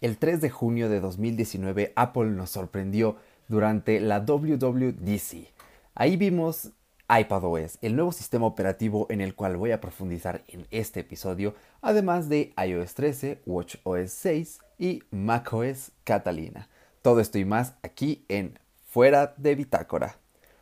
El 0.00 0.16
3 0.16 0.40
de 0.40 0.48
junio 0.48 0.88
de 0.88 1.00
2019 1.00 1.92
Apple 1.96 2.26
nos 2.26 2.50
sorprendió 2.50 3.16
durante 3.48 3.98
la 3.98 4.20
WWDC. 4.20 5.52
Ahí 5.96 6.16
vimos 6.16 6.70
iPadOS, 7.08 7.78
el 7.80 7.96
nuevo 7.96 8.12
sistema 8.12 8.46
operativo 8.46 9.06
en 9.10 9.20
el 9.20 9.34
cual 9.34 9.56
voy 9.56 9.72
a 9.72 9.80
profundizar 9.80 10.44
en 10.46 10.68
este 10.70 11.00
episodio, 11.00 11.54
además 11.80 12.28
de 12.28 12.52
iOS 12.64 12.94
13, 12.94 13.42
WatchOS 13.44 14.12
6 14.12 14.60
y 14.78 15.02
macOS 15.10 15.90
Catalina. 16.04 16.68
Todo 17.02 17.18
esto 17.18 17.38
y 17.38 17.44
más 17.44 17.74
aquí 17.82 18.24
en 18.28 18.58
Fuera 18.86 19.34
de 19.36 19.56
Bitácora, 19.56 20.18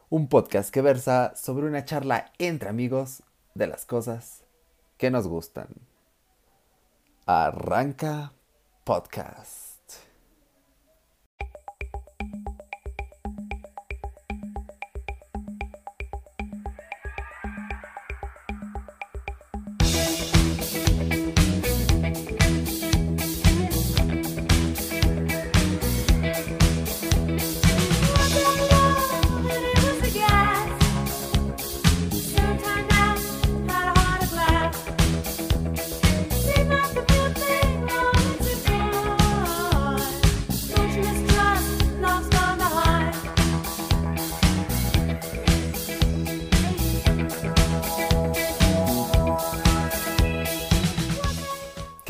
un 0.09 0.29
podcast 0.29 0.71
que 0.71 0.80
versa 0.80 1.34
sobre 1.37 1.66
una 1.66 1.84
charla 1.84 2.32
entre 2.39 2.71
amigos 2.71 3.23
de 3.55 3.66
las 3.66 3.84
cosas 3.84 4.45
que 4.96 5.11
nos 5.11 5.27
gustan. 5.27 5.68
Arranca 7.27 8.32
podcast. 8.87 9.66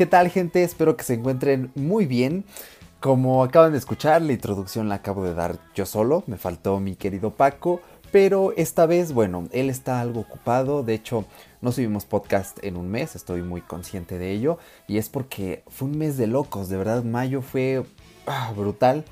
Tal 0.07 0.29
gente? 0.29 0.63
Espero 0.63 0.97
que 0.97 1.03
se 1.03 1.15
encuentren 1.15 1.71
muy 1.75 2.05
bien. 2.05 2.45
Como 2.99 3.43
acaban 3.43 3.73
de 3.73 3.77
escuchar, 3.77 4.23
la 4.23 4.33
introducción 4.33 4.89
la 4.89 4.95
acabo 4.95 5.23
de 5.23 5.35
dar 5.35 5.59
yo 5.75 5.85
solo, 5.85 6.23
me 6.25 6.37
faltó 6.37 6.79
mi 6.79 6.95
querido 6.95 7.29
Paco, 7.29 7.79
pero 8.11 8.53
esta 8.57 8.87
vez, 8.87 9.13
bueno, 9.13 9.47
él 9.51 9.69
está 9.69 10.01
algo 10.01 10.21
ocupado, 10.21 10.81
de 10.81 10.95
hecho 10.95 11.25
no 11.61 11.71
subimos 11.71 12.05
podcast 12.05 12.57
en 12.63 12.75
un 12.75 12.89
mes, 12.89 13.15
estoy 13.15 13.43
muy 13.43 13.61
consciente 13.61 14.17
de 14.17 14.31
ello, 14.31 14.57
y 14.87 14.97
es 14.97 15.09
porque 15.09 15.63
fue 15.67 15.87
un 15.87 15.97
mes 15.97 16.17
de 16.17 16.25
locos, 16.25 16.69
de 16.69 16.77
verdad, 16.77 17.03
mayo 17.03 17.43
fue 17.43 17.83
ah, 18.25 18.51
brutal, 18.55 19.05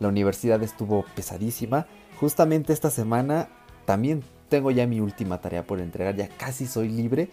la 0.00 0.08
universidad 0.08 0.62
estuvo 0.62 1.06
pesadísima, 1.14 1.86
justamente 2.18 2.74
esta 2.74 2.90
semana 2.90 3.48
también 3.86 4.22
tengo 4.50 4.70
ya 4.70 4.86
mi 4.86 5.00
última 5.00 5.40
tarea 5.40 5.66
por 5.66 5.80
entregar, 5.80 6.14
ya 6.14 6.28
casi 6.28 6.66
soy 6.66 6.88
libre, 6.88 7.30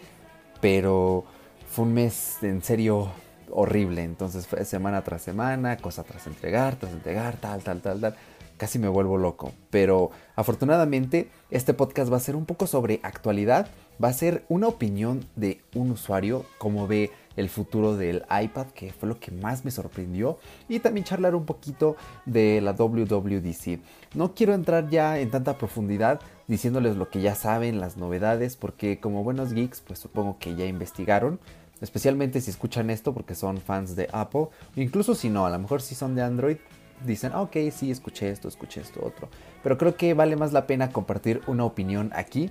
pero 0.61 1.25
fue 1.67 1.85
un 1.85 1.93
mes 1.93 2.37
en 2.41 2.63
serio 2.63 3.09
horrible. 3.51 4.03
Entonces 4.03 4.47
fue 4.47 4.63
semana 4.65 5.03
tras 5.03 5.21
semana, 5.21 5.77
cosa 5.77 6.03
tras 6.03 6.27
entregar, 6.27 6.75
tras 6.75 6.93
entregar, 6.93 7.37
tal, 7.37 7.61
tal, 7.61 7.81
tal, 7.81 8.01
tal. 8.01 8.15
Casi 8.57 8.79
me 8.79 8.87
vuelvo 8.87 9.17
loco. 9.17 9.53
Pero 9.69 10.11
afortunadamente 10.35 11.29
este 11.51 11.73
podcast 11.73 12.11
va 12.11 12.17
a 12.17 12.21
ser 12.21 12.35
un 12.35 12.45
poco 12.45 12.67
sobre 12.67 12.99
actualidad. 13.03 13.67
Va 14.03 14.09
a 14.09 14.13
ser 14.13 14.45
una 14.49 14.67
opinión 14.67 15.25
de 15.35 15.61
un 15.73 15.91
usuario, 15.91 16.45
como 16.57 16.87
ve 16.87 17.11
el 17.37 17.47
futuro 17.47 17.95
del 17.95 18.25
iPad, 18.29 18.67
que 18.67 18.91
fue 18.91 19.07
lo 19.07 19.19
que 19.19 19.31
más 19.31 19.63
me 19.63 19.71
sorprendió, 19.71 20.37
y 20.67 20.79
también 20.79 21.05
charlar 21.05 21.35
un 21.35 21.45
poquito 21.45 21.95
de 22.25 22.59
la 22.59 22.73
WWDC. 22.73 23.79
No 24.15 24.33
quiero 24.33 24.53
entrar 24.53 24.89
ya 24.89 25.19
en 25.19 25.31
tanta 25.31 25.57
profundidad 25.57 26.19
diciéndoles 26.47 26.97
lo 26.97 27.09
que 27.09 27.21
ya 27.21 27.35
saben, 27.35 27.79
las 27.79 27.95
novedades, 27.95 28.57
porque 28.57 28.99
como 28.99 29.23
buenos 29.23 29.53
geeks, 29.53 29.81
pues 29.81 29.99
supongo 29.99 30.37
que 30.39 30.55
ya 30.55 30.65
investigaron, 30.65 31.39
especialmente 31.81 32.41
si 32.41 32.49
escuchan 32.49 32.89
esto 32.89 33.13
porque 33.13 33.35
son 33.35 33.59
fans 33.59 33.95
de 33.95 34.09
Apple, 34.11 34.47
incluso 34.75 35.13
si 35.15 35.29
no, 35.29 35.45
a 35.45 35.49
lo 35.49 35.59
mejor 35.59 35.81
si 35.81 35.95
son 35.95 36.15
de 36.15 36.23
Android, 36.23 36.57
dicen, 37.05 37.33
ok, 37.33 37.55
sí, 37.71 37.91
escuché 37.91 38.29
esto, 38.31 38.47
escuché 38.47 38.81
esto, 38.81 39.05
otro. 39.05 39.29
Pero 39.61 39.77
creo 39.77 39.95
que 39.95 40.13
vale 40.13 40.35
más 40.35 40.53
la 40.53 40.65
pena 40.65 40.91
compartir 40.91 41.41
una 41.47 41.65
opinión 41.65 42.11
aquí 42.15 42.49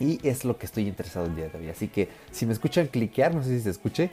y 0.00 0.26
es 0.26 0.44
lo 0.44 0.58
que 0.58 0.66
estoy 0.66 0.88
interesado 0.88 1.26
el 1.26 1.36
día 1.36 1.48
de 1.48 1.58
hoy. 1.58 1.68
Así 1.68 1.88
que 1.88 2.08
si 2.30 2.46
me 2.46 2.52
escuchan 2.52 2.88
cliquear, 2.88 3.34
no 3.34 3.42
sé 3.42 3.50
si 3.50 3.60
se 3.60 3.70
escuche. 3.70 4.10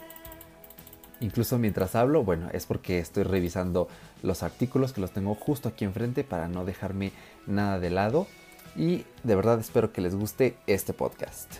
Incluso 1.20 1.60
mientras 1.60 1.96
hablo, 1.96 2.24
bueno, 2.24 2.50
es 2.52 2.66
porque 2.66 3.00
estoy 3.00 3.24
revisando 3.24 3.88
los 4.24 4.42
artículos 4.44 4.92
que 4.92 5.02
los 5.02 5.12
tengo 5.12 5.36
justo 5.36 5.70
aquí 5.70 5.86
enfrente 5.86 6.24
para 6.24 6.48
no 6.48 6.66
dejarme 6.66 7.12
nada 7.48 7.80
de 7.80 7.90
lado. 7.90 8.28
Y 8.76 9.06
de 9.24 9.36
verdad 9.36 9.60
espero 9.60 9.92
que 9.92 10.02
les 10.02 10.16
guste 10.16 10.56
este 10.66 10.94
podcast. 10.94 11.52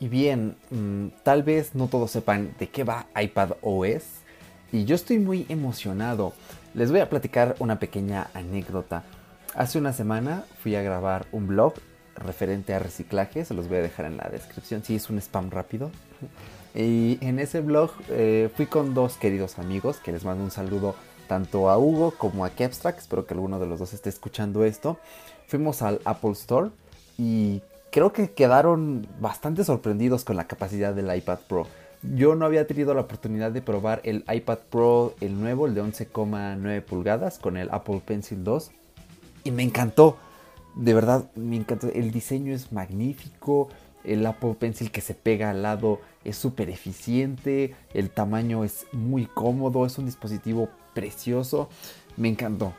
Y 0.00 0.08
bien, 0.08 0.56
mm, 0.70 1.08
tal 1.22 1.42
vez 1.42 1.74
no 1.74 1.86
todos 1.88 2.10
sepan 2.10 2.54
de 2.58 2.68
qué 2.68 2.84
va 2.84 3.06
iPad 3.20 3.52
OS. 3.62 4.04
Y 4.72 4.84
yo 4.84 4.96
estoy 4.96 5.18
muy 5.18 5.46
emocionado. 5.48 6.32
Les 6.74 6.90
voy 6.90 7.00
a 7.00 7.08
platicar 7.08 7.54
una 7.60 7.78
pequeña 7.78 8.28
anécdota. 8.34 9.04
Hace 9.54 9.78
una 9.78 9.92
semana 9.92 10.44
fui 10.60 10.74
a 10.74 10.82
grabar 10.82 11.26
un 11.30 11.46
blog 11.46 11.74
referente 12.16 12.74
a 12.74 12.78
reciclaje, 12.78 13.44
se 13.44 13.54
los 13.54 13.68
voy 13.68 13.78
a 13.78 13.82
dejar 13.82 14.06
en 14.06 14.16
la 14.16 14.28
descripción, 14.30 14.82
si 14.84 14.96
es 14.96 15.10
un 15.10 15.18
spam 15.18 15.50
rápido. 15.50 15.90
Y 16.74 17.18
en 17.20 17.38
ese 17.38 17.60
blog 17.60 17.92
eh, 18.10 18.50
fui 18.56 18.66
con 18.66 18.94
dos 18.94 19.16
queridos 19.16 19.58
amigos 19.58 19.98
que 19.98 20.12
les 20.12 20.24
mando 20.24 20.42
un 20.42 20.50
saludo 20.50 20.94
tanto 21.28 21.70
a 21.70 21.78
Hugo 21.78 22.12
como 22.16 22.44
a 22.44 22.50
Kepstrack, 22.50 22.98
espero 22.98 23.26
que 23.26 23.34
alguno 23.34 23.58
de 23.58 23.66
los 23.66 23.78
dos 23.78 23.92
esté 23.94 24.08
escuchando 24.08 24.64
esto. 24.64 24.98
Fuimos 25.46 25.82
al 25.82 26.00
Apple 26.04 26.32
Store 26.32 26.70
y 27.16 27.62
creo 27.90 28.12
que 28.12 28.32
quedaron 28.32 29.06
bastante 29.20 29.64
sorprendidos 29.64 30.24
con 30.24 30.36
la 30.36 30.46
capacidad 30.46 30.94
del 30.94 31.14
iPad 31.14 31.38
Pro. 31.48 31.66
Yo 32.02 32.34
no 32.34 32.44
había 32.44 32.66
tenido 32.66 32.92
la 32.92 33.02
oportunidad 33.02 33.50
de 33.50 33.62
probar 33.62 34.00
el 34.04 34.24
iPad 34.30 34.58
Pro, 34.68 35.14
el 35.20 35.40
nuevo, 35.40 35.66
el 35.66 35.74
de 35.74 35.82
11,9 35.82 36.82
pulgadas, 36.82 37.38
con 37.38 37.56
el 37.56 37.70
Apple 37.70 38.02
Pencil 38.04 38.44
2. 38.44 38.72
Y 39.44 39.50
me 39.52 39.62
encantó 39.62 40.18
de 40.74 40.94
verdad 40.94 41.30
me 41.34 41.56
encanta. 41.56 41.88
El 41.88 42.10
diseño 42.10 42.54
es 42.54 42.72
magnífico. 42.72 43.68
El 44.02 44.26
Apple 44.26 44.54
Pencil 44.58 44.90
que 44.90 45.00
se 45.00 45.14
pega 45.14 45.50
al 45.50 45.62
lado 45.62 46.00
es 46.24 46.36
súper 46.36 46.68
eficiente. 46.70 47.74
El 47.94 48.10
tamaño 48.10 48.64
es 48.64 48.86
muy 48.92 49.26
cómodo. 49.26 49.86
Es 49.86 49.98
un 49.98 50.06
dispositivo 50.06 50.68
precioso. 50.94 51.68
Me 52.16 52.28
encantó. 52.28 52.74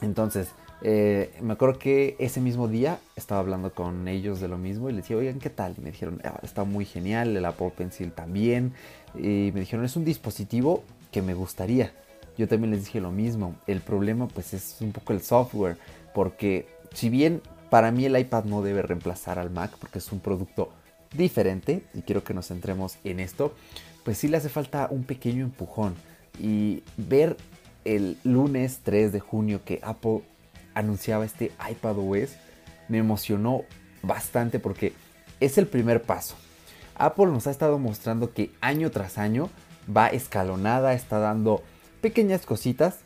Entonces, 0.00 0.48
eh, 0.82 1.32
me 1.40 1.54
acuerdo 1.54 1.78
que 1.78 2.14
ese 2.18 2.40
mismo 2.40 2.68
día 2.68 2.98
estaba 3.16 3.40
hablando 3.40 3.72
con 3.72 4.06
ellos 4.06 4.40
de 4.40 4.48
lo 4.48 4.58
mismo 4.58 4.90
y 4.90 4.92
les 4.92 5.04
decía, 5.04 5.16
oigan, 5.16 5.38
¿qué 5.38 5.50
tal? 5.50 5.74
Y 5.78 5.80
me 5.80 5.90
dijeron, 5.90 6.20
ah, 6.24 6.38
está 6.42 6.64
muy 6.64 6.84
genial, 6.84 7.36
el 7.36 7.44
Apple 7.44 7.72
Pencil 7.76 8.12
también. 8.12 8.74
Y 9.14 9.50
me 9.54 9.60
dijeron, 9.60 9.84
es 9.84 9.96
un 9.96 10.04
dispositivo 10.04 10.84
que 11.10 11.22
me 11.22 11.34
gustaría. 11.34 11.92
Yo 12.36 12.48
también 12.48 12.72
les 12.72 12.84
dije 12.84 13.00
lo 13.00 13.12
mismo. 13.12 13.54
El 13.66 13.80
problema 13.80 14.28
pues 14.28 14.52
es 14.54 14.76
un 14.80 14.92
poco 14.92 15.12
el 15.12 15.22
software, 15.22 15.78
porque 16.12 16.66
si 16.94 17.10
bien 17.10 17.42
para 17.70 17.90
mí 17.90 18.06
el 18.06 18.18
iPad 18.18 18.44
no 18.44 18.62
debe 18.62 18.82
reemplazar 18.82 19.38
al 19.38 19.50
Mac 19.50 19.72
porque 19.78 19.98
es 19.98 20.12
un 20.12 20.20
producto 20.20 20.72
diferente 21.12 21.84
y 21.92 22.02
quiero 22.02 22.24
que 22.24 22.34
nos 22.34 22.48
centremos 22.48 22.96
en 23.04 23.20
esto, 23.20 23.54
pues 24.04 24.18
sí 24.18 24.28
le 24.28 24.36
hace 24.36 24.48
falta 24.48 24.88
un 24.90 25.04
pequeño 25.04 25.44
empujón 25.44 25.94
y 26.38 26.82
ver 26.96 27.36
el 27.84 28.16
lunes 28.24 28.80
3 28.82 29.12
de 29.12 29.20
junio 29.20 29.62
que 29.64 29.80
Apple 29.82 30.22
anunciaba 30.74 31.24
este 31.24 31.52
iPad 31.70 31.98
OS 31.98 32.36
me 32.88 32.98
emocionó 32.98 33.62
bastante 34.02 34.58
porque 34.58 34.92
es 35.40 35.58
el 35.58 35.66
primer 35.66 36.02
paso. 36.02 36.36
Apple 36.96 37.26
nos 37.26 37.46
ha 37.46 37.50
estado 37.50 37.78
mostrando 37.78 38.32
que 38.32 38.50
año 38.60 38.90
tras 38.90 39.18
año 39.18 39.50
va 39.94 40.08
escalonada, 40.08 40.94
está 40.94 41.18
dando 41.18 41.62
pequeñas 42.00 42.46
cositas 42.46 42.98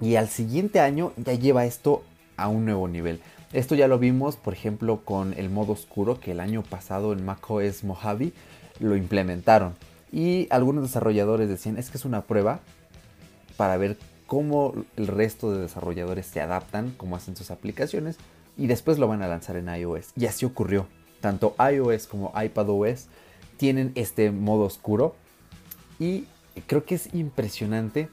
y 0.00 0.16
al 0.16 0.28
siguiente 0.28 0.80
año 0.80 1.12
ya 1.16 1.34
lleva 1.34 1.64
esto 1.64 2.02
a 2.36 2.48
un 2.48 2.64
nuevo 2.64 2.88
nivel. 2.88 3.20
Esto 3.52 3.74
ya 3.74 3.86
lo 3.86 3.98
vimos, 3.98 4.36
por 4.36 4.52
ejemplo, 4.52 5.04
con 5.04 5.34
el 5.34 5.50
modo 5.50 5.72
oscuro 5.72 6.18
que 6.18 6.32
el 6.32 6.40
año 6.40 6.62
pasado 6.62 7.12
en 7.12 7.24
macOS 7.24 7.84
Mojave 7.84 8.32
lo 8.80 8.96
implementaron. 8.96 9.74
Y 10.10 10.48
algunos 10.50 10.82
desarrolladores 10.82 11.48
decían, 11.48 11.76
es 11.76 11.90
que 11.90 11.98
es 11.98 12.04
una 12.04 12.22
prueba 12.22 12.60
para 13.56 13.76
ver 13.76 13.96
cómo 14.26 14.74
el 14.96 15.06
resto 15.06 15.52
de 15.52 15.62
desarrolladores 15.62 16.26
se 16.26 16.40
adaptan, 16.40 16.94
cómo 16.96 17.16
hacen 17.16 17.36
sus 17.36 17.50
aplicaciones, 17.50 18.16
y 18.56 18.66
después 18.66 18.98
lo 18.98 19.08
van 19.08 19.22
a 19.22 19.28
lanzar 19.28 19.56
en 19.56 19.68
iOS. 19.68 20.08
Y 20.16 20.26
así 20.26 20.44
ocurrió. 20.44 20.86
Tanto 21.20 21.54
iOS 21.58 22.06
como 22.06 22.32
iPadOS 22.40 23.06
tienen 23.56 23.92
este 23.94 24.30
modo 24.30 24.64
oscuro. 24.64 25.14
Y 25.98 26.26
creo 26.66 26.84
que 26.84 26.96
es 26.96 27.14
impresionante 27.14 28.08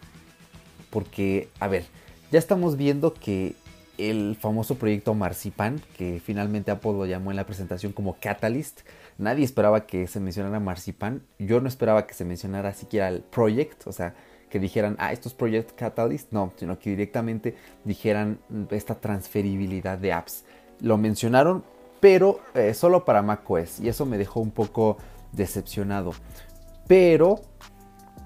porque, 0.89 1.50
a 1.59 1.67
ver, 1.67 1.85
ya 2.31 2.39
estamos 2.39 2.77
viendo 2.77 3.13
que 3.13 3.56
el 3.97 4.35
famoso 4.39 4.75
proyecto 4.75 5.13
Marzipan, 5.13 5.81
que 5.97 6.21
finalmente 6.23 6.71
Apple 6.71 6.93
lo 6.93 7.05
llamó 7.05 7.31
en 7.31 7.38
la 7.38 7.45
presentación 7.45 7.91
como 7.91 8.17
Catalyst. 8.19 8.81
Nadie 9.17 9.45
esperaba 9.45 9.85
que 9.85 10.07
se 10.07 10.19
mencionara 10.19 10.59
Marzipan. 10.59 11.23
Yo 11.39 11.61
no 11.61 11.67
esperaba 11.67 12.07
que 12.07 12.13
se 12.13 12.25
mencionara 12.25 12.73
siquiera 12.73 13.09
el 13.09 13.21
Project, 13.21 13.88
o 13.88 13.91
sea, 13.91 14.15
que 14.49 14.59
dijeran, 14.59 14.95
ah, 14.99 15.11
esto 15.11 15.29
es 15.29 15.35
Project 15.35 15.71
Catalyst. 15.75 16.31
No, 16.31 16.53
sino 16.57 16.79
que 16.79 16.91
directamente 16.91 17.55
dijeran 17.83 18.39
esta 18.71 18.95
transferibilidad 18.95 19.97
de 19.97 20.13
apps. 20.13 20.45
Lo 20.79 20.97
mencionaron, 20.97 21.63
pero 21.99 22.41
eh, 22.53 22.73
solo 22.73 23.05
para 23.05 23.21
macOS. 23.21 23.79
Y 23.79 23.89
eso 23.89 24.05
me 24.05 24.17
dejó 24.17 24.39
un 24.39 24.51
poco 24.51 24.97
decepcionado. 25.31 26.13
Pero 26.88 27.41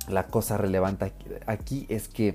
la 0.08 0.28
cosa 0.28 0.58
relevante 0.58 1.12
aquí 1.46 1.86
es 1.90 2.08
que 2.08 2.34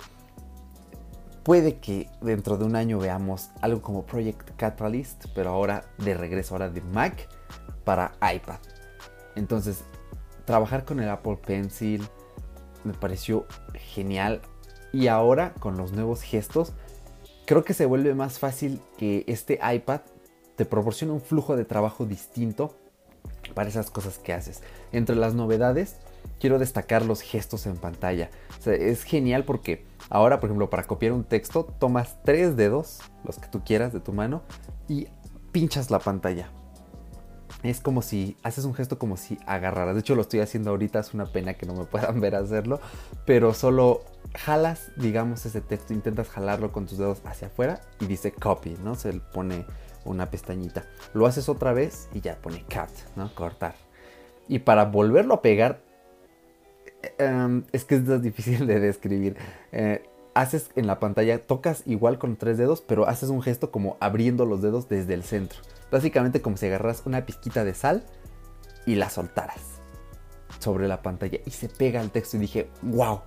puede 1.43 1.79
que 1.79 2.09
dentro 2.21 2.57
de 2.57 2.65
un 2.65 2.77
año 2.77 2.99
veamos 2.99 3.51
algo 3.61 3.83
como 3.83 4.05
Project 4.05 4.51
Catalyst, 4.57 5.27
pero 5.35 5.51
ahora 5.51 5.85
de 5.99 6.15
regreso, 6.15 6.55
ahora 6.55 6.71
de 6.71 6.81
Mac 6.81 7.29
para 7.85 8.13
iPad. 8.21 8.59
Entonces, 9.37 9.83
trabajar 10.45 10.85
con 10.85 11.01
el 11.01 11.09
Apple 11.09 11.39
Pencil 11.45 12.07
me 12.85 12.93
pareció 12.93 13.47
genial. 13.75 14.41
Y 14.93 15.07
ahora 15.07 15.55
con 15.55 15.77
los 15.77 15.93
nuevos 15.93 16.23
gestos, 16.23 16.73
creo 17.47 17.65
que 17.65 17.75
se 17.75 17.87
vuelve 17.87 18.15
más 18.15 18.39
fácil 18.39 18.81
que 18.99 19.25
este 19.29 19.61
iPad 19.63 20.01
te 20.57 20.65
proporcione 20.65 21.13
un 21.13 21.21
flujo 21.21 21.57
de 21.57 21.65
trabajo 21.65 22.05
distinto 22.05 22.75
para 23.55 23.69
esas 23.69 23.91
cosas 23.91 24.19
que 24.19 24.33
haces. 24.33 24.63
Entre 24.93 25.17
las 25.17 25.35
novedades, 25.35 25.97
quiero 26.39 26.59
destacar 26.59 27.05
los 27.05 27.23
gestos 27.23 27.67
en 27.67 27.77
pantalla. 27.77 28.31
es 28.67 29.05
genial 29.05 29.45
porque 29.45 29.85
ahora, 30.11 30.41
por 30.41 30.49
ejemplo, 30.49 30.69
para 30.69 30.85
copiar 30.85 31.13
un 31.13 31.25
texto, 31.25 31.65
tomas 31.79 32.19
tres 32.25 32.57
dedos, 32.57 33.01
los 33.25 33.39
que 33.39 33.49
tú 33.49 33.63
quieras 33.65 33.93
de 33.93 34.01
tu 34.01 34.13
mano, 34.13 34.43
y 34.89 35.09
pinchas 35.53 35.91
la 35.91 36.01
pantalla. 36.01 36.51
Es 37.63 37.81
como 37.81 38.01
si 38.01 38.37
haces 38.43 38.65
un 38.65 38.75
gesto 38.75 38.99
como 38.99 39.17
si 39.17 39.39
agarraras. 39.47 39.95
De 39.95 40.01
hecho, 40.01 40.15
lo 40.15 40.23
estoy 40.23 40.41
haciendo 40.41 40.71
ahorita. 40.71 41.01
Es 41.01 41.13
una 41.13 41.27
pena 41.27 41.55
que 41.55 41.67
no 41.67 41.75
me 41.75 41.85
puedan 41.87 42.21
ver 42.21 42.35
hacerlo. 42.35 42.81
Pero 43.27 43.53
solo 43.53 44.01
jalas, 44.35 44.91
digamos, 44.97 45.45
ese 45.45 45.61
texto. 45.61 45.93
Intentas 45.93 46.29
jalarlo 46.29 46.73
con 46.73 46.87
tus 46.87 46.99
dedos 46.99 47.21
hacia 47.25 47.49
afuera 47.49 47.81
y 48.01 48.07
dice 48.07 48.33
copy, 48.33 48.77
¿no? 48.83 48.95
Se 48.95 49.13
le 49.13 49.21
pone 49.21 49.67
una 50.05 50.31
pestañita. 50.31 50.85
Lo 51.13 51.27
haces 51.27 51.49
otra 51.49 51.73
vez 51.73 52.09
y 52.15 52.21
ya 52.21 52.37
pone 52.37 52.65
cut, 52.65 52.91
¿no? 53.17 53.35
Cortar. 53.35 53.75
Y 54.49 54.61
para 54.61 54.87
volverlo 54.87 55.35
a 55.35 55.43
pegar, 55.43 55.83
Em, 57.19 57.65
es 57.73 57.85
que 57.85 57.97
es 57.97 58.23
difícil 58.23 58.67
de 58.67 58.81
describir. 58.81 59.37
Eh, 59.73 60.03
haces 60.35 60.71
en 60.77 60.87
la 60.87 61.01
pantalla, 61.01 61.39
tocas 61.39 61.83
igual 61.87 62.19
con 62.19 62.37
tres 62.37 62.59
dedos, 62.59 62.81
pero 62.81 63.09
haces 63.09 63.31
un 63.31 63.43
gesto 63.43 63.71
como 63.71 63.97
abriendo 64.01 64.47
los 64.47 64.63
dedos 64.63 64.89
desde 64.89 65.15
el 65.15 65.23
centro. 65.23 65.61
Básicamente 65.91 66.41
como 66.41 66.57
si 66.57 66.67
agarras 66.67 67.03
una 67.07 67.27
pizquita 67.27 67.65
de 67.65 67.75
sal 67.75 68.05
y 68.87 68.95
la 68.95 69.11
soltaras 69.11 69.81
sobre 70.59 70.89
la 70.89 71.03
pantalla 71.03 71.39
y 71.45 71.51
se 71.51 71.69
pega 71.69 72.01
el 72.01 72.11
texto 72.11 72.37
y 72.37 72.41
dije, 72.41 72.69
wow. 72.83 73.21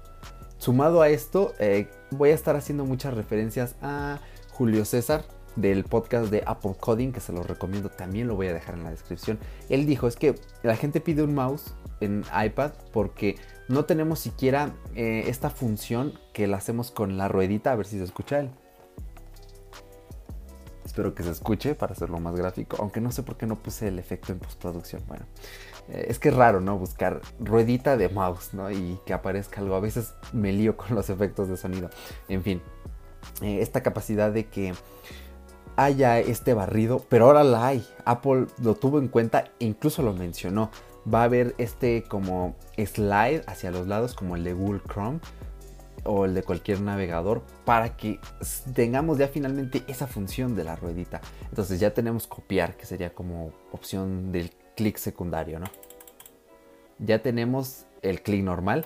Sumado 0.57 1.01
a 1.01 1.09
esto, 1.09 1.53
eh, 1.59 1.89
voy 2.11 2.29
a 2.29 2.33
estar 2.33 2.55
haciendo 2.55 2.85
muchas 2.85 3.13
referencias 3.13 3.75
a 3.81 4.19
Julio 4.51 4.85
César 4.85 5.25
del 5.57 5.83
podcast 5.83 6.31
de 6.31 6.41
Apple 6.45 6.75
Coding, 6.79 7.11
que 7.11 7.19
se 7.19 7.33
lo 7.33 7.43
recomiendo, 7.43 7.89
también 7.89 8.27
lo 8.27 8.35
voy 8.35 8.47
a 8.47 8.53
dejar 8.53 8.75
en 8.75 8.85
la 8.85 8.91
descripción. 8.91 9.39
Él 9.69 9.85
dijo, 9.85 10.07
es 10.07 10.15
que 10.15 10.35
la 10.63 10.77
gente 10.77 11.01
pide 11.01 11.21
un 11.21 11.35
mouse 11.35 11.75
en 11.99 12.23
iPad 12.33 12.71
porque 12.91 13.35
no 13.67 13.85
tenemos 13.85 14.19
siquiera 14.19 14.73
eh, 14.95 15.25
esta 15.27 15.49
función 15.49 16.13
que 16.33 16.47
la 16.47 16.57
hacemos 16.57 16.91
con 16.91 17.17
la 17.17 17.27
ruedita, 17.27 17.71
a 17.71 17.75
ver 17.75 17.85
si 17.85 17.97
se 17.97 18.03
escucha 18.03 18.39
él. 18.39 18.49
Espero 20.85 21.15
que 21.15 21.23
se 21.23 21.31
escuche 21.31 21.73
para 21.73 21.93
hacerlo 21.93 22.19
más 22.19 22.35
gráfico, 22.35 22.77
aunque 22.79 23.01
no 23.01 23.11
sé 23.11 23.23
por 23.23 23.37
qué 23.37 23.47
no 23.47 23.55
puse 23.55 23.87
el 23.87 23.97
efecto 23.97 24.31
en 24.31 24.39
postproducción. 24.39 25.01
Bueno, 25.07 25.25
eh, 25.89 26.05
es 26.07 26.19
que 26.19 26.29
es 26.29 26.35
raro, 26.35 26.59
¿no? 26.59 26.77
Buscar 26.77 27.21
ruedita 27.39 27.97
de 27.97 28.09
mouse, 28.09 28.53
¿no? 28.53 28.69
Y 28.69 28.99
que 29.05 29.13
aparezca 29.13 29.61
algo. 29.61 29.75
A 29.75 29.79
veces 29.79 30.13
me 30.33 30.51
lío 30.51 30.77
con 30.77 30.93
los 30.93 31.09
efectos 31.09 31.47
de 31.47 31.57
sonido. 31.57 31.89
En 32.27 32.43
fin, 32.43 32.61
eh, 33.41 33.59
esta 33.61 33.81
capacidad 33.81 34.31
de 34.31 34.45
que 34.45 34.73
haya 35.75 36.19
este 36.19 36.53
barrido, 36.53 37.03
pero 37.09 37.25
ahora 37.25 37.43
la 37.43 37.65
hay. 37.65 37.87
Apple 38.05 38.45
lo 38.61 38.75
tuvo 38.75 38.99
en 38.99 39.07
cuenta 39.07 39.45
e 39.59 39.65
incluso 39.65 40.03
lo 40.03 40.13
mencionó 40.13 40.69
va 41.11 41.21
a 41.21 41.23
haber 41.25 41.55
este 41.57 42.03
como 42.03 42.55
slide 42.77 43.43
hacia 43.47 43.71
los 43.71 43.87
lados 43.87 44.13
como 44.13 44.35
el 44.35 44.43
de 44.43 44.53
Google 44.53 44.81
Chrome 44.87 45.19
o 46.05 46.25
el 46.25 46.33
de 46.33 46.43
cualquier 46.43 46.81
navegador 46.81 47.43
para 47.65 47.95
que 47.95 48.19
tengamos 48.73 49.17
ya 49.17 49.27
finalmente 49.27 49.83
esa 49.87 50.07
función 50.07 50.55
de 50.55 50.63
la 50.63 50.75
ruedita. 50.75 51.21
Entonces 51.49 51.79
ya 51.79 51.93
tenemos 51.93 52.27
copiar, 52.27 52.75
que 52.75 52.85
sería 52.85 53.13
como 53.13 53.53
opción 53.71 54.31
del 54.31 54.51
clic 54.75 54.97
secundario, 54.97 55.59
¿no? 55.59 55.67
Ya 56.99 57.21
tenemos 57.21 57.85
el 58.01 58.21
clic 58.21 58.43
normal, 58.43 58.85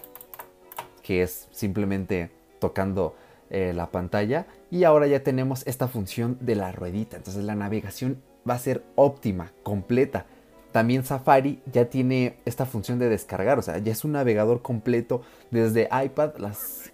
que 1.01 1.23
es 1.23 1.47
simplemente 1.51 2.31
tocando 2.59 3.15
eh, 3.49 3.73
la 3.73 3.91
pantalla. 3.91 4.47
Y 4.69 4.83
ahora 4.83 5.07
ya 5.07 5.23
tenemos 5.23 5.65
esta 5.65 5.87
función 5.87 6.37
de 6.41 6.55
la 6.55 6.71
ruedita. 6.71 7.17
Entonces 7.17 7.43
la 7.43 7.55
navegación 7.55 8.21
va 8.47 8.55
a 8.55 8.59
ser 8.59 8.83
óptima, 8.95 9.51
completa 9.63 10.25
también 10.71 11.03
Safari 11.03 11.61
ya 11.71 11.85
tiene 11.85 12.37
esta 12.45 12.65
función 12.65 12.99
de 12.99 13.09
descargar, 13.09 13.57
o 13.57 13.61
sea, 13.61 13.77
ya 13.77 13.91
es 13.91 14.03
un 14.03 14.11
navegador 14.11 14.61
completo 14.61 15.21
desde 15.49 15.89
iPad. 15.91 16.31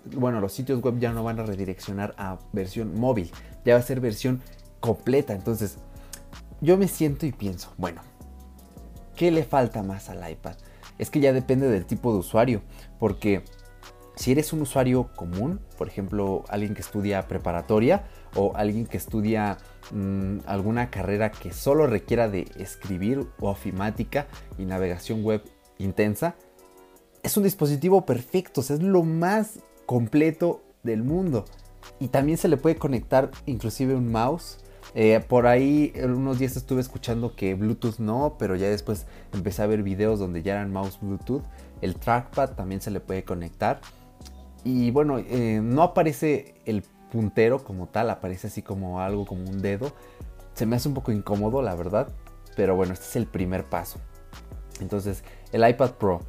Bueno, 0.06 0.40
los 0.40 0.54
sitios 0.54 0.82
web 0.82 1.00
ya 1.00 1.12
no 1.12 1.24
van 1.24 1.40
a 1.40 1.44
redireccionar 1.44 2.14
a 2.18 2.40
versión 2.52 2.98
móvil, 3.00 3.32
ya 3.66 3.74
va 3.74 3.80
a 3.80 3.84
ser 3.84 4.00
versión 4.00 4.42
completa. 4.80 5.34
Entonces, 5.34 5.78
yo 6.62 6.78
me 6.78 6.88
siento 6.88 7.26
y 7.26 7.32
pienso, 7.32 7.74
bueno, 7.78 8.02
¿qué 9.16 9.32
le 9.32 9.44
falta 9.44 9.84
más 9.84 10.10
al 10.10 10.30
iPad? 10.30 10.56
Es 10.98 11.10
que 11.10 11.20
ya 11.20 11.34
depende 11.34 11.68
del 11.70 11.86
tipo 11.86 12.14
de 12.14 12.20
usuario, 12.20 12.62
porque 13.00 13.44
si 14.16 14.32
eres 14.32 14.54
un 14.54 14.62
usuario 14.62 15.10
común, 15.16 15.60
por 15.78 15.88
ejemplo, 15.88 16.44
alguien 16.48 16.76
que 16.76 16.82
estudia 16.82 17.28
preparatoria 17.28 18.04
o 18.36 18.56
alguien 18.56 18.86
que 18.86 18.98
estudia 18.98 19.58
mm, 19.92 20.40
alguna 20.46 20.90
carrera 20.90 21.32
que 21.32 21.52
solo 21.52 21.88
requiera 21.88 22.30
de 22.30 22.48
escribir 22.58 23.28
o 23.40 23.50
ofimática 23.50 24.28
y 24.58 24.66
navegación 24.66 25.24
web 25.24 25.44
intensa, 25.78 26.36
es 27.24 27.38
un 27.38 27.44
dispositivo 27.44 28.06
perfecto, 28.06 28.62
es 28.62 28.82
lo 28.82 29.04
más 29.04 29.60
completo 29.86 30.62
del 30.84 31.04
mundo. 31.04 31.46
Y 32.00 32.10
también 32.10 32.38
se 32.38 32.48
le 32.48 32.58
puede 32.58 32.76
conectar 32.76 33.32
inclusive 33.46 33.96
un 33.96 34.12
mouse. 34.12 34.60
Eh, 34.96 35.22
por 35.28 35.48
ahí 35.48 35.94
unos 36.04 36.40
días 36.40 36.58
estuve 36.58 36.82
escuchando 36.82 37.36
que 37.36 37.56
Bluetooth 37.56 37.98
no, 38.00 38.36
pero 38.38 38.56
ya 38.56 38.70
después 38.70 39.06
empecé 39.34 39.64
a 39.64 39.68
ver 39.68 39.82
videos 39.82 40.20
donde 40.20 40.44
ya 40.44 40.54
eran 40.54 40.72
mouse 40.72 41.00
Bluetooth. 41.02 41.44
El 41.82 41.96
trackpad 41.96 42.52
también 42.52 42.82
se 42.82 42.92
le 42.92 43.00
puede 43.00 43.24
conectar. 43.24 43.80
Y 44.66 44.92
bueno, 44.92 45.20
eh, 45.20 45.60
no 45.62 45.82
aparece 45.82 46.56
el 46.66 46.84
puntero 47.14 47.64
como 47.64 47.88
tal, 47.88 48.10
aparece 48.10 48.48
así 48.48 48.64
como 48.64 49.00
algo 49.00 49.28
como 49.28 49.48
un 49.48 49.62
dedo. 49.62 49.94
Se 50.56 50.66
me 50.66 50.76
hace 50.76 50.88
un 50.88 50.96
poco 50.96 51.12
incómodo, 51.12 51.62
la 51.62 51.76
verdad. 51.76 52.08
Pero 52.56 52.76
bueno, 52.76 52.94
este 52.94 53.06
es 53.06 53.16
el 53.16 53.28
primer 53.28 53.66
paso. 53.66 54.00
Entonces, 54.80 55.24
el 55.52 55.68
iPad 55.68 55.92
Pro. 55.92 56.22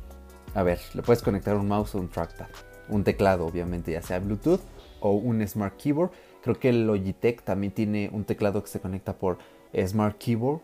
A 0.55 0.63
ver, 0.63 0.79
le 0.93 1.03
puedes 1.03 1.23
conectar 1.23 1.57
un 1.57 1.69
mouse 1.69 1.95
o 1.95 1.99
un 1.99 2.11
trackpad. 2.11 2.49
Un 2.91 3.03
teclado, 3.03 3.47
obviamente, 3.47 3.93
ya 3.93 4.03
sea 4.03 4.19
Bluetooth 4.19 4.61
o 5.01 5.13
un 5.13 5.47
Smart 5.49 5.75
Keyboard. 5.79 6.11
Creo 6.43 6.59
que 6.59 6.69
el 6.69 6.87
Logitech 6.87 7.43
también 7.43 7.73
tiene 7.73 8.11
un 8.13 8.25
teclado 8.25 8.63
que 8.63 8.69
se 8.69 8.81
conecta 8.81 9.15
por 9.15 9.39
Smart 9.75 10.19
Keyboard. 10.19 10.61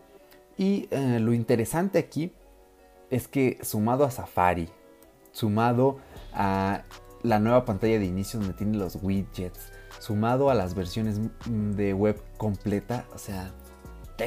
Y 0.55 0.87
eh, 0.91 1.19
lo 1.19 1.33
interesante 1.33 1.97
aquí 1.97 2.31
es 3.09 3.27
que 3.27 3.57
sumado 3.63 4.05
a 4.05 4.11
Safari, 4.11 4.69
sumado 5.31 5.97
a 6.31 6.83
la 7.23 7.39
nueva 7.39 7.65
pantalla 7.65 7.97
de 7.97 8.05
inicio 8.05 8.39
donde 8.39 8.53
tiene 8.53 8.77
los 8.77 8.97
widgets, 9.01 9.71
sumado 9.99 10.49
a 10.49 10.55
las 10.55 10.75
versiones 10.75 11.19
de 11.47 11.93
web 11.93 12.21
completa, 12.37 13.05
o 13.13 13.17
sea, 13.17 13.51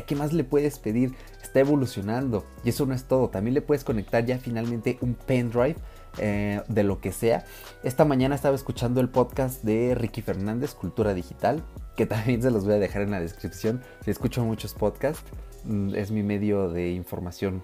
¿qué 0.07 0.17
más 0.17 0.33
le 0.33 0.45
puedes 0.45 0.79
pedir? 0.79 1.15
Está 1.43 1.61
evolucionando 1.61 2.45
y 2.65 2.71
eso 2.71 2.87
no 2.87 2.95
es 2.95 3.05
todo, 3.05 3.29
también 3.29 3.55
le 3.55 3.63
puedes 3.63 3.85
conectar 3.85 4.25
ya 4.25 4.39
finalmente 4.39 4.99
un 5.01 5.15
pendrive 5.15 5.77
eh, 6.19 6.63
de 6.69 6.85
lo 6.85 7.01
que 7.01 7.13
sea. 7.13 7.45
Esta 7.83 8.05
mañana 8.05 8.35
estaba 8.35 8.55
escuchando 8.55 9.01
el 9.01 9.09
podcast 9.09 9.63
de 9.65 9.95
Ricky 9.95 10.23
Fernández, 10.23 10.75
Cultura 10.75 11.15
Digital, 11.15 11.63
que 11.97 12.07
también 12.07 12.43
se 12.43 12.51
los 12.51 12.65
voy 12.65 12.75
a 12.75 12.79
dejar 12.79 13.03
en 13.03 13.11
la 13.11 13.21
descripción. 13.21 13.83
Si 14.05 14.11
escucho 14.11 14.45
muchos 14.45 14.75
podcasts, 14.75 15.25
mm, 15.65 15.95
es 15.95 16.11
mi 16.11 16.23
medio 16.23 16.69
de 16.69 16.93
información 16.93 17.63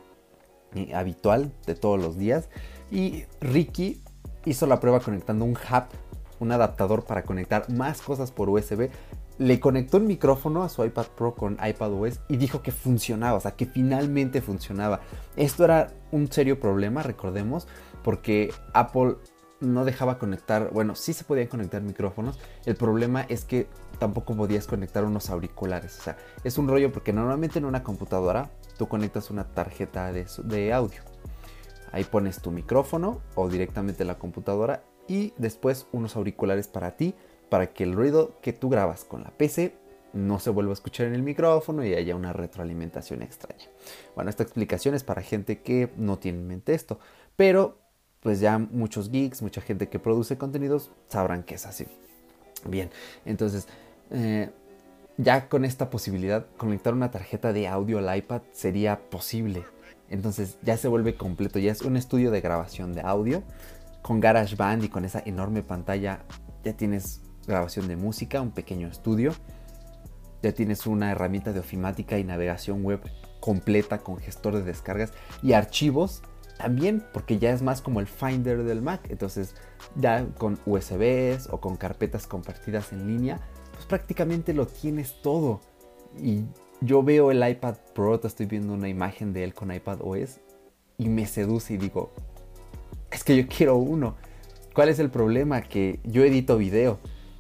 eh, 0.75 0.95
habitual 0.95 1.53
de 1.67 1.75
todos 1.75 2.01
los 2.01 2.17
días. 2.19 2.49
Y 2.91 3.25
Ricky 3.41 4.03
hizo 4.45 4.67
la 4.67 4.81
prueba 4.81 5.01
conectando 5.01 5.45
un 5.45 5.53
hub, 5.53 5.85
un 6.41 6.53
adaptador 6.53 7.05
para 7.05 7.23
conectar 7.23 7.71
más 7.71 8.03
cosas 8.03 8.33
por 8.33 8.49
USB. 8.49 8.91
Le 9.39 9.61
conectó 9.61 9.99
un 9.99 10.07
micrófono 10.07 10.65
a 10.65 10.69
su 10.69 10.85
iPad 10.85 11.07
Pro 11.17 11.35
con 11.35 11.57
iPadOS 11.65 12.21
y 12.29 12.37
dijo 12.37 12.63
que 12.63 12.73
funcionaba, 12.73 13.39
o 13.39 13.41
sea, 13.41 13.53
que 13.53 13.67
finalmente 13.67 14.43
funcionaba. 14.43 15.01
Esto 15.37 15.65
era 15.65 15.93
un 16.11 16.31
serio 16.31 16.59
problema, 16.59 17.03
recordemos, 17.03 17.69
porque 18.03 18.53
Apple 18.75 19.17
no 19.61 19.85
dejaba 19.85 20.19
conectar, 20.19 20.71
bueno, 20.73 20.95
sí 20.95 21.13
se 21.13 21.25
podían 21.25 21.49
conectar 21.49 21.83
micrófonos, 21.83 22.39
el 22.65 22.77
problema 22.77 23.23
es 23.29 23.45
que 23.45 23.69
tampoco 23.99 24.35
podías 24.35 24.67
conectar 24.67 25.05
unos 25.05 25.29
auriculares, 25.31 25.99
o 25.99 26.03
sea, 26.03 26.17
es 26.45 26.57
un 26.59 26.67
rollo 26.67 26.91
porque 26.93 27.13
normalmente 27.13 27.59
en 27.59 27.67
una 27.67 27.83
computadora 27.83 28.51
tú 28.79 28.89
conectas 28.89 29.31
una 29.31 29.45
tarjeta 29.45 30.13
de, 30.13 30.27
de 30.45 30.73
audio, 30.73 31.03
ahí 31.93 32.05
pones 32.05 32.41
tu 32.41 32.51
micrófono 32.51 33.21
o 33.35 33.49
directamente 33.49 34.05
la 34.05 34.19
computadora 34.19 34.83
y 35.11 35.35
después 35.39 35.89
unos 35.91 36.15
auriculares 36.15 36.69
para 36.69 36.97
ti, 36.97 37.15
para 37.49 37.73
que 37.73 37.83
el 37.83 37.95
ruido 37.95 38.39
que 38.41 38.53
tú 38.53 38.69
grabas 38.69 39.05
con 39.05 39.25
la 39.25 39.31
PC 39.31 39.75
no 40.13 40.39
se 40.39 40.51
vuelva 40.51 40.71
a 40.71 40.75
escuchar 40.75 41.09
en 41.09 41.15
el 41.15 41.23
micrófono 41.25 41.85
y 41.85 41.95
haya 41.95 42.15
una 42.15 42.33
retroalimentación 42.33 43.21
extraña. 43.23 43.65
Bueno, 44.15 44.31
esta 44.31 44.45
explicación 44.45 44.95
es 44.95 45.03
para 45.03 45.23
gente 45.23 45.63
que 45.63 45.91
no 45.97 46.21
tiene 46.21 46.39
en 46.39 46.47
mente 46.47 46.75
esto, 46.75 47.01
pero 47.35 47.79
pues 48.21 48.39
ya 48.39 48.59
muchos 48.59 49.11
geeks, 49.11 49.43
mucha 49.43 49.61
gente 49.61 49.89
que 49.89 49.99
produce 49.99 50.39
contenidos 50.39 50.93
sabrán 51.09 51.43
que 51.43 51.57
es 51.57 51.67
así. 51.67 51.87
Bien, 52.67 52.91
entonces 53.25 53.67
eh, 54.13 54.51
ya 55.17 55.49
con 55.49 55.65
esta 55.65 55.91
posibilidad, 55.91 56.47
conectar 56.57 56.95
una 56.95 57.11
tarjeta 57.11 57.53
de 57.53 57.67
audio 57.67 57.99
al 57.99 58.17
iPad 58.17 58.43
sería 58.53 59.11
posible. 59.11 59.65
Entonces 60.09 60.57
ya 60.63 60.77
se 60.77 60.87
vuelve 60.87 61.17
completo, 61.17 61.59
ya 61.59 61.73
es 61.73 61.83
un 61.83 61.97
estudio 61.97 62.31
de 62.31 62.41
grabación 62.41 62.93
de 62.95 63.01
audio. 63.01 63.43
Con 64.03 64.21
GarageBand 64.21 64.85
y 64.85 64.89
con 64.89 65.05
esa 65.05 65.23
enorme 65.25 65.63
pantalla 65.63 66.25
ya 66.65 66.73
tienes 66.75 67.23
grabación 67.47 67.89
de 67.89 67.97
música, 67.97 68.41
un 68.41 68.51
pequeño 68.51 68.89
estudio. 68.89 69.33
Ya 70.43 70.53
tienes 70.53 70.87
una 70.87 71.11
herramienta 71.11 71.53
de 71.53 71.61
ofimática 71.61 72.19
y 72.19 72.25
navegación 72.25 72.83
web 72.83 73.01
completa 73.41 73.99
con 73.99 74.19
gestor 74.19 74.55
de 74.55 74.63
descargas 74.63 75.13
y 75.43 75.53
archivos 75.53 76.23
también 76.61 77.03
porque 77.13 77.39
ya 77.39 77.51
es 77.51 77.63
más 77.63 77.81
como 77.81 78.01
el 78.01 78.07
Finder 78.07 78.65
del 78.65 78.83
Mac. 78.83 79.07
Entonces 79.09 79.55
ya 79.97 80.27
con 80.39 80.59
USBs 80.67 81.49
o 81.51 81.61
con 81.61 81.77
carpetas 81.77 82.27
compartidas 82.27 82.93
en 82.93 83.07
línea, 83.07 83.41
pues 83.73 83.87
prácticamente 83.87 84.53
lo 84.53 84.67
tienes 84.67 85.21
todo. 85.23 85.61
Y 86.19 86.45
yo 86.83 87.03
veo 87.03 87.31
el 87.31 87.47
iPad 87.47 87.77
Pro, 87.95 88.21
te 88.21 88.29
estoy 88.29 88.47
viendo 88.47 88.75
una 88.75 88.89
imagen 88.89 89.33
de 89.33 89.45
él 89.45 89.55
con 89.55 89.73
iPad 89.73 90.01
OS 90.03 90.41
y 90.99 91.09
me 91.09 91.27
seduce 91.27 91.75
y 91.75 91.77
digo, 91.79 92.13
es 93.11 93.25
que 93.25 93.37
yo 93.37 93.49
quiero 93.49 93.77
uno. 93.77 94.17
¿Cuál 94.75 94.89
es 94.89 94.99
el 94.99 95.11
problema? 95.11 95.63
Que 95.63 96.01
yo 96.05 96.25
edito 96.25 96.57
video. 96.57 96.99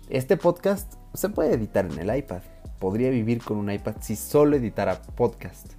Este 0.09 0.37
podcast 0.37 0.95
se 1.15 1.29
puede 1.29 1.55
editar 1.55 1.87
en 1.87 1.99
el 1.99 2.17
iPad. 2.17 2.43
Podría 2.79 3.11
vivir 3.11 3.43
con 3.43 3.59
un 3.59 3.71
iPad 3.71 3.97
si 4.01 4.17
solo 4.17 4.57
editara 4.57 5.03
podcast 5.03 5.75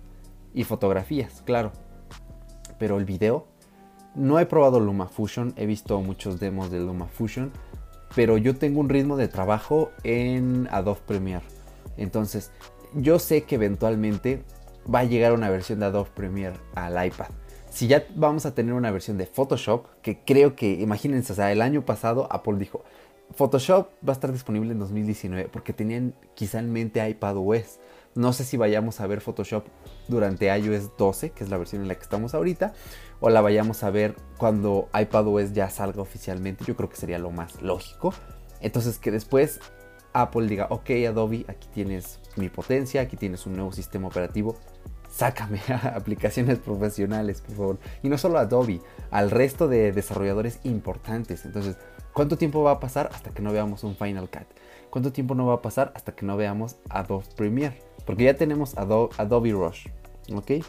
y 0.53 0.63
fotografías, 0.63 1.41
claro 1.45 1.71
pero 2.81 2.97
el 2.97 3.05
video. 3.05 3.45
No 4.15 4.39
he 4.39 4.47
probado 4.47 4.79
LumaFusion, 4.79 5.53
he 5.55 5.67
visto 5.67 6.01
muchos 6.01 6.39
demos 6.39 6.71
de 6.71 6.79
LumaFusion, 6.79 7.51
pero 8.15 8.37
yo 8.37 8.55
tengo 8.55 8.79
un 8.79 8.89
ritmo 8.89 9.17
de 9.17 9.27
trabajo 9.27 9.91
en 10.03 10.67
Adobe 10.71 10.99
Premiere. 11.05 11.45
Entonces, 11.95 12.51
yo 12.95 13.19
sé 13.19 13.43
que 13.43 13.53
eventualmente 13.53 14.41
va 14.93 15.01
a 15.01 15.03
llegar 15.03 15.33
una 15.33 15.51
versión 15.51 15.79
de 15.79 15.85
Adobe 15.85 16.09
Premiere 16.15 16.55
al 16.73 17.05
iPad. 17.05 17.29
Si 17.71 17.87
ya 17.87 18.05
vamos 18.15 18.45
a 18.45 18.53
tener 18.53 18.73
una 18.73 18.91
versión 18.91 19.17
de 19.17 19.25
Photoshop, 19.25 19.85
que 20.01 20.19
creo 20.19 20.57
que, 20.57 20.73
imagínense, 20.73 21.31
o 21.31 21.35
sea, 21.37 21.53
el 21.53 21.61
año 21.61 21.85
pasado 21.85 22.27
Apple 22.29 22.57
dijo, 22.57 22.83
Photoshop 23.33 23.87
va 24.05 24.11
a 24.11 24.11
estar 24.11 24.33
disponible 24.33 24.73
en 24.73 24.79
2019 24.79 25.47
porque 25.47 25.71
tenían 25.71 26.13
quizá 26.35 26.59
en 26.59 26.73
mente 26.73 27.07
iPad 27.07 27.37
OS. 27.37 27.79
No 28.13 28.33
sé 28.33 28.43
si 28.43 28.57
vayamos 28.57 28.99
a 28.99 29.07
ver 29.07 29.21
Photoshop 29.21 29.63
durante 30.09 30.53
iOS 30.53 30.97
12, 30.97 31.29
que 31.29 31.45
es 31.45 31.49
la 31.49 31.57
versión 31.57 31.81
en 31.81 31.87
la 31.87 31.95
que 31.95 32.03
estamos 32.03 32.33
ahorita, 32.33 32.73
o 33.21 33.29
la 33.29 33.39
vayamos 33.39 33.83
a 33.83 33.89
ver 33.89 34.17
cuando 34.37 34.89
iPadOS 34.93 35.53
ya 35.53 35.69
salga 35.69 36.01
oficialmente. 36.01 36.65
Yo 36.65 36.75
creo 36.75 36.89
que 36.89 36.97
sería 36.97 37.19
lo 37.19 37.31
más 37.31 37.61
lógico. 37.61 38.13
Entonces 38.59 38.99
que 38.99 39.11
después 39.11 39.61
Apple 40.11 40.47
diga, 40.47 40.67
ok 40.71 40.89
Adobe, 41.07 41.45
aquí 41.47 41.69
tienes 41.73 42.19
mi 42.35 42.49
potencia, 42.49 42.99
aquí 42.99 43.15
tienes 43.15 43.45
un 43.45 43.53
nuevo 43.53 43.71
sistema 43.71 44.09
operativo, 44.09 44.57
sácame 45.11 45.59
a 45.67 45.95
aplicaciones 45.95 46.59
profesionales, 46.59 47.41
por 47.41 47.55
favor. 47.55 47.79
Y 48.01 48.09
no 48.09 48.17
solo 48.17 48.39
Adobe, 48.39 48.81
al 49.11 49.29
resto 49.29 49.67
de 49.67 49.91
desarrolladores 49.91 50.59
importantes. 50.63 51.45
Entonces, 51.45 51.77
¿cuánto 52.13 52.37
tiempo 52.37 52.63
va 52.63 52.71
a 52.71 52.79
pasar 52.79 53.09
hasta 53.13 53.31
que 53.31 53.41
no 53.41 53.51
veamos 53.51 53.83
un 53.83 53.95
Final 53.95 54.29
Cut? 54.29 54.47
¿Cuánto 54.89 55.11
tiempo 55.11 55.35
no 55.35 55.45
va 55.45 55.55
a 55.55 55.61
pasar 55.61 55.91
hasta 55.95 56.13
que 56.13 56.25
no 56.25 56.35
veamos 56.37 56.77
Adobe 56.89 57.25
Premiere? 57.35 57.81
Porque 58.05 58.25
ya 58.25 58.33
tenemos 58.33 58.77
Adobe, 58.77 59.51
Rush, 59.51 59.87
¿ok? 60.33 60.65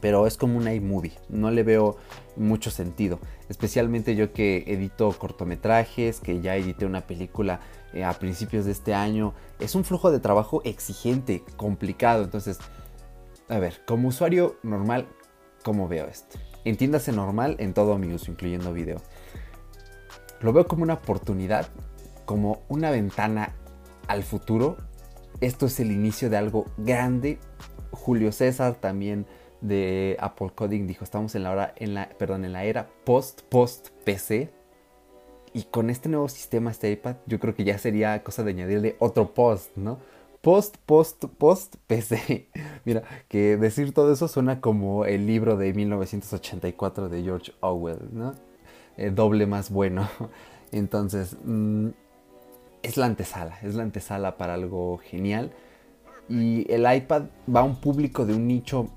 Pero 0.00 0.26
es 0.26 0.36
como 0.36 0.58
un 0.58 0.68
iMovie, 0.68 1.12
no 1.28 1.50
le 1.50 1.62
veo 1.62 1.96
mucho 2.36 2.70
sentido. 2.70 3.18
Especialmente 3.48 4.14
yo 4.14 4.32
que 4.32 4.64
edito 4.66 5.10
cortometrajes, 5.12 6.20
que 6.20 6.40
ya 6.40 6.56
edité 6.56 6.86
una 6.86 7.02
película 7.02 7.60
eh, 7.92 8.04
a 8.04 8.12
principios 8.14 8.64
de 8.64 8.72
este 8.72 8.94
año. 8.94 9.34
Es 9.58 9.74
un 9.74 9.84
flujo 9.84 10.10
de 10.10 10.20
trabajo 10.20 10.62
exigente, 10.64 11.42
complicado. 11.56 12.24
Entonces, 12.24 12.58
a 13.50 13.58
ver, 13.58 13.82
como 13.86 14.08
usuario 14.08 14.56
normal, 14.62 15.06
¿cómo 15.62 15.88
veo 15.88 16.06
esto? 16.06 16.38
Entiéndase 16.64 17.12
normal 17.12 17.56
en 17.58 17.74
todo 17.74 17.98
mi 17.98 18.12
uso, 18.12 18.30
incluyendo 18.30 18.72
video. 18.72 19.02
Lo 20.40 20.52
veo 20.52 20.66
como 20.66 20.82
una 20.84 20.94
oportunidad, 20.94 21.68
como 22.24 22.62
una 22.68 22.90
ventana 22.90 23.54
al 24.08 24.22
futuro 24.22 24.76
esto 25.40 25.66
es 25.66 25.80
el 25.80 25.90
inicio 25.90 26.28
de 26.28 26.36
algo 26.36 26.66
grande. 26.76 27.38
Julio 27.92 28.30
César 28.30 28.74
también 28.74 29.26
de 29.62 30.16
Apple 30.20 30.50
Coding 30.54 30.86
dijo, 30.86 31.02
estamos 31.04 31.34
en 31.34 31.44
la 31.44 31.50
hora, 31.50 31.72
en 31.76 31.94
la, 31.94 32.10
perdón, 32.10 32.44
en 32.44 32.52
la 32.52 32.64
era 32.64 32.88
post 33.04 33.42
post 33.48 33.88
PC. 34.04 34.50
Y 35.52 35.64
con 35.64 35.90
este 35.90 36.08
nuevo 36.08 36.28
sistema, 36.28 36.70
este 36.70 36.90
iPad, 36.92 37.16
yo 37.26 37.40
creo 37.40 37.54
que 37.54 37.64
ya 37.64 37.78
sería 37.78 38.22
cosa 38.22 38.44
de 38.44 38.50
añadirle 38.50 38.96
otro 39.00 39.34
post, 39.34 39.76
¿no? 39.76 39.98
Post, 40.42 40.78
post, 40.86 41.26
post, 41.36 41.76
PC. 41.86 42.48
Mira, 42.86 43.02
que 43.28 43.58
decir 43.58 43.92
todo 43.92 44.10
eso 44.12 44.26
suena 44.26 44.62
como 44.62 45.04
el 45.04 45.26
libro 45.26 45.58
de 45.58 45.74
1984 45.74 47.10
de 47.10 47.22
George 47.22 47.52
Orwell, 47.60 48.08
¿no? 48.10 48.34
Eh, 48.96 49.10
doble 49.10 49.46
más 49.46 49.70
bueno. 49.70 50.08
Entonces, 50.72 51.36
mm, 51.44 51.88
es 52.82 52.96
la 52.96 53.04
antesala, 53.04 53.58
es 53.62 53.74
la 53.74 53.82
antesala 53.82 54.38
para 54.38 54.54
algo 54.54 54.98
genial. 54.98 55.52
Y 56.30 56.72
el 56.72 56.90
iPad 56.90 57.24
va 57.54 57.60
a 57.60 57.64
un 57.64 57.76
público 57.76 58.24
de 58.24 58.34
un 58.34 58.46
nicho, 58.46 58.88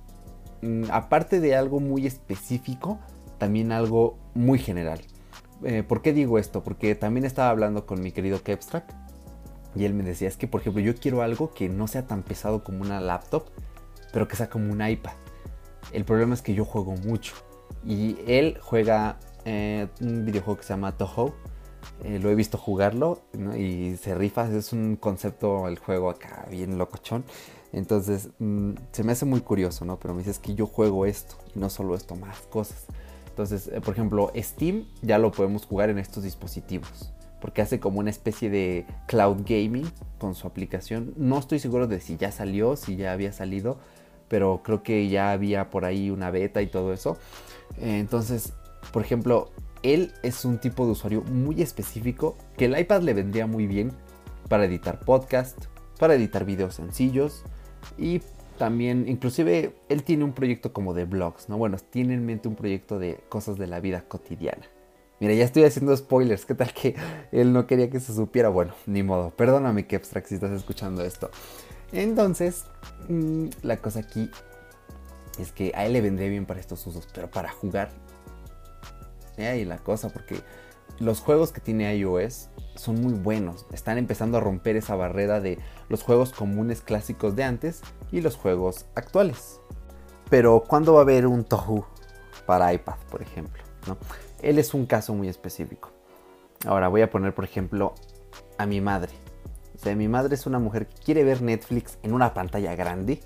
mm, 0.62 0.86
aparte 0.92 1.42
de 1.42 1.58
algo 1.58 1.82
muy 1.82 2.08
específico, 2.08 3.00
también 3.38 3.74
algo 3.74 4.18
muy 4.34 4.60
general. 4.60 5.02
Eh, 5.66 5.84
¿Por 5.84 6.02
qué 6.02 6.14
digo 6.14 6.40
esto? 6.40 6.64
Porque 6.64 6.96
también 6.96 7.26
estaba 7.26 7.50
hablando 7.50 7.86
con 7.86 8.02
mi 8.02 8.14
querido 8.14 8.42
Kepstrack 8.42 9.03
y 9.75 9.86
él 9.86 9.94
me 9.94 10.03
decía, 10.03 10.27
es 10.27 10.38
que 10.38 10.48
por 10.48 10.62
ejemplo 10.62 10.82
yo 10.82 10.96
quiero 10.96 11.22
algo 11.22 11.53
que 11.53 11.70
no 11.70 11.88
sea 11.88 12.08
tan 12.08 12.24
pesado 12.24 12.63
como 12.63 12.82
una 12.82 13.00
laptop, 13.01 13.46
pero 14.12 14.27
que 14.27 14.36
sea 14.36 14.50
como 14.50 14.72
un 14.72 14.86
iPad. 14.86 15.13
El 15.92 16.06
problema 16.06 16.34
es 16.34 16.42
que 16.42 16.53
yo 16.53 16.65
juego 16.65 16.96
mucho 16.98 17.34
y 17.86 18.18
él 18.27 18.58
juega 18.62 19.18
eh, 19.46 19.88
un 20.01 20.25
videojuego 20.25 20.58
que 20.60 20.63
se 20.63 20.74
llama 20.74 20.98
Toho 20.98 21.34
eh, 22.03 22.20
lo 22.20 22.30
he 22.30 22.36
visto 22.36 22.58
jugarlo 22.58 23.22
y 23.58 23.96
se 23.96 24.15
rifa, 24.15 24.48
es 24.50 24.74
un 24.74 24.96
concepto 24.96 25.68
el 25.68 25.80
juego 25.80 26.10
acá 26.10 26.46
bien 26.50 26.77
locochón. 26.77 27.24
Entonces 27.72 28.30
mm, 28.39 28.72
se 28.92 29.03
me 29.03 29.13
hace 29.13 29.25
muy 29.25 29.42
curioso, 29.42 29.86
¿no? 29.86 30.00
Pero 30.00 30.13
me 30.13 30.20
dices 30.20 30.39
que 30.39 30.53
yo 30.53 30.68
juego 30.68 31.06
esto 31.06 31.36
y 31.56 31.60
no 31.60 31.70
solo 31.70 31.96
esto, 31.96 32.15
más 32.15 32.39
cosas. 32.42 32.86
Entonces, 33.30 33.68
eh, 33.68 33.82
por 33.82 33.94
ejemplo, 33.94 34.32
Steam 34.36 34.86
ya 35.01 35.18
lo 35.18 35.32
podemos 35.32 35.65
jugar 35.65 35.89
en 35.89 35.98
estos 35.98 36.24
dispositivos. 36.24 37.12
Porque 37.44 37.62
hace 37.62 37.82
como 37.82 38.00
una 38.00 38.10
especie 38.10 38.50
de 38.50 38.86
cloud 39.06 39.42
gaming 39.46 39.92
con 40.18 40.34
su 40.34 40.48
aplicación. 40.48 41.14
No 41.18 41.38
estoy 41.38 41.60
seguro 41.60 41.88
de 41.88 42.00
si 42.00 42.16
ya 42.16 42.32
salió, 42.32 42.78
si 42.78 42.96
ya 42.96 43.12
había 43.12 43.34
salido. 43.34 43.80
Pero 44.30 44.62
creo 44.64 44.82
que 44.82 45.10
ya 45.10 45.34
había 45.34 45.70
por 45.70 45.84
ahí 45.84 46.10
una 46.10 46.32
beta 46.32 46.62
y 46.62 46.68
todo 46.68 46.94
eso. 46.94 47.18
Eh, 47.80 48.00
entonces, 48.00 48.54
por 48.94 49.02
ejemplo, 49.02 49.52
él 49.82 50.14
es 50.24 50.46
un 50.46 50.58
tipo 50.58 50.86
de 50.86 50.94
usuario 50.94 51.22
muy 51.24 51.62
específico 51.62 52.38
que 52.56 52.66
el 52.66 52.80
iPad 52.80 53.02
le 53.02 53.14
vendría 53.14 53.46
muy 53.46 53.68
bien 53.68 53.92
para 54.48 54.64
editar 54.64 55.02
podcast, 55.02 55.66
para 56.00 56.16
editar 56.16 56.46
videos 56.46 56.76
sencillos 56.76 57.44
y 57.98 58.22
también, 58.58 59.10
inclusive, 59.10 59.76
él 59.90 60.04
tiene 60.04 60.24
un 60.24 60.32
proyecto 60.32 60.72
como 60.72 60.94
de 60.94 61.04
blogs, 61.04 61.50
¿no? 61.50 61.58
Bueno, 61.58 61.78
tiene 61.90 62.14
en 62.14 62.26
mente 62.26 62.48
un 62.48 62.56
proyecto 62.56 63.00
de 63.00 63.20
cosas 63.28 63.58
de 63.58 63.68
la 63.68 63.82
vida 63.82 64.08
cotidiana. 64.08 64.66
Mira, 65.24 65.36
ya 65.36 65.46
estoy 65.46 65.63
haciendo 65.63 65.96
spoilers, 65.96 66.46
¿qué 66.46 66.53
tal 66.53 66.74
que 66.74 66.98
él 67.32 67.53
no 67.53 67.65
quería 67.65 67.89
que 67.89 68.01
se 68.01 68.13
supiera? 68.13 68.50
Bueno, 68.50 68.74
ni 68.88 69.03
modo, 69.03 69.30
perdóname 69.30 69.88
abstract 69.89 70.27
si 70.27 70.36
estás 70.36 70.51
escuchando 70.51 71.01
esto. 71.01 71.32
Entonces, 71.94 72.65
mm, 73.08 73.46
la 73.62 73.77
cosa 73.77 74.01
aquí 74.01 74.30
es 75.39 75.53
que 75.53 75.72
a 75.75 75.86
él 75.86 75.94
le 75.94 76.01
vendría 76.01 76.27
bien 76.27 76.46
para 76.46 76.60
estos 76.60 76.86
usos, 76.88 77.08
pero 77.13 77.32
para 77.32 77.50
jugar 77.50 77.89
y 79.38 79.63
la 79.63 79.77
cosa, 79.77 80.10
porque 80.10 80.42
los 81.00 81.22
juegos 81.22 81.53
que 81.53 81.62
tiene 81.62 81.96
iOS 81.96 82.50
son 82.75 83.00
muy 83.00 83.13
buenos. 83.13 83.65
Están 83.72 83.98
empezando 83.98 84.39
a 84.39 84.42
romper 84.42 84.75
esa 84.75 84.98
barrera 84.98 85.39
de 85.39 85.58
los 85.88 86.03
juegos 86.03 86.34
comunes 86.34 86.82
clásicos 86.82 87.34
de 87.38 87.46
antes 87.46 87.80
y 88.12 88.20
los 88.20 88.36
juegos 88.36 88.88
actuales. 88.94 89.62
Pero 90.30 90.65
¿cuándo 90.68 90.96
va 90.96 91.00
a 91.00 91.03
haber 91.03 91.27
un 91.27 91.46
Tohu 91.46 91.86
para 92.46 92.74
iPad, 92.74 92.98
por 93.10 93.22
ejemplo? 93.22 93.63
Él 94.44 94.60
es 94.60 94.74
un 94.74 94.86
caso 94.86 95.16
muy 95.16 95.30
específico. 95.30 95.90
Ahora 96.66 96.90
voy 96.90 97.02
a 97.02 97.10
poner, 97.10 97.34
por 97.34 97.46
ejemplo, 97.46 97.96
a 98.58 98.66
mi 98.66 98.82
madre. 98.82 99.12
O 99.76 99.80
sea, 99.80 99.96
mi 99.96 100.08
madre 100.08 100.36
es 100.36 100.46
una 100.46 100.60
mujer 100.60 100.88
que 100.88 101.02
quiere 101.02 101.24
ver 101.24 101.42
Netflix 101.42 101.98
en 102.04 102.14
una 102.14 102.34
pantalla 102.34 102.76
grande. 102.76 103.20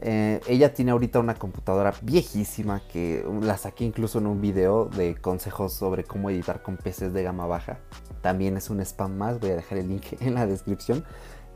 Eh, 0.00 0.40
ella 0.48 0.74
tiene 0.74 0.90
ahorita 0.90 1.20
una 1.20 1.36
computadora 1.36 1.94
viejísima 2.02 2.82
que 2.92 3.24
la 3.40 3.56
saqué 3.56 3.84
incluso 3.84 4.18
en 4.18 4.26
un 4.26 4.40
video 4.40 4.86
de 4.86 5.14
consejos 5.14 5.72
sobre 5.72 6.04
cómo 6.04 6.28
editar 6.28 6.62
con 6.62 6.76
PCs 6.76 7.12
de 7.12 7.22
gama 7.22 7.46
baja. 7.46 7.78
También 8.20 8.56
es 8.56 8.68
un 8.68 8.80
spam 8.80 9.16
más, 9.16 9.40
voy 9.40 9.50
a 9.50 9.56
dejar 9.56 9.78
el 9.78 9.88
link 9.88 10.04
en 10.20 10.34
la 10.34 10.46
descripción. 10.46 11.04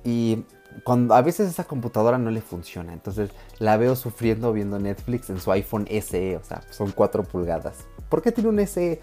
Y 0.05 0.45
cuando 0.85 1.15
a 1.15 1.23
veces 1.23 1.51
esa 1.51 1.65
computadora 1.65 2.19
no 2.19 2.31
le 2.31 2.41
funciona, 2.41 2.93
entonces 2.93 3.31
la 3.59 3.77
veo 3.77 3.97
sufriendo 3.97 4.53
viendo 4.53 4.79
Netflix 4.79 5.31
en 5.31 5.41
su 5.41 5.51
iPhone 5.51 5.87
SE, 5.89 6.37
o 6.37 6.45
sea, 6.45 6.63
son 6.71 6.93
4 6.93 7.25
pulgadas. 7.25 7.87
¿Por 8.09 8.23
qué 8.23 8.33
tiene 8.33 8.51
un 8.51 8.67
SE? 8.67 9.01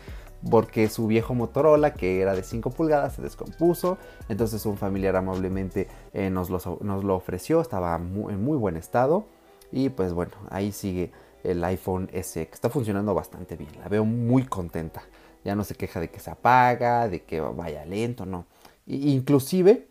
Porque 0.50 0.90
su 0.90 1.08
viejo 1.08 1.34
Motorola, 1.34 1.94
que 1.94 2.22
era 2.22 2.36
de 2.36 2.44
5 2.44 2.70
pulgadas, 2.72 3.14
se 3.16 3.22
descompuso. 3.22 3.98
Entonces 4.30 4.66
un 4.66 4.78
familiar 4.78 5.16
amablemente 5.16 5.88
eh, 6.14 6.30
nos, 6.30 6.50
lo, 6.50 7.16
ofreció, 7.16 7.62
estaba 7.62 7.96
en 7.96 8.44
muy 8.44 8.58
buen 8.58 8.76
estado. 8.76 9.26
Y 9.72 9.90
pues 9.90 10.14
bueno, 10.14 10.34
ahí 10.50 10.72
sigue 10.72 11.12
el 11.44 11.64
iPhone 11.64 12.10
SE, 12.22 12.48
que 12.48 12.54
está 12.54 12.70
funcionando 12.70 13.14
bastante 13.14 13.56
bien. 13.56 13.72
La 13.80 13.88
veo 13.88 14.06
muy 14.06 14.44
contenta. 14.44 15.04
Ya 15.44 15.56
no 15.56 15.64
se 15.64 15.76
queja 15.76 16.00
de 16.00 16.10
que 16.10 16.20
se 16.20 16.32
apaga, 16.32 17.08
de 17.08 17.24
que 17.24 17.40
vaya 17.40 17.86
lento, 17.86 18.26
no. 18.26 18.46
inclusive 18.86 19.88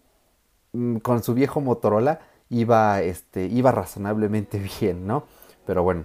Mm, 0.73 0.97
con 0.99 1.23
su 1.23 1.35
viejo 1.35 1.61
Motorola 1.61 2.21
iba, 2.49 3.03
este, 3.03 3.47
iba 3.47 3.73
razonablemente 3.73 4.59
bien, 4.81 5.07
¿no? 5.07 5.25
Pero 5.67 5.83
bueno, 5.83 6.05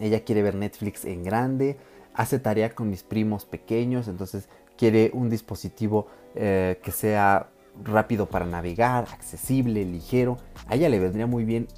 ella 0.00 0.24
quiere 0.24 0.42
ver 0.42 0.54
Netflix 0.54 1.04
en 1.04 1.24
grande, 1.24 1.76
hace 2.16 2.38
tarea 2.38 2.74
con 2.74 2.90
mis 2.90 3.02
primos 3.02 3.44
pequeños, 3.44 4.08
entonces 4.08 4.48
quiere 4.76 5.10
un 5.14 5.30
dispositivo 5.30 6.08
eh, 6.34 6.80
que 6.82 6.90
sea 6.90 7.50
rápido 7.84 8.26
para 8.26 8.46
navegar, 8.46 9.06
accesible, 9.12 9.84
ligero. 9.84 10.38
A 10.66 10.74
ella 10.74 10.88
le 10.88 10.98
vendría 10.98 11.26
muy 11.26 11.44
bien 11.44 11.68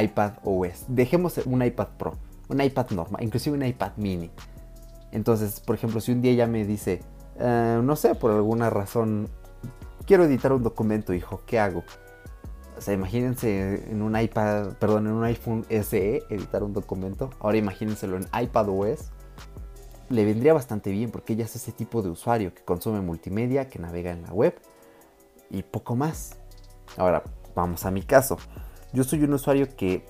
iPad 0.00 0.34
OS. 0.44 0.84
Dejemos 0.88 1.38
un 1.44 1.62
iPad 1.62 1.88
Pro, 1.98 2.14
un 2.48 2.60
iPad 2.60 2.90
normal, 2.90 3.22
inclusive 3.22 3.56
un 3.56 3.64
iPad 3.64 3.92
mini. 3.96 4.30
Entonces, 5.10 5.60
por 5.60 5.74
ejemplo, 5.74 6.00
si 6.00 6.12
un 6.12 6.22
día 6.22 6.32
ella 6.32 6.46
me 6.46 6.64
dice, 6.64 7.00
eh, 7.38 7.80
no 7.82 7.96
sé, 7.96 8.14
por 8.14 8.30
alguna 8.30 8.70
razón 8.70 9.28
quiero 10.06 10.24
editar 10.24 10.52
un 10.52 10.62
documento, 10.62 11.12
hijo, 11.12 11.42
¿qué 11.44 11.58
hago? 11.58 11.82
O 12.76 12.80
sea, 12.80 12.94
imagínense 12.94 13.90
en 13.90 14.02
un 14.02 14.16
iPad, 14.16 14.74
perdón, 14.74 15.08
en 15.08 15.12
un 15.14 15.24
iPhone 15.24 15.66
SE 15.68 16.22
editar 16.30 16.62
un 16.62 16.72
documento. 16.72 17.30
Ahora 17.40 17.58
imagínenselo 17.58 18.16
en 18.16 18.26
iPad 18.40 18.68
OS. 18.68 19.10
Le 20.08 20.24
vendría 20.24 20.54
bastante 20.54 20.90
bien 20.90 21.10
porque 21.10 21.34
ella 21.34 21.44
es 21.44 21.56
ese 21.56 21.72
tipo 21.72 22.02
de 22.02 22.10
usuario 22.10 22.54
que 22.54 22.62
consume 22.62 23.00
multimedia, 23.00 23.68
que 23.68 23.78
navega 23.78 24.10
en 24.10 24.22
la 24.22 24.32
web 24.32 24.54
y 25.50 25.62
poco 25.62 25.96
más. 25.96 26.36
Ahora, 26.96 27.22
vamos 27.54 27.84
a 27.84 27.90
mi 27.90 28.02
caso. 28.02 28.38
Yo 28.92 29.04
soy 29.04 29.22
un 29.22 29.34
usuario 29.34 29.68
que 29.76 30.06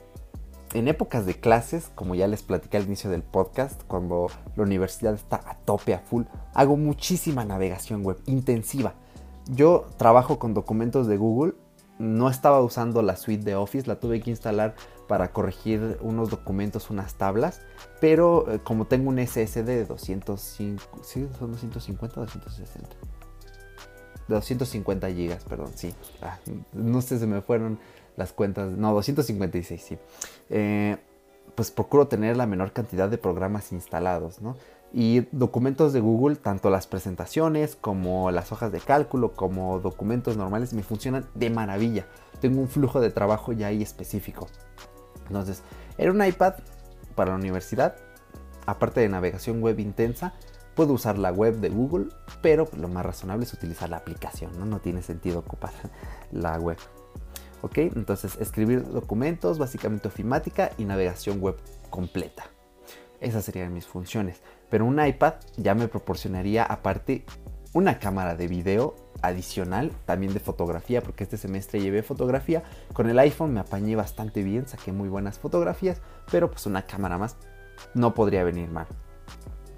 en 0.74 0.86
épocas 0.86 1.26
de 1.26 1.34
clases, 1.34 1.90
como 1.94 2.14
ya 2.14 2.28
les 2.28 2.42
platicé 2.42 2.76
al 2.76 2.84
inicio 2.84 3.10
del 3.10 3.22
podcast, 3.22 3.82
cuando 3.84 4.28
la 4.54 4.62
universidad 4.62 5.14
está 5.14 5.40
a 5.44 5.56
tope, 5.56 5.94
a 5.94 5.98
full, 5.98 6.24
hago 6.54 6.76
muchísima 6.76 7.44
navegación 7.44 8.04
web 8.04 8.18
intensiva 8.26 8.94
yo 9.48 9.86
trabajo 9.96 10.38
con 10.38 10.54
documentos 10.54 11.06
de 11.06 11.16
Google. 11.16 11.54
No 11.98 12.28
estaba 12.28 12.60
usando 12.60 13.02
la 13.02 13.16
suite 13.16 13.44
de 13.44 13.56
Office, 13.56 13.88
la 13.88 13.98
tuve 13.98 14.20
que 14.20 14.30
instalar 14.30 14.74
para 15.08 15.32
corregir 15.32 15.98
unos 16.00 16.30
documentos, 16.30 16.90
unas 16.90 17.14
tablas. 17.14 17.62
Pero 18.00 18.52
eh, 18.52 18.60
como 18.62 18.86
tengo 18.86 19.08
un 19.08 19.18
SSD 19.18 19.64
de 19.64 19.84
205, 19.86 21.00
¿sí? 21.02 21.28
¿Son 21.38 21.50
250 21.52 22.20
o 22.20 22.24
260? 22.24 22.88
De 24.28 24.34
250 24.34 25.10
gigas, 25.10 25.44
perdón, 25.44 25.72
sí. 25.74 25.94
Ah, 26.22 26.38
no 26.72 27.00
sé, 27.00 27.18
se 27.18 27.26
me 27.26 27.40
fueron 27.40 27.80
las 28.16 28.32
cuentas. 28.32 28.70
No, 28.70 28.92
256, 28.92 29.82
sí. 29.82 29.98
Eh, 30.50 30.96
pues 31.54 31.70
procuro 31.72 32.06
tener 32.06 32.36
la 32.36 32.46
menor 32.46 32.72
cantidad 32.72 33.08
de 33.08 33.18
programas 33.18 33.72
instalados, 33.72 34.40
¿no? 34.40 34.54
y 34.92 35.26
documentos 35.32 35.92
de 35.92 36.00
Google, 36.00 36.36
tanto 36.36 36.70
las 36.70 36.86
presentaciones 36.86 37.76
como 37.76 38.30
las 38.30 38.52
hojas 38.52 38.72
de 38.72 38.80
cálculo, 38.80 39.32
como 39.32 39.80
documentos 39.80 40.36
normales, 40.36 40.72
me 40.72 40.82
funcionan 40.82 41.26
de 41.34 41.50
maravilla. 41.50 42.06
Tengo 42.40 42.60
un 42.60 42.68
flujo 42.68 43.00
de 43.00 43.10
trabajo 43.10 43.52
ya 43.52 43.66
ahí 43.68 43.82
específico. 43.82 44.48
Entonces, 45.28 45.62
era 45.96 46.10
un 46.10 46.24
iPad 46.24 46.54
para 47.14 47.30
la 47.30 47.36
universidad, 47.36 47.96
aparte 48.66 49.00
de 49.00 49.08
navegación 49.08 49.62
web 49.62 49.78
intensa, 49.78 50.34
puedo 50.74 50.92
usar 50.92 51.18
la 51.18 51.32
web 51.32 51.56
de 51.56 51.70
Google, 51.70 52.08
pero 52.42 52.68
lo 52.76 52.88
más 52.88 53.04
razonable 53.04 53.44
es 53.44 53.52
utilizar 53.52 53.88
la 53.88 53.96
aplicación, 53.96 54.58
no, 54.58 54.64
no 54.64 54.80
tiene 54.80 55.02
sentido 55.02 55.40
ocupar 55.40 55.72
la 56.32 56.58
web. 56.58 56.78
Ok, 57.62 57.78
entonces 57.78 58.36
escribir 58.40 58.88
documentos, 58.88 59.58
básicamente 59.58 60.06
ofimática 60.06 60.70
y 60.78 60.84
navegación 60.84 61.40
web 61.40 61.56
completa. 61.90 62.44
Esas 63.20 63.44
serían 63.44 63.72
mis 63.72 63.86
funciones. 63.86 64.40
Pero 64.70 64.84
un 64.84 65.04
iPad 65.04 65.34
ya 65.56 65.74
me 65.74 65.88
proporcionaría 65.88 66.62
aparte 66.62 67.24
una 67.72 67.98
cámara 67.98 68.36
de 68.36 68.46
video 68.46 68.94
adicional, 69.22 69.92
también 70.04 70.32
de 70.32 70.40
fotografía, 70.40 71.02
porque 71.02 71.24
este 71.24 71.36
semestre 71.36 71.80
llevé 71.80 72.02
fotografía. 72.02 72.62
Con 72.92 73.08
el 73.08 73.18
iPhone 73.18 73.52
me 73.52 73.60
apañé 73.60 73.96
bastante 73.96 74.42
bien, 74.42 74.66
saqué 74.68 74.92
muy 74.92 75.08
buenas 75.08 75.38
fotografías, 75.38 76.00
pero 76.30 76.50
pues 76.50 76.66
una 76.66 76.82
cámara 76.82 77.18
más 77.18 77.36
no 77.94 78.14
podría 78.14 78.44
venir 78.44 78.70
mal. 78.70 78.86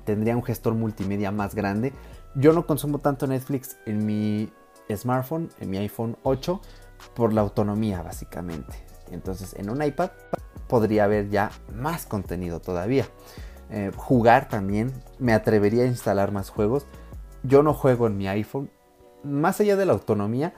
Tendría 0.04 0.36
un 0.36 0.42
gestor 0.42 0.74
multimedia 0.74 1.30
más 1.30 1.54
grande. 1.54 1.92
Yo 2.34 2.52
no 2.52 2.66
consumo 2.66 2.98
tanto 2.98 3.26
Netflix 3.26 3.76
en 3.86 4.06
mi 4.06 4.50
smartphone, 4.94 5.50
en 5.60 5.70
mi 5.70 5.78
iPhone 5.78 6.16
8, 6.22 6.60
por 7.14 7.32
la 7.32 7.40
autonomía 7.40 8.02
básicamente. 8.02 8.74
Entonces 9.10 9.54
en 9.54 9.70
un 9.70 9.82
iPad 9.82 10.10
podría 10.68 11.04
haber 11.04 11.28
ya 11.28 11.50
más 11.74 12.06
contenido 12.06 12.60
todavía. 12.60 13.06
Eh, 13.70 13.92
jugar 13.96 14.48
también, 14.48 14.92
me 15.18 15.32
atrevería 15.32 15.84
a 15.84 15.86
instalar 15.86 16.32
más 16.32 16.50
juegos. 16.50 16.86
Yo 17.42 17.62
no 17.62 17.72
juego 17.72 18.06
en 18.06 18.16
mi 18.16 18.28
iPhone, 18.28 18.70
más 19.22 19.60
allá 19.60 19.76
de 19.76 19.86
la 19.86 19.92
autonomía, 19.92 20.54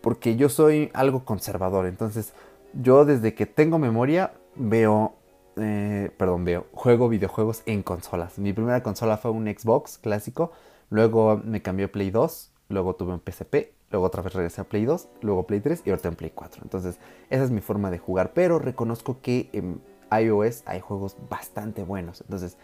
porque 0.00 0.36
yo 0.36 0.48
soy 0.48 0.90
algo 0.94 1.24
conservador. 1.24 1.86
Entonces, 1.86 2.32
yo 2.72 3.04
desde 3.04 3.34
que 3.34 3.46
tengo 3.46 3.78
memoria 3.78 4.32
veo, 4.54 5.14
eh, 5.56 6.10
perdón, 6.16 6.44
veo, 6.44 6.66
juego 6.72 7.08
videojuegos 7.08 7.62
en 7.66 7.82
consolas. 7.82 8.38
Mi 8.38 8.52
primera 8.52 8.82
consola 8.82 9.16
fue 9.16 9.30
un 9.30 9.46
Xbox 9.46 9.98
clásico, 9.98 10.52
luego 10.90 11.40
me 11.44 11.62
cambió 11.62 11.86
a 11.86 11.88
Play 11.88 12.10
2, 12.10 12.52
luego 12.68 12.94
tuve 12.94 13.12
un 13.12 13.20
PSP, 13.20 13.72
luego 13.90 14.06
otra 14.06 14.22
vez 14.22 14.34
regresé 14.34 14.60
a 14.60 14.64
Play 14.64 14.84
2, 14.84 15.08
luego 15.22 15.46
Play 15.46 15.60
3 15.60 15.82
y 15.84 15.90
ahorita 15.90 16.08
en 16.08 16.16
Play 16.16 16.32
4. 16.34 16.62
Entonces, 16.62 16.98
esa 17.30 17.44
es 17.44 17.50
mi 17.50 17.60
forma 17.60 17.90
de 17.90 17.98
jugar, 17.98 18.32
pero 18.34 18.58
reconozco 18.58 19.20
que 19.20 19.48
en 19.52 19.80
iOS 20.10 20.62
hay 20.66 20.80
juegos 20.80 21.16
bastante 21.28 21.82
buenos. 21.82 22.20
Entonces, 22.22 22.56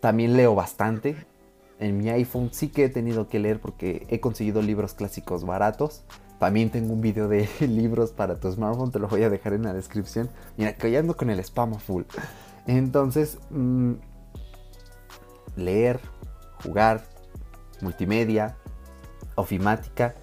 también 0.00 0.36
leo 0.36 0.54
bastante. 0.54 1.16
En 1.80 1.96
mi 1.96 2.10
iPhone 2.10 2.50
sí 2.52 2.68
que 2.68 2.84
he 2.84 2.88
tenido 2.90 3.28
que 3.28 3.38
leer 3.38 3.58
porque 3.58 4.06
he 4.10 4.20
conseguido 4.20 4.60
libros 4.60 4.92
clásicos 4.92 5.44
baratos. 5.44 6.04
También 6.38 6.70
tengo 6.70 6.92
un 6.92 7.00
video 7.00 7.26
de 7.26 7.48
libros 7.60 8.12
para 8.12 8.38
tu 8.38 8.52
smartphone, 8.52 8.92
te 8.92 8.98
lo 8.98 9.08
voy 9.08 9.22
a 9.22 9.30
dejar 9.30 9.54
en 9.54 9.62
la 9.62 9.72
descripción. 9.72 10.28
Mira, 10.58 10.74
que 10.74 11.02
con 11.16 11.30
el 11.30 11.40
spam 11.40 11.74
full. 11.78 12.04
Entonces, 12.66 13.38
mm, 13.48 13.94
leer, 15.56 16.00
jugar, 16.62 17.04
multimedia, 17.80 18.56
ofimática. 19.34 20.14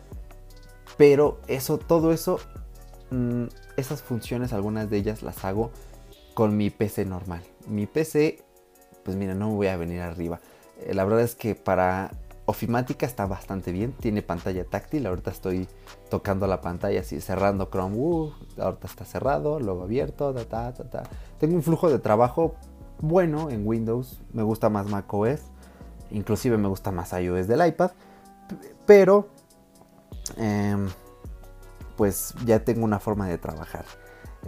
Pero 0.96 1.40
eso, 1.48 1.80
todo 1.80 2.12
eso, 2.12 2.40
mm, 3.10 3.46
esas 3.78 4.04
funciones, 4.04 4.54
algunas 4.54 4.90
de 4.92 4.98
ellas 4.98 5.24
las 5.24 5.44
hago 5.44 5.72
con 6.36 6.56
mi 6.56 6.70
PC 6.70 7.06
normal. 7.06 7.42
Mi 7.68 7.88
PC, 7.88 8.44
pues 9.04 9.18
mira, 9.18 9.34
no 9.34 9.50
me 9.50 9.56
voy 9.56 9.68
a 9.68 9.78
venir 9.78 10.02
arriba. 10.02 10.40
Eh, 10.80 10.94
la 10.94 11.04
verdad 11.04 11.22
es 11.22 11.36
que 11.36 11.56
para 11.56 12.12
ofimática 12.46 13.06
está 13.06 13.26
bastante 13.26 13.72
bien. 13.72 13.94
Tiene 13.94 14.22
pantalla 14.22 14.64
táctil. 14.66 15.06
Ahorita 15.06 15.32
estoy 15.32 15.68
tocando 16.10 16.48
la 16.48 16.62
pantalla 16.62 17.02
así, 17.02 17.22
cerrando 17.22 17.70
Chrome. 17.70 17.96
Uh, 17.98 18.32
ahorita 18.60 18.88
está 18.88 19.06
cerrado, 19.06 19.60
luego 19.60 19.84
abierto. 19.84 20.34
Ta, 20.34 20.74
ta, 20.74 20.90
ta, 20.90 21.04
Tengo 21.40 21.56
un 21.56 21.64
flujo 21.64 21.90
de 21.90 22.00
trabajo 22.00 22.56
bueno 23.00 23.50
en 23.50 23.68
Windows. 23.68 24.22
Me 24.34 24.44
gusta 24.44 24.70
más 24.70 24.88
macOS. 24.88 25.42
Inclusive 26.10 26.58
me 26.58 26.70
gusta 26.70 26.92
más 26.92 27.12
iOS 27.14 27.48
del 27.48 27.68
iPad. 27.68 27.92
Pero 28.86 29.28
em, 30.38 30.88
pues 31.98 32.34
ya 32.46 32.64
tengo 32.64 32.86
una 32.86 33.00
forma 33.00 33.28
de 33.28 33.38
trabajar. 33.38 33.86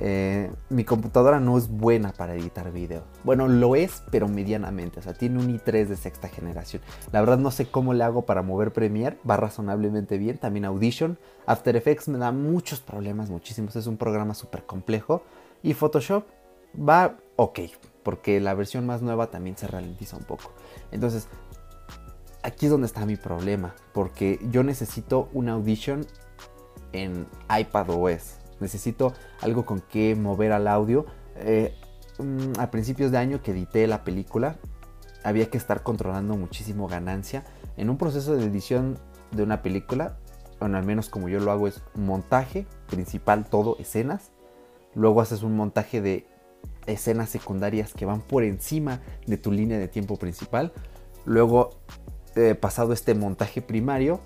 Eh, 0.02 0.50
mi 0.70 0.86
computadora 0.86 1.42
no 1.42 1.58
es 1.58 1.68
buena 1.68 2.14
para 2.14 2.34
editar 2.34 2.72
video. 2.72 3.04
Bueno, 3.24 3.48
lo 3.48 3.76
es, 3.76 4.02
pero 4.12 4.28
medianamente. 4.28 5.00
O 5.00 5.04
sea, 5.04 5.14
tiene 5.14 5.40
un 5.40 5.54
i3 5.54 5.88
de 5.88 5.98
sexta 5.98 6.30
generación. 6.30 6.82
La 7.12 7.20
verdad 7.20 7.38
no 7.38 7.52
sé 7.52 7.66
cómo 7.66 7.94
le 7.94 8.04
hago 8.04 8.26
para 8.26 8.42
mover 8.42 8.72
Premiere. 8.72 9.18
Va 9.30 9.38
razonablemente 9.38 10.18
bien. 10.18 10.38
También 10.38 10.66
Audition. 10.66 11.18
After 11.46 11.76
Effects 11.76 12.08
me 12.08 12.18
da 12.18 12.32
muchos 12.32 12.80
problemas, 12.80 13.30
muchísimos. 13.30 13.76
Es 13.76 13.88
un 13.88 13.98
programa 13.98 14.34
súper 14.34 14.66
complejo. 14.66 15.24
Y 15.62 15.74
Photoshop 15.74 16.24
va 16.78 17.18
ok. 17.36 17.60
porque 18.04 18.40
la 18.40 18.54
versión 18.54 18.86
más 18.86 19.02
nueva 19.02 19.28
también 19.28 19.58
se 19.58 19.68
ralentiza 19.68 20.18
un 20.18 20.24
poco. 20.24 20.54
Entonces, 20.92 21.28
aquí 22.44 22.66
es 22.66 22.72
donde 22.72 22.88
está 22.88 23.06
mi 23.06 23.18
problema, 23.18 23.76
porque 23.94 24.40
yo 24.50 24.64
necesito 24.64 25.30
una 25.34 25.54
audition 25.54 26.06
en 26.94 27.28
iPad 27.50 27.90
OS. 27.90 28.39
Necesito 28.60 29.14
algo 29.42 29.66
con 29.66 29.82
que 29.82 30.16
mover 30.16 30.52
al 30.52 30.68
audio. 30.68 31.06
Eh, 31.36 31.74
mm, 32.18 32.60
a 32.60 32.72
principios 32.72 33.12
de 33.12 33.18
año 33.18 33.42
que 33.42 33.52
edité 33.52 33.88
la 33.88 34.04
película, 34.04 34.58
había 35.24 35.50
que 35.50 35.58
estar 35.58 35.84
controlando 35.84 36.36
muchísimo 36.36 36.88
ganancia. 36.88 37.44
En 37.78 37.90
un 37.90 37.98
proceso 37.98 38.36
de 38.36 38.46
edición 38.46 38.98
de 39.32 39.44
una 39.44 39.62
película, 39.62 40.18
bueno, 40.60 40.78
al 40.78 40.86
menos 40.86 41.10
como 41.10 41.30
yo 41.30 41.40
lo 41.40 41.52
hago, 41.52 41.68
es 41.68 41.82
montaje 41.96 42.68
principal, 42.90 43.46
todo, 43.50 43.78
escenas. 43.80 44.32
Luego 44.96 45.22
haces 45.22 45.44
un 45.44 45.56
montaje 45.56 46.02
de 46.02 46.26
escenas 46.86 47.30
secundarias 47.30 47.94
que 47.94 48.06
van 48.06 48.22
por 48.22 48.44
encima 48.44 49.02
de 49.26 49.38
tu 49.38 49.52
línea 49.52 49.78
de 49.78 49.88
tiempo 49.88 50.18
principal. 50.18 50.74
Luego, 51.26 51.72
eh, 52.36 52.56
pasado 52.56 52.94
este 52.94 53.14
montaje 53.14 53.62
primario, 53.62 54.20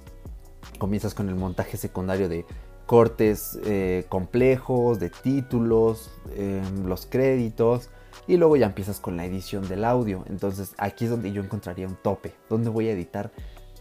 comienzas 0.79 1.13
con 1.13 1.29
el 1.29 1.35
montaje 1.35 1.77
secundario 1.77 2.29
de 2.29 2.45
cortes 2.93 3.57
eh, 3.65 4.05
complejos, 4.07 4.99
de 4.99 5.09
títulos, 5.09 6.11
em, 6.35 6.85
los 6.85 7.07
créditos 7.07 7.89
y 8.27 8.37
luego 8.37 8.55
ya 8.55 8.67
empiezas 8.67 8.99
con 8.99 9.17
la 9.17 9.25
edición 9.25 9.67
del 9.67 9.83
audio. 9.83 10.23
Entonces 10.29 10.75
aquí 10.77 11.05
es 11.05 11.09
donde 11.09 11.31
yo 11.31 11.41
encontraría 11.41 11.87
un 11.87 11.95
tope, 11.95 12.35
donde 12.51 12.69
voy 12.69 12.89
a 12.89 12.91
editar 12.91 13.31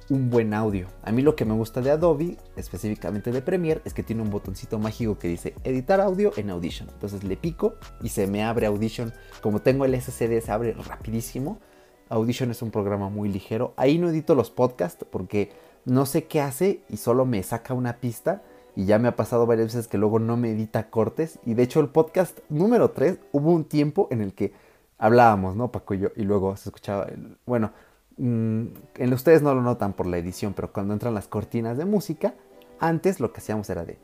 un 0.09 0.31
buen 0.31 0.55
audio. 0.55 0.87
A 1.03 1.13
mí 1.13 1.21
lo 1.21 1.37
que 1.37 1.45
me 1.45 1.53
gusta 1.53 1.83
de 1.83 1.91
Adobe, 1.91 2.39
específicamente 2.57 3.33
de 3.33 3.43
Premiere, 3.43 3.83
es 3.85 3.93
que 3.93 4.03
tiene 4.03 4.23
un 4.23 4.31
botoncito 4.31 4.79
mágico 4.79 5.19
que 5.19 5.29
dice 5.29 5.53
editar 5.63 6.01
audio 6.01 6.33
en 6.39 6.49
Audition. 6.49 6.89
Entonces 6.89 7.23
le 7.23 7.37
pico 7.37 7.75
y 8.01 8.09
se 8.09 8.27
me 8.27 8.43
abre 8.43 8.65
Audition. 8.65 9.13
Como 9.43 9.61
tengo 9.61 9.85
el 9.85 9.95
SSD 10.01 10.41
se 10.41 10.53
abre 10.53 10.73
rapidísimo. 10.73 11.61
Audition 12.09 12.51
es 12.51 12.63
un 12.63 12.71
programa 12.71 13.11
muy 13.11 13.29
ligero. 13.29 13.75
Ahí 13.77 13.99
no 13.99 14.09
edito 14.09 14.35
los 14.35 14.51
podcasts 14.51 15.05
porque 15.05 15.51
no 15.85 16.07
sé 16.07 16.25
qué 16.25 16.41
hace 16.41 16.81
y 16.89 16.97
solo 16.97 17.27
me 17.27 17.43
saca 17.43 17.75
una 17.75 17.99
pista. 17.99 18.43
Y 18.75 18.87
ya 18.87 18.99
me 18.99 19.09
ha 19.09 19.17
pasado 19.17 19.47
varias 19.47 19.69
veces 19.69 19.89
que 19.89 19.99
luego 19.99 20.19
no 20.19 20.37
me 20.37 20.51
edita 20.51 20.89
cortes. 20.91 21.39
Y 21.45 21.55
de 21.55 21.63
hecho 21.63 21.81
el 21.81 21.89
podcast 21.89 22.39
número 22.49 22.91
3 22.91 23.19
hubo 23.33 23.53
un 23.53 23.65
tiempo 23.65 24.09
en 24.11 24.21
el 24.21 24.33
que 24.33 24.53
hablábamos, 24.99 25.57
¿no, 25.57 25.73
Paco 25.73 25.95
y 25.95 25.99
yo? 25.99 26.09
Y 26.17 26.23
luego 26.23 26.57
se 26.57 26.69
escuchaba, 26.69 27.05
el, 27.05 27.37
bueno, 27.45 27.73
mmm, 28.17 28.67
en 28.95 29.13
ustedes 29.13 29.43
no 29.43 29.55
lo 29.55 29.63
notan 29.63 29.93
por 29.93 30.07
la 30.07 30.19
edición, 30.19 30.55
pero 30.55 30.73
cuando 30.73 30.93
entran 30.93 31.15
las 31.15 31.29
cortinas 31.29 31.77
de 31.77 31.85
música, 31.85 32.35
antes 32.79 33.21
lo 33.21 33.33
que 33.33 33.41
hacíamos 33.41 33.69
era 33.69 33.85
de, 33.85 33.99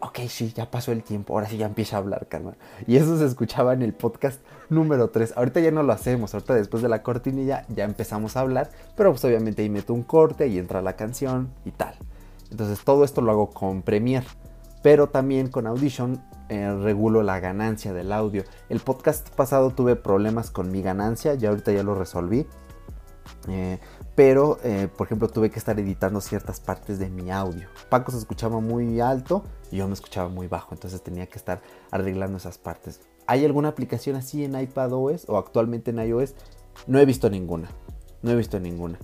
ok, 0.00 0.18
sí, 0.28 0.52
ya 0.54 0.70
pasó 0.70 0.92
el 0.92 1.02
tiempo, 1.02 1.34
ahora 1.34 1.48
sí 1.48 1.56
ya 1.56 1.66
empieza 1.66 1.96
a 1.96 2.00
hablar, 2.00 2.26
carnal. 2.28 2.56
Y 2.86 2.96
eso 2.96 3.16
se 3.18 3.24
escuchaba 3.24 3.72
en 3.72 3.82
el 3.82 3.94
podcast 3.94 4.40
número 4.68 5.10
3. 5.10 5.34
Ahorita 5.36 5.60
ya 5.60 5.70
no 5.70 5.82
lo 5.82 5.92
hacemos, 5.92 6.34
ahorita 6.34 6.54
después 6.54 6.82
de 6.82 6.88
la 6.88 7.02
cortinilla 7.02 7.64
ya 7.68 7.84
empezamos 7.84 8.36
a 8.36 8.40
hablar, 8.40 8.70
pero 8.96 9.10
pues 9.10 9.24
obviamente 9.24 9.62
ahí 9.62 9.70
meto 9.70 9.94
un 9.94 10.02
corte 10.02 10.48
y 10.48 10.58
entra 10.58 10.82
la 10.82 10.96
canción 10.96 11.50
y 11.64 11.70
tal. 11.70 11.94
Entonces 12.50 12.84
todo 12.84 13.04
esto 13.04 13.20
lo 13.20 13.32
hago 13.32 13.50
con 13.50 13.82
Premiere, 13.82 14.26
pero 14.82 15.08
también 15.08 15.48
con 15.48 15.66
Audition 15.66 16.22
eh, 16.48 16.72
regulo 16.74 17.22
la 17.22 17.40
ganancia 17.40 17.92
del 17.92 18.12
audio. 18.12 18.44
El 18.68 18.80
podcast 18.80 19.30
pasado 19.30 19.70
tuve 19.70 19.96
problemas 19.96 20.50
con 20.50 20.70
mi 20.70 20.82
ganancia, 20.82 21.34
ya 21.34 21.48
ahorita 21.48 21.72
ya 21.72 21.82
lo 21.82 21.94
resolví. 21.94 22.46
Eh, 23.48 23.78
pero, 24.14 24.58
eh, 24.62 24.88
por 24.96 25.06
ejemplo, 25.06 25.28
tuve 25.28 25.50
que 25.50 25.58
estar 25.58 25.78
editando 25.78 26.20
ciertas 26.20 26.60
partes 26.60 26.98
de 26.98 27.10
mi 27.10 27.30
audio. 27.30 27.68
Paco 27.88 28.12
se 28.12 28.18
escuchaba 28.18 28.60
muy 28.60 29.00
alto 29.00 29.44
y 29.70 29.76
yo 29.76 29.86
me 29.88 29.94
escuchaba 29.94 30.28
muy 30.28 30.46
bajo, 30.46 30.74
entonces 30.74 31.02
tenía 31.02 31.26
que 31.26 31.38
estar 31.38 31.60
arreglando 31.90 32.38
esas 32.38 32.58
partes. 32.58 33.00
¿Hay 33.26 33.44
alguna 33.44 33.68
aplicación 33.68 34.16
así 34.16 34.44
en 34.44 34.58
iPadOS 34.58 35.28
o 35.28 35.36
actualmente 35.36 35.90
en 35.90 35.98
iOS? 35.98 36.34
No 36.86 36.98
he 36.98 37.04
visto 37.04 37.28
ninguna, 37.28 37.68
no 38.22 38.30
he 38.30 38.36
visto 38.36 38.60
ninguna. 38.60 38.98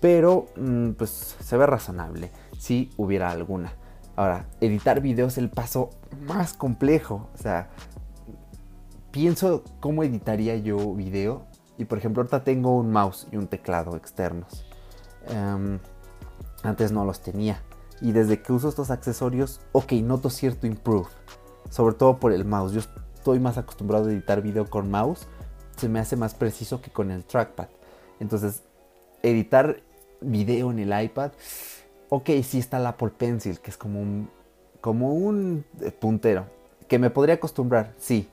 Pero, 0.00 0.46
mm, 0.56 0.90
pues 0.92 1.36
se 1.40 1.56
ve 1.56 1.66
razonable 1.66 2.30
si 2.58 2.90
hubiera 2.96 3.30
alguna. 3.30 3.72
Ahora, 4.16 4.46
editar 4.60 5.00
videos 5.00 5.32
es 5.34 5.38
el 5.38 5.50
paso 5.50 5.90
más 6.26 6.54
complejo. 6.54 7.28
O 7.34 7.38
sea, 7.38 7.70
pienso 9.10 9.64
cómo 9.80 10.02
editaría 10.02 10.56
yo 10.56 10.94
video 10.94 11.46
y 11.78 11.84
por 11.84 11.96
ejemplo, 11.98 12.22
ahorita 12.22 12.42
tengo 12.42 12.76
un 12.76 12.90
mouse 12.90 13.28
y 13.30 13.36
un 13.36 13.46
teclado 13.46 13.96
externos. 13.96 14.66
Um, 15.32 15.78
antes 16.64 16.90
no 16.90 17.04
los 17.04 17.20
tenía. 17.20 17.62
Y 18.00 18.12
desde 18.12 18.42
que 18.42 18.52
uso 18.52 18.68
estos 18.68 18.90
accesorios, 18.90 19.60
ok, 19.72 19.92
noto 19.92 20.28
cierto 20.28 20.66
improve. 20.66 21.08
Sobre 21.70 21.94
todo 21.94 22.18
por 22.18 22.32
el 22.32 22.44
mouse. 22.44 22.72
Yo 22.72 22.80
estoy 22.80 23.38
más 23.38 23.58
acostumbrado 23.58 24.08
a 24.08 24.12
editar 24.12 24.42
video 24.42 24.68
con 24.68 24.90
mouse. 24.90 25.28
Se 25.76 25.88
me 25.88 26.00
hace 26.00 26.16
más 26.16 26.34
preciso 26.34 26.82
que 26.82 26.90
con 26.90 27.12
el 27.12 27.24
trackpad. 27.24 27.68
Entonces, 28.18 28.64
editar 29.22 29.80
video 30.20 30.70
en 30.70 30.78
el 30.78 31.02
iPad. 31.02 31.32
Ok, 32.08 32.30
sí 32.42 32.58
está 32.58 32.78
el 32.78 32.86
Apple 32.86 33.10
Pencil, 33.10 33.60
que 33.60 33.70
es 33.70 33.76
como 33.76 34.00
un, 34.00 34.30
como 34.80 35.14
un 35.14 35.64
eh, 35.80 35.90
puntero. 35.90 36.46
Que 36.88 36.98
me 36.98 37.10
podría 37.10 37.36
acostumbrar, 37.36 37.94
sí. 37.98 38.28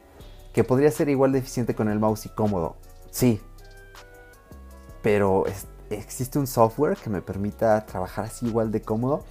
Que 0.54 0.64
podría 0.64 0.92
ser 0.92 1.10
igual 1.10 1.34
de 1.34 1.40
eficiente 1.40 1.76
con 1.76 1.90
el 1.90 2.00
mouse 2.00 2.28
y 2.28 2.30
cómodo. 2.30 2.78
Sí. 3.12 3.42
Pero 5.02 5.44
existe 5.90 6.40
un 6.40 6.48
software 6.48 6.98
que 6.98 7.10
me 7.10 7.22
permita 7.22 7.86
trabajar 7.86 8.26
así 8.26 8.48
igual 8.48 8.72
de 8.72 8.82
cómodo. 8.82 9.24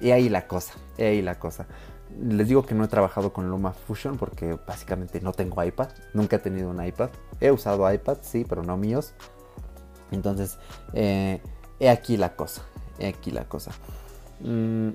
Y 0.00 0.12
ahí 0.12 0.30
la 0.30 0.46
cosa, 0.46 0.74
y 0.96 1.02
ahí 1.02 1.22
la 1.22 1.38
cosa. 1.38 1.66
Les 2.18 2.48
digo 2.48 2.64
que 2.64 2.74
no 2.74 2.84
he 2.84 2.88
trabajado 2.88 3.32
con 3.32 3.48
Luma 3.50 3.72
Fusion 3.72 4.16
porque 4.16 4.58
básicamente 4.66 5.20
no 5.20 5.32
tengo 5.32 5.62
iPad. 5.62 5.90
Nunca 6.14 6.36
he 6.36 6.38
tenido 6.38 6.70
un 6.70 6.84
iPad. 6.84 7.10
He 7.38 7.50
usado 7.50 7.92
iPad, 7.92 8.18
sí, 8.22 8.46
pero 8.48 8.62
no 8.62 8.76
míos. 8.78 9.12
Entonces, 10.10 10.58
eh, 10.94 11.40
he 11.80 11.88
aquí 11.88 12.16
la 12.16 12.36
cosa. 12.36 12.62
He 12.98 13.08
aquí 13.08 13.30
la 13.32 13.48
cosa. 13.48 13.72
Mm, 14.40 14.90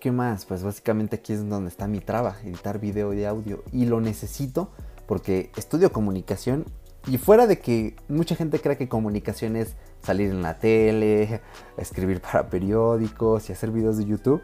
¿Qué 0.00 0.12
más? 0.12 0.46
Pues 0.46 0.62
básicamente 0.62 1.16
aquí 1.16 1.32
es 1.32 1.46
donde 1.48 1.68
está 1.68 1.86
mi 1.86 2.00
traba, 2.00 2.36
editar 2.44 2.78
video 2.78 3.12
y 3.12 3.24
audio. 3.24 3.62
Y 3.72 3.84
lo 3.84 4.00
necesito 4.00 4.70
porque 5.06 5.50
estudio 5.56 5.92
comunicación 5.92 6.64
y 7.06 7.18
fuera 7.18 7.46
de 7.46 7.58
que 7.58 7.96
mucha 8.08 8.34
gente 8.34 8.60
cree 8.60 8.78
que 8.78 8.88
comunicación 8.88 9.56
es 9.56 9.74
salir 10.02 10.30
en 10.30 10.40
la 10.40 10.58
tele, 10.58 11.42
escribir 11.76 12.20
para 12.20 12.48
periódicos 12.48 13.50
y 13.50 13.52
hacer 13.52 13.70
videos 13.70 13.98
de 13.98 14.06
YouTube, 14.06 14.42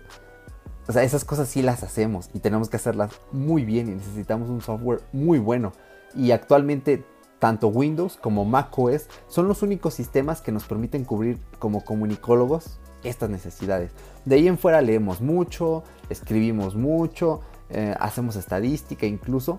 o 0.91 0.93
sea, 0.93 1.03
esas 1.03 1.25
cosas 1.25 1.49
sí 1.49 1.63
las 1.63 1.83
hacemos 1.83 2.31
y 2.35 2.41
tenemos 2.41 2.69
que 2.69 2.77
hacerlas 2.77 3.13
muy 3.33 3.65
bien 3.65 3.89
y 3.89 3.95
necesitamos 3.95 4.51
un 4.51 4.61
software 4.61 5.01
muy 5.13 5.39
bueno. 5.39 5.73
Y 6.17 6.33
actualmente 6.33 7.05
tanto 7.41 7.69
Windows 7.69 8.17
como 8.17 8.45
macOS 8.45 9.09
son 9.27 9.49
los 9.49 9.63
únicos 9.63 9.95
sistemas 9.95 10.41
que 10.41 10.53
nos 10.53 10.65
permiten 10.65 11.05
cubrir 11.05 11.39
como 11.59 11.85
comunicólogos 11.85 12.79
estas 13.03 13.31
necesidades. 13.31 13.91
De 14.25 14.37
ahí 14.37 14.47
en 14.47 14.59
fuera 14.59 14.83
leemos 14.83 15.21
mucho, 15.21 15.83
escribimos 16.11 16.77
mucho, 16.77 17.41
eh, 17.71 17.95
hacemos 17.99 18.37
estadística 18.37 19.07
incluso, 19.07 19.59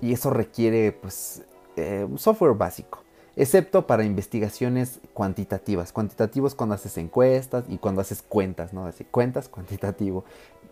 y 0.00 0.12
eso 0.12 0.30
requiere 0.30 0.92
pues 0.92 1.44
eh, 1.76 2.06
software 2.16 2.54
básico, 2.54 3.04
excepto 3.36 3.86
para 3.86 4.04
investigaciones 4.04 5.00
cuantitativas. 5.14 5.92
Cuantitativos 5.92 6.54
cuando 6.54 6.74
haces 6.74 6.98
encuestas 6.98 7.64
y 7.68 7.78
cuando 7.78 8.00
haces 8.00 8.22
cuentas, 8.22 8.72
¿no? 8.72 8.86
Así, 8.86 9.04
cuentas 9.04 9.48
cuantitativo. 9.48 10.24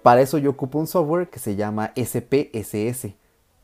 Para 0.02 0.20
eso 0.20 0.38
yo 0.38 0.50
ocupo 0.50 0.78
un 0.78 0.86
software 0.86 1.30
que 1.30 1.38
se 1.38 1.56
llama 1.56 1.92
SPSS. 1.96 3.14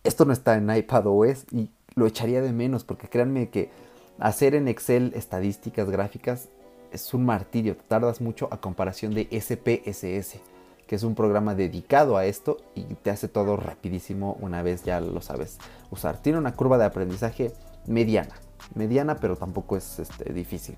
Esto 0.03 0.25
no 0.25 0.33
está 0.33 0.55
en 0.55 0.75
iPadOS 0.75 1.45
y 1.51 1.71
lo 2.01 2.07
echaría 2.07 2.41
de 2.43 2.53
menos 2.53 2.83
porque 2.83 3.09
créanme 3.09 3.51
que 3.51 3.71
hacer 4.19 4.55
en 4.55 4.67
Excel 4.67 5.13
estadísticas 5.15 5.91
gráficas 5.91 6.49
es 6.93 7.15
un 7.15 7.25
martirio, 7.25 7.77
tardas 7.77 8.21
mucho 8.21 8.49
a 8.51 8.61
comparación 8.61 9.15
de 9.15 9.29
SPSS 9.31 10.41
que 10.89 10.97
es 10.97 11.05
un 11.05 11.15
programa 11.15 11.55
dedicado 11.55 12.17
a 12.17 12.25
esto 12.25 12.57
y 12.75 12.83
te 12.83 13.11
hace 13.11 13.29
todo 13.29 13.57
rapidísimo 13.57 14.37
una 14.41 14.61
vez 14.65 14.83
ya 14.83 15.01
lo 15.01 15.21
sabes 15.21 15.59
usar. 15.93 16.21
Tiene 16.21 16.37
una 16.37 16.57
curva 16.57 16.79
de 16.79 16.85
aprendizaje 16.85 17.53
mediana, 17.87 18.35
mediana 18.75 19.15
pero 19.15 19.37
tampoco 19.37 19.77
es 19.77 20.01
este, 20.01 20.33
difícil. 20.33 20.77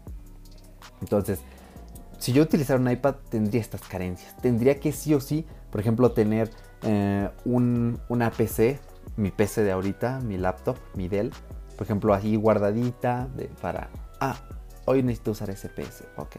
Entonces, 1.00 1.38
si 2.18 2.34
yo 2.34 2.42
utilizara 2.42 2.78
un 2.78 2.90
iPad 2.90 3.14
tendría 3.30 3.62
estas 3.62 3.80
carencias. 3.80 4.36
Tendría 4.42 4.78
que 4.78 4.92
sí 4.92 5.14
o 5.14 5.20
sí, 5.20 5.46
por 5.70 5.80
ejemplo, 5.80 6.12
tener 6.12 6.50
eh, 6.82 7.30
una 7.46 8.30
PC, 8.30 8.80
mi 9.16 9.30
PC 9.30 9.62
de 9.62 9.72
ahorita, 9.72 10.20
mi 10.20 10.38
laptop, 10.38 10.76
mi 10.94 11.08
Dell, 11.08 11.32
por 11.76 11.84
ejemplo, 11.84 12.14
ahí 12.14 12.36
guardadita 12.36 13.28
para... 13.60 13.90
Ah, 14.20 14.36
hoy 14.84 15.02
necesito 15.02 15.32
usar 15.32 15.50
SPS, 15.50 16.04
ok 16.16 16.36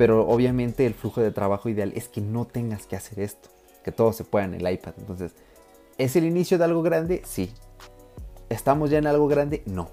pero 0.00 0.26
obviamente 0.26 0.86
el 0.86 0.94
flujo 0.94 1.20
de 1.20 1.30
trabajo 1.30 1.68
ideal 1.68 1.92
es 1.94 2.08
que 2.08 2.22
no 2.22 2.46
tengas 2.46 2.86
que 2.86 2.96
hacer 2.96 3.20
esto, 3.20 3.50
que 3.84 3.92
todo 3.92 4.14
se 4.14 4.24
pueda 4.24 4.46
en 4.46 4.54
el 4.54 4.66
iPad. 4.66 4.94
Entonces, 4.96 5.34
¿es 5.98 6.16
el 6.16 6.24
inicio 6.24 6.56
de 6.56 6.64
algo 6.64 6.80
grande? 6.80 7.20
Sí. 7.26 7.52
¿Estamos 8.48 8.88
ya 8.88 8.96
en 8.96 9.06
algo 9.06 9.28
grande? 9.28 9.62
No. 9.66 9.90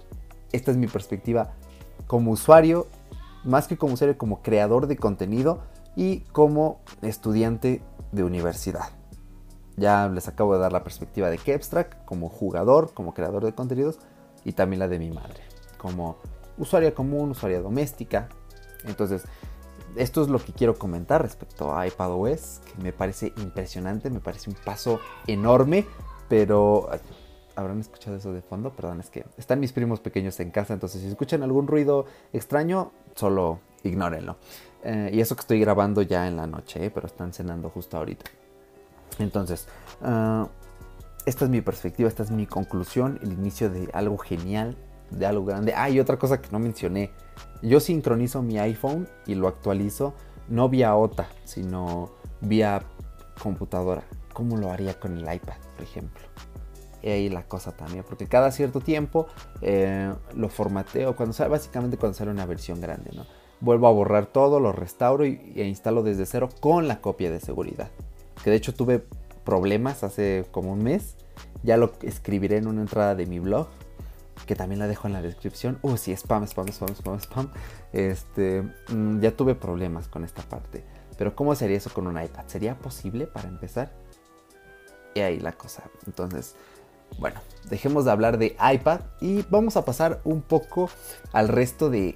Esta 0.54 0.72
es 0.72 0.78
mi 0.78 0.88
perspectiva 0.88 1.56
como 2.08 2.32
usuario, 2.32 2.88
más 3.44 3.68
que 3.68 3.78
como 3.78 3.96
usuario, 3.96 4.18
como 4.18 4.42
creador 4.42 4.88
de 4.88 4.96
contenido 4.96 5.64
y 5.98 6.20
como 6.32 6.80
estudiante 7.02 7.82
de 8.14 8.24
universidad. 8.24 8.97
Ya 9.78 10.10
les 10.10 10.28
acabo 10.28 10.54
de 10.54 10.60
dar 10.60 10.74
la 10.74 10.84
perspectiva 10.84 11.30
de 11.30 11.38
Kepstrack 11.38 12.04
como 12.06 12.30
jugador, 12.30 12.94
como 12.94 13.14
creador 13.14 13.46
de 13.46 13.54
contenidos, 13.54 14.00
y 14.44 14.54
también 14.54 14.80
la 14.80 14.88
de 14.88 15.00
mi 15.00 15.12
madre, 15.12 15.42
como 15.78 16.18
usuaria 16.58 16.94
común, 16.94 17.32
usuaria 17.32 17.62
doméstica. 17.62 18.28
Entonces, 18.86 19.24
esto 19.96 20.22
es 20.22 20.30
lo 20.30 20.40
que 20.40 20.52
quiero 20.52 20.78
comentar 20.78 21.22
respecto 21.22 21.76
a 21.76 21.88
iPadOS, 21.88 22.62
que 22.66 22.82
me 22.82 22.92
parece 22.92 23.34
impresionante, 23.38 24.10
me 24.10 24.20
parece 24.20 24.50
un 24.50 24.56
paso 24.56 25.00
enorme, 25.28 25.86
pero 26.28 26.90
habrán 27.56 27.80
escuchado 27.80 28.18
eso 28.18 28.34
de 28.34 28.42
fondo, 28.42 28.72
perdón, 28.76 29.00
es 29.00 29.10
que 29.10 29.26
están 29.38 29.60
mis 29.60 29.74
primos 29.74 30.00
pequeños 30.00 30.40
en 30.40 30.52
casa, 30.52 30.74
entonces 30.74 31.02
si 31.02 31.08
escuchan 31.08 31.42
algún 31.42 31.68
ruido 31.68 32.06
extraño, 32.32 32.92
solo 33.16 33.60
ignórenlo. 33.84 34.38
Eh, 34.84 35.10
y 35.14 35.22
eso 35.22 35.36
que 35.36 35.42
estoy 35.42 35.60
grabando 35.60 36.02
ya 36.02 36.28
en 36.28 36.38
la 36.38 36.46
noche, 36.46 36.86
eh, 36.86 36.92
pero 36.92 37.08
están 37.08 37.34
cenando 37.34 37.70
justo 37.70 37.98
ahorita. 37.98 38.26
Entonces, 39.20 39.68
ah, 40.02 40.48
esta 41.26 41.46
es 41.46 41.52
mi 41.52 41.62
perspectiva, 41.62 42.08
esta 42.08 42.24
es 42.24 42.32
mi 42.32 42.46
conclusión, 42.46 43.20
el 43.22 43.34
inicio 43.34 43.70
de 43.70 43.90
algo 43.94 44.18
genial, 44.18 44.78
de 45.12 45.26
algo 45.26 45.46
grande. 45.46 45.74
Ah, 45.76 45.90
y 45.90 46.00
otra 46.00 46.18
cosa 46.18 46.42
que 46.42 46.50
no 46.52 46.60
mencioné, 46.60 47.12
yo 47.62 47.80
sincronizo 47.80 48.42
mi 48.42 48.60
iPhone 48.60 49.08
y 49.26 49.36
lo 49.36 49.48
actualizo 49.48 50.14
no 50.50 50.70
vía 50.70 50.96
OTA, 50.96 51.28
sino 51.44 52.12
vía 52.42 52.82
computadora. 53.42 54.04
¿Cómo 54.34 54.58
lo 54.58 54.72
haría 54.72 55.00
con 55.00 55.18
el 55.18 55.22
iPad, 55.24 55.58
por 55.76 55.84
ejemplo? 55.84 56.24
Y 57.02 57.10
ahí 57.10 57.30
la 57.30 57.44
cosa 57.44 57.72
también, 57.72 58.04
porque 58.08 58.28
cada 58.28 58.52
cierto 58.52 58.80
tiempo 58.80 59.28
eh, 59.62 60.14
lo 60.36 60.50
formateo, 60.50 61.16
cuando 61.16 61.34
sale, 61.34 61.50
básicamente 61.50 61.98
cuando 61.98 62.18
sale 62.18 62.32
una 62.32 62.46
versión 62.46 62.82
grande, 62.82 63.12
¿no? 63.14 63.26
Vuelvo 63.60 63.88
a 63.88 63.92
borrar 63.92 64.28
todo, 64.28 64.60
lo 64.60 64.72
restauro 64.72 65.26
y, 65.26 65.54
e 65.56 65.66
instalo 65.66 66.04
desde 66.04 66.26
cero 66.26 66.50
con 66.60 66.88
la 66.88 67.02
copia 67.02 67.32
de 67.32 67.40
seguridad. 67.40 67.90
Que 68.48 68.52
de 68.52 68.56
hecho 68.56 68.74
tuve 68.74 69.04
problemas 69.44 70.06
hace 70.06 70.46
como 70.52 70.72
un 70.72 70.82
mes. 70.82 71.18
Ya 71.64 71.76
lo 71.76 71.92
escribiré 72.02 72.56
en 72.56 72.68
una 72.68 72.80
entrada 72.80 73.14
de 73.14 73.26
mi 73.26 73.40
blog. 73.40 73.68
Que 74.46 74.56
también 74.56 74.80
la 74.80 74.88
dejo 74.88 75.06
en 75.06 75.12
la 75.12 75.22
descripción. 75.22 75.80
Uh, 75.82 75.98
sí, 75.98 76.14
spam, 76.14 76.48
spam, 76.48 76.70
spam, 76.70 76.96
spam, 76.96 77.20
spam. 77.20 77.52
Este, 77.92 78.62
mm, 78.88 79.20
ya 79.20 79.36
tuve 79.36 79.54
problemas 79.54 80.08
con 80.08 80.24
esta 80.24 80.44
parte. 80.44 80.86
Pero 81.18 81.36
¿cómo 81.36 81.56
sería 81.56 81.76
eso 81.76 81.90
con 81.94 82.08
un 82.08 82.24
iPad? 82.24 82.46
¿Sería 82.48 82.80
posible 82.80 83.28
para 83.28 83.50
empezar? 83.50 83.92
Y 85.14 85.20
ahí 85.20 85.42
la 85.42 85.52
cosa. 85.52 85.84
Entonces, 86.06 86.56
bueno, 87.20 87.42
dejemos 87.70 88.06
de 88.06 88.12
hablar 88.12 88.38
de 88.38 88.56
iPad 88.76 89.02
y 89.20 89.42
vamos 89.50 89.76
a 89.76 89.84
pasar 89.84 90.22
un 90.24 90.42
poco 90.42 90.90
al 91.34 91.50
resto 91.50 91.90
de 91.90 92.16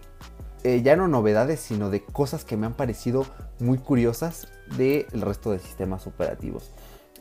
eh, 0.64 0.82
ya 0.82 0.96
no 0.96 1.10
novedades, 1.10 1.60
sino 1.60 1.90
de 1.90 2.06
cosas 2.06 2.46
que 2.46 2.56
me 2.56 2.68
han 2.68 2.74
parecido 2.74 3.26
muy 3.60 3.80
curiosas 3.80 4.48
del 4.78 5.22
resto 5.22 5.52
de 5.52 5.60
sistemas 5.60 6.08
operativos. 6.08 6.72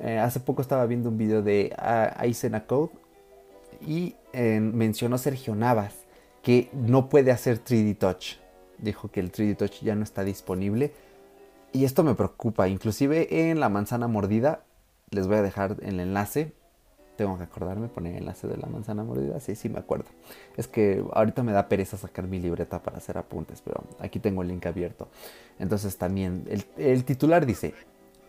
Eh, 0.00 0.18
hace 0.18 0.40
poco 0.40 0.62
estaba 0.62 0.86
viendo 0.86 1.08
un 1.08 1.18
video 1.18 1.42
de 1.42 1.74
uh, 1.76 2.66
Code 2.66 2.90
y 3.86 4.14
mencionó 4.32 5.18
Sergio 5.18 5.54
Navas 5.54 5.94
que 6.42 6.70
no 6.72 7.08
puede 7.08 7.30
hacer 7.32 7.62
3D 7.62 7.98
Touch. 7.98 8.36
Dijo 8.78 9.10
que 9.10 9.20
el 9.20 9.30
3D 9.30 9.56
Touch 9.56 9.82
ya 9.82 9.94
no 9.94 10.04
está 10.04 10.24
disponible. 10.24 10.92
Y 11.72 11.84
esto 11.84 12.02
me 12.02 12.14
preocupa. 12.14 12.68
Inclusive 12.68 13.50
en 13.50 13.60
la 13.60 13.68
manzana 13.68 14.08
mordida, 14.08 14.64
les 15.10 15.26
voy 15.26 15.36
a 15.36 15.42
dejar 15.42 15.76
el 15.82 16.00
enlace 16.00 16.52
tengo 17.20 17.36
que 17.36 17.44
acordarme, 17.44 17.88
poner 17.88 18.14
el 18.14 18.20
enlace 18.20 18.48
de 18.48 18.56
la 18.56 18.66
manzana 18.66 19.04
mordida. 19.04 19.38
Sí, 19.40 19.54
sí, 19.54 19.68
me 19.68 19.78
acuerdo. 19.78 20.06
Es 20.56 20.66
que 20.66 21.04
ahorita 21.12 21.42
me 21.42 21.52
da 21.52 21.68
pereza 21.68 21.98
sacar 21.98 22.26
mi 22.26 22.38
libreta 22.40 22.82
para 22.82 22.96
hacer 22.96 23.18
apuntes, 23.18 23.60
pero 23.60 23.84
aquí 23.98 24.18
tengo 24.20 24.40
el 24.40 24.48
link 24.48 24.64
abierto. 24.64 25.08
Entonces 25.58 25.98
también, 25.98 26.48
el, 26.78 27.04
titular 27.04 27.44
dice, 27.44 27.74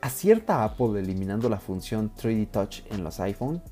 ¿acierta 0.02 0.66
Apple 0.66 1.00
eliminando 1.00 1.48
la 1.48 1.58
función 1.62 2.12
3D 2.14 2.50
Touch 2.52 2.82
en 2.92 3.06
los 3.06 3.22
iPhone? 3.22 3.64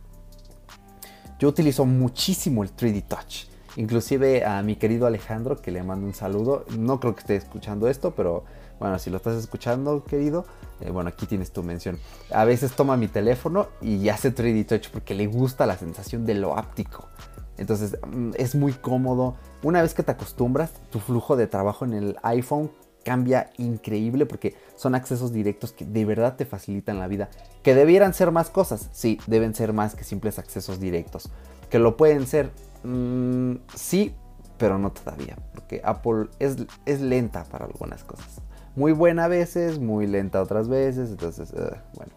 Yo 1.37 1.49
utilizo 1.49 1.85
muchísimo 1.85 2.63
el 2.63 2.73
3D 2.73 3.05
Touch. 3.05 3.49
Inclusive 3.75 4.45
a 4.45 4.63
mi 4.63 4.77
querido 4.77 5.05
Alejandro, 5.05 5.57
que 5.57 5.71
le 5.71 5.83
mando 5.83 6.07
un 6.07 6.13
saludo. 6.13 6.63
No 6.77 7.01
creo 7.01 7.13
que 7.13 7.19
esté 7.19 7.35
escuchando 7.35 7.89
esto, 7.89 8.15
pero 8.15 8.45
bueno, 8.79 8.97
si 8.97 9.09
lo 9.09 9.17
estás 9.17 9.35
escuchando, 9.35 10.03
querido, 10.05 10.45
eh, 10.79 10.89
bueno, 10.89 11.09
aquí 11.09 11.25
tienes 11.25 11.51
tu 11.51 11.63
mención. 11.63 11.99
A 12.31 12.45
veces 12.45 12.71
toma 12.75 12.95
mi 12.95 13.07
teléfono 13.07 13.67
y 13.81 14.07
hace 14.09 14.33
3D 14.33 14.65
Touch 14.65 14.89
porque 14.89 15.13
le 15.13 15.27
gusta 15.27 15.65
la 15.65 15.77
sensación 15.77 16.25
de 16.25 16.35
lo 16.35 16.57
áptico. 16.57 17.07
Entonces 17.57 17.97
mm, 18.07 18.31
es 18.35 18.55
muy 18.55 18.73
cómodo. 18.73 19.35
Una 19.63 19.81
vez 19.81 19.93
que 19.93 20.03
te 20.03 20.11
acostumbras, 20.11 20.71
tu 20.91 20.99
flujo 20.99 21.35
de 21.35 21.47
trabajo 21.47 21.83
en 21.83 21.93
el 21.93 22.17
iPhone 22.23 22.71
cambia 23.03 23.49
increíble 23.57 24.25
porque 24.25 24.55
son 24.75 24.95
accesos 24.95 25.33
directos 25.33 25.71
que 25.71 25.85
de 25.85 26.05
verdad 26.05 26.37
te 26.37 26.45
facilitan 26.45 26.99
la 26.99 27.07
vida. 27.07 27.29
Que 27.63 27.75
debieran 27.75 28.13
ser 28.13 28.31
más 28.31 28.49
cosas, 28.49 28.89
sí, 28.93 29.19
deben 29.27 29.53
ser 29.53 29.73
más 29.73 29.95
que 29.95 30.05
simples 30.05 30.39
accesos 30.39 30.79
directos. 30.79 31.29
Que 31.69 31.79
lo 31.79 31.97
pueden 31.97 32.27
ser, 32.27 32.51
mm, 32.83 33.55
sí, 33.75 34.15
pero 34.57 34.77
no 34.77 34.91
todavía, 34.91 35.37
porque 35.53 35.81
Apple 35.83 36.27
es, 36.39 36.57
es 36.85 37.01
lenta 37.01 37.43
para 37.45 37.65
algunas 37.65 38.03
cosas 38.03 38.41
muy 38.79 38.93
buena 38.93 39.25
a 39.25 39.27
veces, 39.27 39.77
muy 39.77 40.07
lenta 40.07 40.41
otras 40.41 40.69
veces, 40.69 41.09
entonces, 41.11 41.51
eh, 41.51 41.81
bueno. 41.95 42.13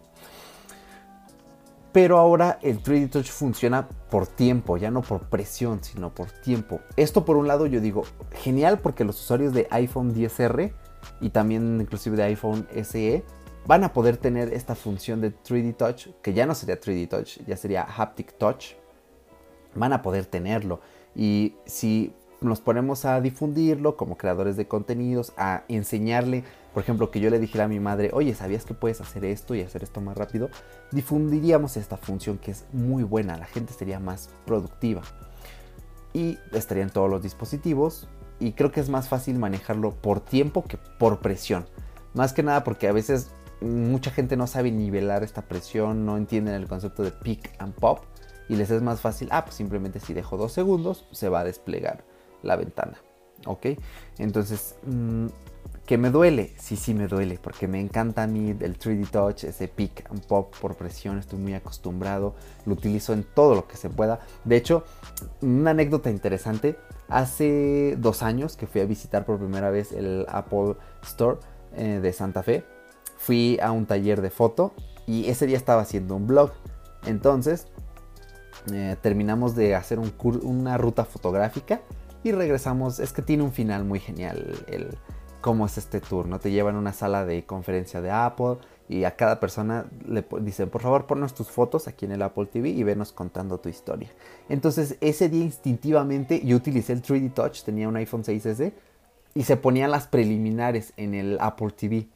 Pero 1.91 2.17
ahora 2.17 2.57
el 2.61 2.81
3D 2.81 3.11
Touch 3.11 3.29
funciona 3.29 3.89
por 4.09 4.27
tiempo, 4.27 4.77
ya 4.77 4.89
no 4.89 5.01
por 5.01 5.27
presión, 5.27 5.83
sino 5.83 6.15
por 6.15 6.31
tiempo. 6.31 6.79
Esto 6.95 7.25
por 7.25 7.35
un 7.35 7.49
lado 7.49 7.65
yo 7.65 7.81
digo, 7.81 8.03
genial 8.31 8.79
porque 8.79 9.03
los 9.03 9.21
usuarios 9.21 9.53
de 9.53 9.67
iPhone 9.71 10.15
10R 10.15 10.73
y 11.19 11.29
también 11.31 11.81
inclusive 11.81 12.15
de 12.15 12.23
iPhone 12.23 12.65
SE 12.81 13.25
van 13.67 13.83
a 13.83 13.91
poder 13.91 14.15
tener 14.15 14.53
esta 14.53 14.73
función 14.73 15.19
de 15.19 15.35
3D 15.35 15.75
Touch, 15.75 16.07
que 16.21 16.33
ya 16.33 16.45
no 16.45 16.55
sería 16.55 16.79
3D 16.79 17.09
Touch, 17.09 17.39
ya 17.45 17.57
sería 17.57 17.83
Haptic 17.83 18.37
Touch. 18.37 18.75
Van 19.75 19.91
a 19.91 20.01
poder 20.01 20.25
tenerlo. 20.25 20.79
Y 21.13 21.55
si 21.65 22.13
nos 22.43 22.61
ponemos 22.61 23.05
a 23.05 23.19
difundirlo 23.21 23.97
como 23.97 24.17
creadores 24.17 24.57
de 24.57 24.67
contenidos, 24.67 25.33
a 25.37 25.63
enseñarle, 25.67 26.43
por 26.73 26.83
ejemplo, 26.83 27.11
que 27.11 27.19
yo 27.19 27.29
le 27.29 27.39
dijera 27.39 27.65
a 27.65 27.67
mi 27.67 27.79
madre, 27.79 28.11
oye, 28.13 28.33
¿sabías 28.35 28.65
que 28.65 28.73
puedes 28.73 29.01
hacer 29.01 29.25
esto 29.25 29.55
y 29.55 29.61
hacer 29.61 29.83
esto 29.83 30.01
más 30.01 30.17
rápido? 30.17 30.49
Difundiríamos 30.91 31.77
esta 31.77 31.97
función 31.97 32.37
que 32.37 32.51
es 32.51 32.65
muy 32.73 33.03
buena, 33.03 33.37
la 33.37 33.45
gente 33.45 33.73
sería 33.73 33.99
más 33.99 34.29
productiva. 34.45 35.01
Y 36.13 36.37
estaría 36.51 36.83
en 36.83 36.89
todos 36.89 37.09
los 37.09 37.23
dispositivos 37.23 38.07
y 38.39 38.53
creo 38.53 38.71
que 38.71 38.81
es 38.81 38.89
más 38.89 39.07
fácil 39.07 39.39
manejarlo 39.39 39.91
por 39.91 40.19
tiempo 40.19 40.63
que 40.63 40.77
por 40.99 41.19
presión. 41.19 41.65
Más 42.13 42.33
que 42.33 42.43
nada 42.43 42.63
porque 42.63 42.87
a 42.87 42.91
veces 42.91 43.31
mucha 43.61 44.11
gente 44.11 44.37
no 44.37 44.45
sabe 44.45 44.71
nivelar 44.71 45.23
esta 45.23 45.43
presión, 45.43 46.05
no 46.05 46.17
entienden 46.17 46.55
el 46.55 46.67
concepto 46.67 47.03
de 47.03 47.11
pick 47.11 47.51
and 47.59 47.73
pop 47.73 48.03
y 48.49 48.55
les 48.55 48.69
es 48.69 48.81
más 48.81 48.99
fácil, 48.99 49.29
ah, 49.31 49.45
pues 49.45 49.55
simplemente 49.55 49.99
si 49.99 50.13
dejo 50.13 50.37
dos 50.37 50.51
segundos 50.51 51.07
se 51.11 51.29
va 51.29 51.39
a 51.39 51.43
desplegar 51.43 52.03
la 52.43 52.55
ventana. 52.55 52.97
¿Ok? 53.45 53.67
Entonces, 54.19 54.75
mm, 54.85 55.27
¿que 55.85 55.97
me 55.97 56.09
duele? 56.09 56.53
Sí, 56.57 56.75
sí 56.75 56.93
me 56.93 57.07
duele, 57.07 57.39
porque 57.41 57.67
me 57.67 57.79
encanta 57.79 58.23
a 58.23 58.27
mí 58.27 58.55
el 58.59 58.77
3D 58.77 59.09
Touch, 59.09 59.43
ese 59.43 59.67
pick 59.67 60.09
and 60.09 60.25
pop 60.25 60.55
por 60.61 60.75
presión, 60.75 61.17
estoy 61.17 61.39
muy 61.39 61.53
acostumbrado, 61.53 62.35
lo 62.65 62.73
utilizo 62.73 63.13
en 63.13 63.23
todo 63.23 63.55
lo 63.55 63.67
que 63.67 63.75
se 63.75 63.89
pueda. 63.89 64.19
De 64.45 64.55
hecho, 64.55 64.85
una 65.41 65.71
anécdota 65.71 66.09
interesante, 66.09 66.77
hace 67.09 67.95
dos 67.97 68.23
años 68.23 68.55
que 68.55 68.67
fui 68.67 68.81
a 68.81 68.85
visitar 68.85 69.25
por 69.25 69.39
primera 69.39 69.69
vez 69.69 69.91
el 69.91 70.25
Apple 70.29 70.75
Store 71.03 71.37
eh, 71.75 71.99
de 72.01 72.13
Santa 72.13 72.43
Fe, 72.43 72.63
fui 73.17 73.59
a 73.61 73.71
un 73.71 73.85
taller 73.85 74.21
de 74.21 74.29
foto 74.29 74.73
y 75.05 75.29
ese 75.29 75.45
día 75.45 75.57
estaba 75.57 75.81
haciendo 75.81 76.15
un 76.15 76.27
blog. 76.27 76.51
Entonces, 77.05 77.67
eh, 78.71 78.95
terminamos 79.01 79.55
de 79.55 79.75
hacer 79.75 79.99
un 79.99 80.13
una 80.43 80.77
ruta 80.77 81.03
fotográfica 81.03 81.81
y 82.23 82.31
regresamos. 82.31 82.99
Es 82.99 83.13
que 83.13 83.21
tiene 83.21 83.43
un 83.43 83.51
final 83.51 83.83
muy 83.83 83.99
genial 83.99 84.65
el, 84.67 84.97
cómo 85.43 85.65
es 85.65 85.77
este 85.77 85.99
tour, 85.99 86.25
¿no? 86.25 86.39
Te 86.39 86.51
llevan 86.51 86.75
a 86.75 86.79
una 86.79 86.93
sala 86.93 87.25
de 87.25 87.45
conferencia 87.45 88.01
de 88.01 88.09
Apple 88.09 88.57
y 88.87 89.03
a 89.03 89.15
cada 89.15 89.39
persona 89.39 89.85
le 90.07 90.25
dicen, 90.39 90.69
por 90.69 90.81
favor, 90.81 91.05
ponnos 91.05 91.33
tus 91.33 91.49
fotos 91.49 91.87
aquí 91.87 92.05
en 92.05 92.13
el 92.13 92.21
Apple 92.21 92.45
TV 92.45 92.69
y 92.69 92.83
venos 92.83 93.11
contando 93.11 93.59
tu 93.59 93.67
historia. 93.67 94.09
Entonces, 94.47 94.97
ese 95.01 95.27
día 95.27 95.43
instintivamente 95.43 96.41
yo 96.45 96.55
utilicé 96.55 96.93
el 96.93 97.03
3D 97.03 97.33
Touch, 97.33 97.63
tenía 97.63 97.89
un 97.89 97.97
iPhone 97.97 98.23
6S 98.23 98.71
y 99.35 99.43
se 99.43 99.57
ponían 99.57 99.91
las 99.91 100.07
preliminares 100.07 100.93
en 100.95 101.13
el 101.13 101.37
Apple 101.41 101.71
TV. 101.71 102.07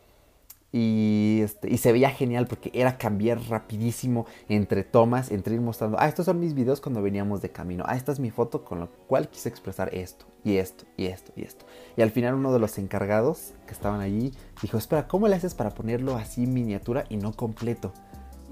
Y, 0.80 1.42
este, 1.42 1.74
y 1.74 1.78
se 1.78 1.92
veía 1.92 2.12
genial 2.12 2.46
porque 2.46 2.70
era 2.72 3.00
cambiar 3.00 3.42
rapidísimo 3.50 4.28
entre 4.48 4.84
tomas, 4.84 5.32
entre 5.32 5.56
ir 5.56 5.62
mostrando, 5.62 5.98
ah, 6.00 6.08
estos 6.08 6.28
son 6.28 6.40
mis 6.40 6.54
videos 6.54 6.82
cuando 6.82 7.02
veníamos 7.02 7.42
de 7.42 7.50
camino, 7.50 7.84
ah, 7.88 7.96
esta 7.96 8.12
es 8.12 8.20
mi 8.20 8.30
foto 8.30 8.64
con 8.64 8.80
lo 8.82 8.92
cual 9.08 9.28
quise 9.28 9.50
expresar 9.50 9.90
esto, 9.92 10.28
y 10.44 10.58
esto, 10.58 10.86
y 10.96 11.08
esto, 11.08 11.32
y 11.36 11.42
esto. 11.42 11.66
Y 11.96 12.04
al 12.04 12.12
final 12.12 12.36
uno 12.36 12.54
de 12.54 12.60
los 12.60 12.78
encargados 12.78 13.56
que 13.66 13.74
estaban 13.74 14.02
allí 14.02 14.34
dijo, 14.62 14.78
espera, 14.78 15.08
¿cómo 15.08 15.28
le 15.28 15.36
haces 15.36 15.56
para 15.56 15.72
ponerlo 15.72 16.16
así 16.16 16.46
miniatura 16.46 17.06
y 17.10 17.18
no 17.18 17.34
completo? 17.34 17.92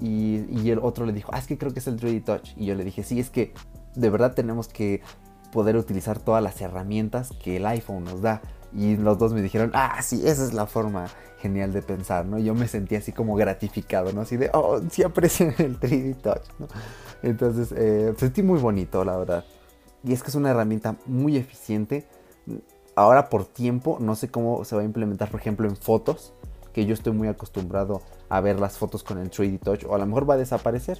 Y, 0.00 0.46
y 0.50 0.70
el 0.70 0.80
otro 0.80 1.06
le 1.06 1.12
dijo, 1.12 1.30
ah, 1.32 1.38
es 1.38 1.46
que 1.46 1.56
creo 1.56 1.72
que 1.72 1.78
es 1.78 1.86
el 1.86 2.00
3D 2.00 2.24
Touch. 2.24 2.54
Y 2.56 2.66
yo 2.66 2.74
le 2.74 2.82
dije, 2.82 3.04
sí, 3.04 3.20
es 3.20 3.30
que 3.30 3.54
de 3.94 4.10
verdad 4.10 4.34
tenemos 4.34 4.66
que 4.66 5.00
poder 5.52 5.76
utilizar 5.76 6.18
todas 6.18 6.42
las 6.42 6.60
herramientas 6.60 7.30
que 7.42 7.58
el 7.58 7.66
iPhone 7.66 8.02
nos 8.02 8.20
da. 8.20 8.42
Y 8.76 8.96
los 8.96 9.18
dos 9.18 9.32
me 9.32 9.40
dijeron, 9.40 9.70
ah, 9.72 10.02
sí, 10.02 10.26
esa 10.26 10.44
es 10.44 10.52
la 10.52 10.66
forma 10.66 11.06
genial 11.38 11.72
de 11.72 11.80
pensar, 11.80 12.26
¿no? 12.26 12.38
Yo 12.38 12.54
me 12.54 12.68
sentí 12.68 12.94
así 12.94 13.10
como 13.10 13.34
gratificado, 13.34 14.12
¿no? 14.12 14.20
Así 14.20 14.36
de, 14.36 14.50
oh, 14.52 14.80
sí 14.90 15.02
aprecian 15.02 15.54
el 15.58 15.80
3D 15.80 16.16
Touch, 16.16 16.42
¿no? 16.58 16.68
Entonces, 17.22 17.72
eh, 17.76 18.14
sentí 18.18 18.42
muy 18.42 18.60
bonito, 18.60 19.02
la 19.04 19.16
verdad. 19.16 19.44
Y 20.04 20.12
es 20.12 20.22
que 20.22 20.28
es 20.28 20.34
una 20.34 20.50
herramienta 20.50 20.96
muy 21.06 21.36
eficiente. 21.36 22.06
Ahora 22.94 23.28
por 23.28 23.46
tiempo, 23.46 23.96
no 24.00 24.14
sé 24.14 24.28
cómo 24.28 24.64
se 24.64 24.76
va 24.76 24.82
a 24.82 24.84
implementar, 24.84 25.30
por 25.30 25.40
ejemplo, 25.40 25.66
en 25.66 25.76
fotos, 25.76 26.34
que 26.74 26.84
yo 26.84 26.92
estoy 26.92 27.14
muy 27.14 27.28
acostumbrado 27.28 28.02
a 28.28 28.40
ver 28.40 28.60
las 28.60 28.76
fotos 28.76 29.02
con 29.02 29.18
el 29.18 29.30
3D 29.30 29.58
Touch, 29.58 29.84
o 29.84 29.94
a 29.94 29.98
lo 29.98 30.06
mejor 30.06 30.28
va 30.28 30.34
a 30.34 30.38
desaparecer. 30.38 30.98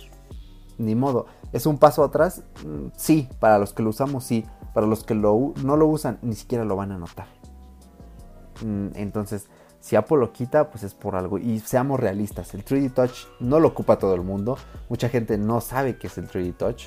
Ni 0.78 0.94
modo. 0.94 1.26
¿Es 1.52 1.66
un 1.66 1.78
paso 1.78 2.04
atrás? 2.04 2.42
Mm, 2.64 2.88
sí, 2.96 3.28
para 3.38 3.58
los 3.58 3.72
que 3.72 3.82
lo 3.82 3.90
usamos, 3.90 4.24
sí. 4.24 4.46
Para 4.74 4.86
los 4.86 5.04
que 5.04 5.14
no 5.14 5.54
lo 5.54 5.86
usan, 5.86 6.18
ni 6.22 6.34
siquiera 6.34 6.64
lo 6.64 6.76
van 6.76 6.92
a 6.92 6.98
notar. 6.98 7.35
Mm, 8.62 8.88
entonces, 8.94 9.46
si 9.80 9.96
Apple 9.96 10.18
lo 10.18 10.32
quita, 10.32 10.70
pues 10.70 10.82
es 10.82 10.94
por 10.94 11.16
algo. 11.16 11.38
Y 11.38 11.60
seamos 11.60 12.00
realistas, 12.00 12.54
el 12.54 12.64
3D 12.64 12.92
Touch 12.92 13.26
no 13.40 13.60
lo 13.60 13.68
ocupa 13.68 13.98
todo 13.98 14.14
el 14.14 14.22
mundo. 14.22 14.58
Mucha 14.88 15.08
gente 15.08 15.38
no 15.38 15.60
sabe 15.60 15.98
qué 15.98 16.06
es 16.06 16.18
el 16.18 16.28
3D 16.28 16.56
Touch. 16.56 16.84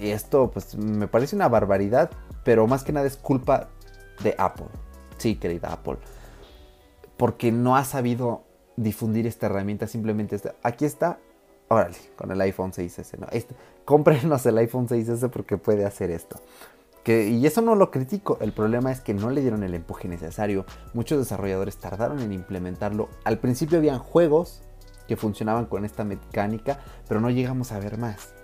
Y 0.00 0.10
esto, 0.10 0.50
pues, 0.50 0.76
me 0.76 1.08
parece 1.08 1.36
una 1.36 1.48
barbaridad, 1.48 2.10
pero 2.44 2.66
más 2.66 2.84
que 2.84 2.92
nada 2.92 3.06
es 3.06 3.16
culpa 3.16 3.68
de 4.22 4.34
Apple. 4.38 4.66
Sí, 5.18 5.36
querida 5.36 5.72
Apple. 5.72 5.98
Porque 7.16 7.50
no 7.52 7.76
ha 7.76 7.84
sabido 7.84 8.44
difundir 8.76 9.26
esta 9.26 9.46
herramienta. 9.46 9.86
Simplemente 9.86 10.40
aquí 10.62 10.84
está. 10.84 11.18
Órale, 11.70 11.96
con 12.16 12.30
el 12.30 12.40
iPhone 12.40 12.72
6S. 12.72 13.18
No, 13.18 13.26
este, 13.30 13.54
cómprenos 13.84 14.46
el 14.46 14.56
iPhone 14.58 14.88
6S 14.88 15.28
porque 15.28 15.58
puede 15.58 15.84
hacer 15.84 16.10
esto 16.10 16.40
y 17.08 17.46
eso 17.46 17.62
no 17.62 17.74
lo 17.74 17.90
critico, 17.90 18.38
el 18.40 18.52
problema 18.52 18.92
es 18.92 19.00
que 19.00 19.14
no 19.14 19.30
le 19.30 19.40
dieron 19.40 19.62
el 19.62 19.74
empuje 19.74 20.08
necesario. 20.08 20.66
Muchos 20.94 21.18
desarrolladores 21.18 21.76
tardaron 21.78 22.20
en 22.20 22.32
implementarlo. 22.32 23.08
Al 23.24 23.38
principio 23.38 23.78
habían 23.78 23.98
juegos 23.98 24.62
que 25.06 25.16
funcionaban 25.16 25.66
con 25.66 25.84
esta 25.84 26.04
mecánica, 26.04 26.80
pero 27.08 27.20
no 27.20 27.30
llegamos 27.30 27.72
a 27.72 27.78
ver 27.78 27.98
más. 27.98 28.34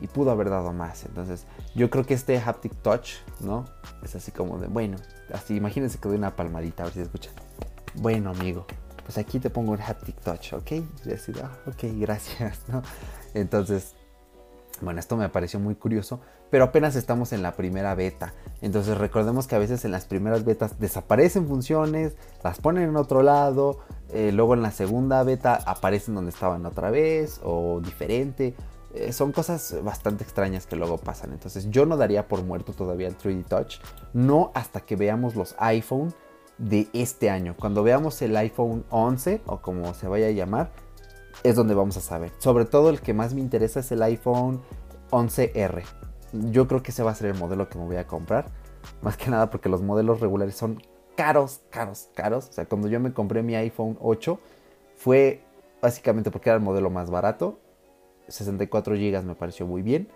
Y 0.00 0.08
pudo 0.08 0.30
haber 0.30 0.50
dado 0.50 0.72
más. 0.72 1.04
Entonces, 1.04 1.46
yo 1.74 1.90
creo 1.90 2.04
que 2.04 2.14
este 2.14 2.38
haptic 2.38 2.74
touch, 2.82 3.16
¿no? 3.40 3.66
Es 4.02 4.16
así 4.16 4.32
como 4.32 4.58
de, 4.58 4.66
bueno, 4.66 4.96
así 5.32 5.54
imagínense 5.54 5.98
que 5.98 6.08
doy 6.08 6.18
una 6.18 6.34
palmadita, 6.34 6.82
a 6.82 6.86
ver 6.86 6.94
si 6.94 6.98
se 7.00 7.04
escucha. 7.04 7.30
Bueno, 7.94 8.30
amigo, 8.30 8.66
pues 9.04 9.18
aquí 9.18 9.38
te 9.38 9.50
pongo 9.50 9.74
el 9.74 9.80
haptic 9.82 10.18
touch, 10.20 10.54
¿ok? 10.54 10.72
Y 10.72 11.08
decir, 11.08 11.36
ah, 11.42 11.52
ok, 11.66 11.84
gracias, 11.98 12.60
¿no? 12.68 12.82
Entonces, 13.34 13.94
bueno, 14.80 14.98
esto 14.98 15.16
me 15.16 15.28
pareció 15.28 15.60
muy 15.60 15.74
curioso, 15.74 16.20
pero 16.54 16.66
apenas 16.66 16.94
estamos 16.94 17.32
en 17.32 17.42
la 17.42 17.56
primera 17.56 17.96
beta. 17.96 18.32
Entonces 18.62 18.96
recordemos 18.96 19.48
que 19.48 19.56
a 19.56 19.58
veces 19.58 19.84
en 19.84 19.90
las 19.90 20.04
primeras 20.04 20.44
betas 20.44 20.78
desaparecen 20.78 21.48
funciones, 21.48 22.12
las 22.44 22.60
ponen 22.60 22.90
en 22.90 22.96
otro 22.96 23.24
lado, 23.24 23.80
eh, 24.12 24.30
luego 24.32 24.54
en 24.54 24.62
la 24.62 24.70
segunda 24.70 25.20
beta 25.24 25.58
aparecen 25.66 26.14
donde 26.14 26.30
estaban 26.30 26.64
otra 26.64 26.92
vez 26.92 27.40
o 27.42 27.80
diferente. 27.80 28.54
Eh, 28.94 29.12
son 29.12 29.32
cosas 29.32 29.74
bastante 29.82 30.22
extrañas 30.22 30.68
que 30.68 30.76
luego 30.76 30.96
pasan. 30.96 31.32
Entonces 31.32 31.68
yo 31.70 31.86
no 31.86 31.96
daría 31.96 32.28
por 32.28 32.44
muerto 32.44 32.72
todavía 32.72 33.08
el 33.08 33.18
3D 33.18 33.44
Touch, 33.46 33.80
no 34.12 34.52
hasta 34.54 34.78
que 34.78 34.94
veamos 34.94 35.34
los 35.34 35.56
iPhone 35.58 36.14
de 36.58 36.86
este 36.92 37.30
año. 37.30 37.56
Cuando 37.58 37.82
veamos 37.82 38.22
el 38.22 38.36
iPhone 38.36 38.84
11 38.90 39.42
o 39.46 39.60
como 39.60 39.92
se 39.92 40.06
vaya 40.06 40.28
a 40.28 40.30
llamar, 40.30 40.70
es 41.42 41.56
donde 41.56 41.74
vamos 41.74 41.96
a 41.96 42.00
saber. 42.00 42.30
Sobre 42.38 42.64
todo 42.64 42.90
el 42.90 43.00
que 43.00 43.12
más 43.12 43.34
me 43.34 43.40
interesa 43.40 43.80
es 43.80 43.90
el 43.90 44.04
iPhone 44.04 44.62
11R. 45.10 45.82
Yo 46.50 46.66
creo 46.66 46.82
que 46.82 46.90
ese 46.90 47.02
va 47.02 47.12
a 47.12 47.14
ser 47.14 47.28
el 47.28 47.38
modelo 47.38 47.68
que 47.68 47.78
me 47.78 47.84
voy 47.84 47.96
a 47.96 48.06
comprar. 48.06 48.46
Más 49.02 49.16
que 49.16 49.30
nada 49.30 49.50
porque 49.50 49.68
los 49.68 49.82
modelos 49.82 50.20
regulares 50.20 50.54
son 50.56 50.82
caros, 51.16 51.60
caros, 51.70 52.08
caros. 52.14 52.48
O 52.48 52.52
sea, 52.52 52.66
cuando 52.66 52.88
yo 52.88 53.00
me 53.00 53.12
compré 53.12 53.42
mi 53.42 53.54
iPhone 53.54 53.96
8 54.00 54.38
fue 54.96 55.42
básicamente 55.80 56.30
porque 56.30 56.50
era 56.50 56.56
el 56.56 56.62
modelo 56.62 56.90
más 56.90 57.10
barato. 57.10 57.58
64 58.28 58.94
GB 58.94 59.22
me 59.22 59.34
pareció 59.34 59.66
muy 59.66 59.82
bien. 59.82 60.08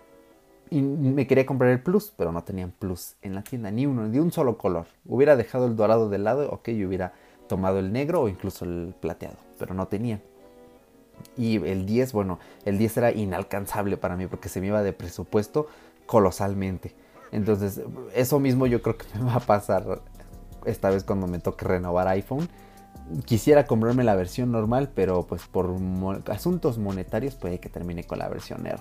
Y 0.71 0.81
me 0.81 1.25
quería 1.25 1.45
comprar 1.45 1.71
el 1.71 1.81
Plus, 1.81 2.13
pero 2.15 2.31
no 2.31 2.43
tenían 2.43 2.71
Plus 2.71 3.15
en 3.21 3.33
la 3.33 3.43
tienda, 3.43 3.71
ni 3.71 3.87
uno, 3.87 4.07
de 4.07 4.21
un 4.21 4.31
solo 4.31 4.57
color. 4.57 4.85
Hubiera 5.05 5.35
dejado 5.35 5.65
el 5.65 5.75
dorado 5.75 6.09
de 6.09 6.19
lado, 6.19 6.47
ok, 6.51 6.69
yo 6.69 6.87
hubiera 6.87 7.13
tomado 7.47 7.79
el 7.79 7.91
negro 7.91 8.21
o 8.21 8.29
incluso 8.29 8.65
el 8.65 8.93
plateado, 8.99 9.37
pero 9.57 9.73
no 9.73 9.87
tenían. 9.87 10.21
Y 11.35 11.57
el 11.65 11.87
10, 11.87 12.13
bueno, 12.13 12.39
el 12.65 12.77
10 12.77 12.97
era 12.97 13.11
inalcanzable 13.11 13.97
para 13.97 14.15
mí 14.15 14.27
porque 14.27 14.47
se 14.47 14.61
me 14.61 14.67
iba 14.67 14.83
de 14.83 14.93
presupuesto 14.93 15.67
colosalmente. 16.09 16.95
Entonces, 17.31 17.81
eso 18.15 18.39
mismo 18.39 18.65
yo 18.65 18.81
creo 18.81 18.97
que 18.97 19.05
me 19.13 19.25
va 19.25 19.35
a 19.35 19.39
pasar 19.39 20.01
esta 20.65 20.89
vez 20.89 21.03
cuando 21.03 21.27
me 21.27 21.37
toque 21.37 21.65
renovar 21.65 22.07
iPhone. 22.07 22.49
Quisiera 23.25 23.67
comprarme 23.67 24.03
la 24.03 24.15
versión 24.15 24.51
normal, 24.51 24.91
pero 24.95 25.27
pues 25.27 25.43
por 25.45 25.71
asuntos 26.31 26.79
monetarios 26.79 27.35
puede 27.35 27.59
que 27.59 27.69
termine 27.69 28.05
con 28.05 28.17
la 28.17 28.27
versión 28.27 28.65
R. 28.65 28.79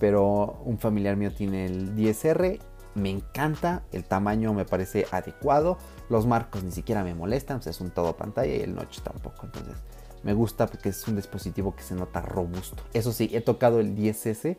Pero 0.00 0.60
un 0.64 0.78
familiar 0.78 1.16
mío 1.16 1.32
tiene 1.32 1.66
el 1.66 1.94
10R, 1.94 2.58
me 2.96 3.10
encanta, 3.10 3.84
el 3.92 4.02
tamaño 4.02 4.52
me 4.52 4.64
parece 4.64 5.06
adecuado, 5.12 5.78
los 6.08 6.26
marcos 6.26 6.64
ni 6.64 6.72
siquiera 6.72 7.04
me 7.04 7.14
molestan, 7.14 7.58
pues 7.58 7.68
es 7.68 7.80
un 7.80 7.92
todo 7.92 8.16
pantalla 8.16 8.52
y 8.52 8.62
el 8.62 8.74
notch 8.74 8.98
tampoco. 9.00 9.46
Entonces, 9.46 9.76
me 10.24 10.34
gusta 10.34 10.66
porque 10.66 10.88
es 10.88 11.06
un 11.06 11.14
dispositivo 11.14 11.76
que 11.76 11.84
se 11.84 11.94
nota 11.94 12.20
robusto. 12.20 12.82
Eso 12.92 13.12
sí, 13.12 13.30
he 13.32 13.40
tocado 13.40 13.78
el 13.78 13.96
10S, 13.96 14.58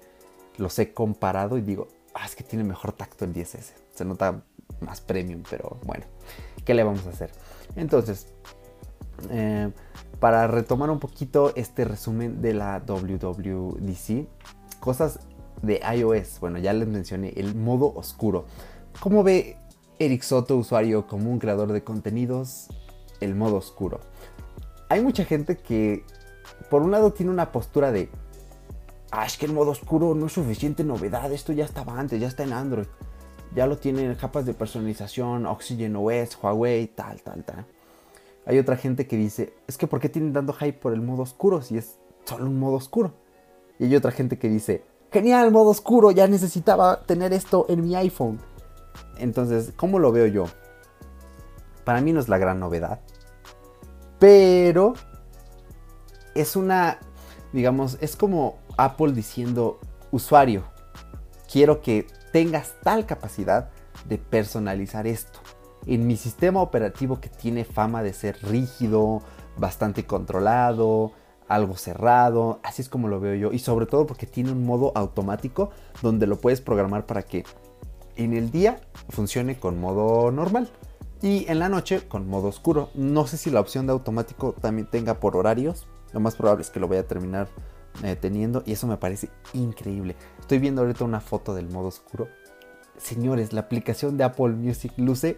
los 0.58 0.80
he 0.80 0.94
comparado 0.94 1.58
y 1.58 1.62
digo, 1.62 1.90
ah, 2.16 2.26
es 2.26 2.36
que 2.36 2.44
tiene 2.44 2.64
mejor 2.64 2.92
tacto 2.94 3.26
el 3.26 3.34
10S. 3.34 3.74
Se 3.94 4.06
nota 4.06 4.44
más 4.82 5.02
premium, 5.02 5.44
pero 5.50 5.80
bueno, 5.84 6.06
¿qué 6.66 6.74
le 6.74 6.84
vamos 6.84 7.06
a 7.06 7.10
hacer? 7.10 7.32
Entonces, 7.76 8.28
eh, 9.30 9.72
para 10.20 10.48
retomar 10.48 10.90
un 10.90 11.00
poquito 11.00 11.54
este 11.56 11.86
resumen 11.86 12.42
de 12.42 12.54
la 12.54 12.82
WWDC, 12.86 14.28
cosas 14.80 15.20
de 15.62 15.82
iOS. 15.96 16.40
Bueno, 16.40 16.58
ya 16.58 16.74
les 16.74 16.88
mencioné 16.88 17.34
el 17.36 17.56
modo 17.56 17.94
oscuro. 17.94 18.46
¿Cómo 19.00 19.24
ve 19.24 19.58
Eric 20.00 20.24
Soto, 20.24 20.58
usuario 20.58 21.06
común, 21.06 21.40
creador 21.40 21.72
de 21.72 21.84
contenidos, 21.84 22.68
el 23.22 23.36
modo 23.36 23.58
oscuro? 23.58 24.00
hay 24.90 25.02
mucha 25.02 25.26
gente 25.26 25.58
que, 25.58 26.04
por 26.70 26.82
un 26.82 26.92
lado, 26.92 27.14
tiene 27.14 27.32
una 27.32 27.52
postura 27.52 27.92
de, 27.92 28.10
ah, 29.16 29.26
es 29.26 29.38
que 29.38 29.46
el 29.46 29.54
modo 29.54 29.72
oscuro 29.72 30.14
no 30.14 30.26
es 30.26 30.34
suficiente 30.34 30.84
novedad, 30.84 31.32
esto 31.32 31.54
ya 31.54 31.66
estaba 31.66 31.98
antes, 31.98 32.20
ya 32.20 32.28
está 32.28 32.44
en 32.44 32.54
Android. 32.54 32.88
Ya 33.56 33.66
lo 33.68 33.78
tienen 33.78 34.14
capas 34.16 34.46
de 34.46 34.54
personalización, 34.54 35.46
Oxygen 35.46 35.96
OS, 35.96 36.38
Huawei, 36.42 36.88
tal, 36.88 37.22
tal, 37.22 37.44
tal. 37.46 37.66
Hay 38.46 38.60
otra 38.60 38.76
gente 38.76 39.08
que 39.08 39.16
dice, 39.16 39.54
es 39.68 39.78
que 39.78 39.88
¿por 39.88 40.02
qué 40.02 40.10
tienen 40.10 40.34
dando 40.34 40.54
hype 40.54 40.78
por 40.78 40.94
el 40.94 41.02
modo 41.02 41.24
oscuro 41.24 41.62
si 41.62 41.78
es 41.78 41.98
solo 42.26 42.46
un 42.46 42.60
modo 42.60 42.76
oscuro? 42.76 43.14
Y 43.80 43.86
hay 43.86 43.96
otra 43.96 44.12
gente 44.12 44.38
que 44.38 44.50
dice, 44.50 44.84
genial, 45.12 45.52
modo 45.52 45.70
oscuro, 45.70 46.12
ya 46.12 46.28
necesitaba 46.28 47.06
tener 47.06 47.32
esto 47.32 47.66
en 47.70 47.82
mi 47.82 47.96
iPhone. 47.96 48.40
Entonces, 49.18 49.72
¿cómo 49.78 50.00
lo 50.00 50.12
veo 50.12 50.28
yo? 50.28 50.46
Para 51.86 52.02
mí 52.02 52.12
no 52.12 52.20
es 52.20 52.28
la 52.28 52.38
gran 52.38 52.60
novedad. 52.60 53.00
Pero 54.20 54.94
es 56.34 56.58
una, 56.58 57.00
digamos, 57.54 57.98
es 58.02 58.18
como 58.18 58.65
Apple 58.78 59.14
diciendo, 59.14 59.80
usuario, 60.12 60.64
quiero 61.52 61.82
que 61.82 62.08
tengas 62.32 62.76
tal 62.84 63.06
capacidad 63.06 63.70
de 64.08 64.18
personalizar 64.18 65.08
esto. 65.08 65.40
En 65.86 66.08
mi 66.08 66.18
sistema 66.18 66.62
operativo 66.62 67.20
que 67.22 67.30
tiene 67.30 67.64
fama 67.64 68.04
de 68.04 68.14
ser 68.14 68.38
rígido, 68.42 69.22
bastante 69.58 70.06
controlado, 70.06 71.12
algo 71.48 71.78
cerrado, 71.78 72.60
así 72.64 72.82
es 72.82 72.90
como 72.90 73.08
lo 73.08 73.20
veo 73.20 73.36
yo. 73.36 73.52
Y 73.54 73.60
sobre 73.60 73.86
todo 73.86 74.08
porque 74.08 74.26
tiene 74.26 74.52
un 74.52 74.66
modo 74.66 74.92
automático 74.96 75.70
donde 76.02 76.28
lo 76.28 76.40
puedes 76.40 76.62
programar 76.62 77.06
para 77.06 77.24
que 77.24 77.44
en 78.16 78.34
el 78.34 78.52
día 78.52 78.80
funcione 79.10 79.60
con 79.60 79.80
modo 79.80 80.32
normal 80.32 80.70
y 81.22 81.46
en 81.50 81.60
la 81.60 81.70
noche 81.70 82.08
con 82.08 82.28
modo 82.28 82.48
oscuro. 82.48 82.90
No 82.96 83.28
sé 83.28 83.38
si 83.38 83.50
la 83.50 83.60
opción 83.60 83.88
de 83.88 83.94
automático 83.94 84.54
también 84.54 84.90
tenga 84.90 85.20
por 85.20 85.36
horarios. 85.36 85.88
Lo 86.14 86.20
más 86.20 86.36
probable 86.36 86.64
es 86.64 86.70
que 86.70 86.80
lo 86.80 86.88
vaya 86.88 87.02
a 87.02 87.08
terminar 87.08 87.48
eh, 88.04 88.16
teniendo 88.16 88.64
y 88.66 88.74
eso 88.74 88.88
me 88.88 88.98
parece 88.98 89.30
increíble. 89.54 90.16
Estoy 90.40 90.60
viendo 90.60 90.82
ahorita 90.82 91.04
una 91.04 91.22
foto 91.22 91.54
del 91.54 91.70
modo 91.70 91.88
oscuro. 91.88 92.28
Señores, 92.98 93.54
la 93.54 93.62
aplicación 93.62 94.18
de 94.18 94.24
Apple 94.24 94.50
Music 94.50 94.94
luce 94.98 95.38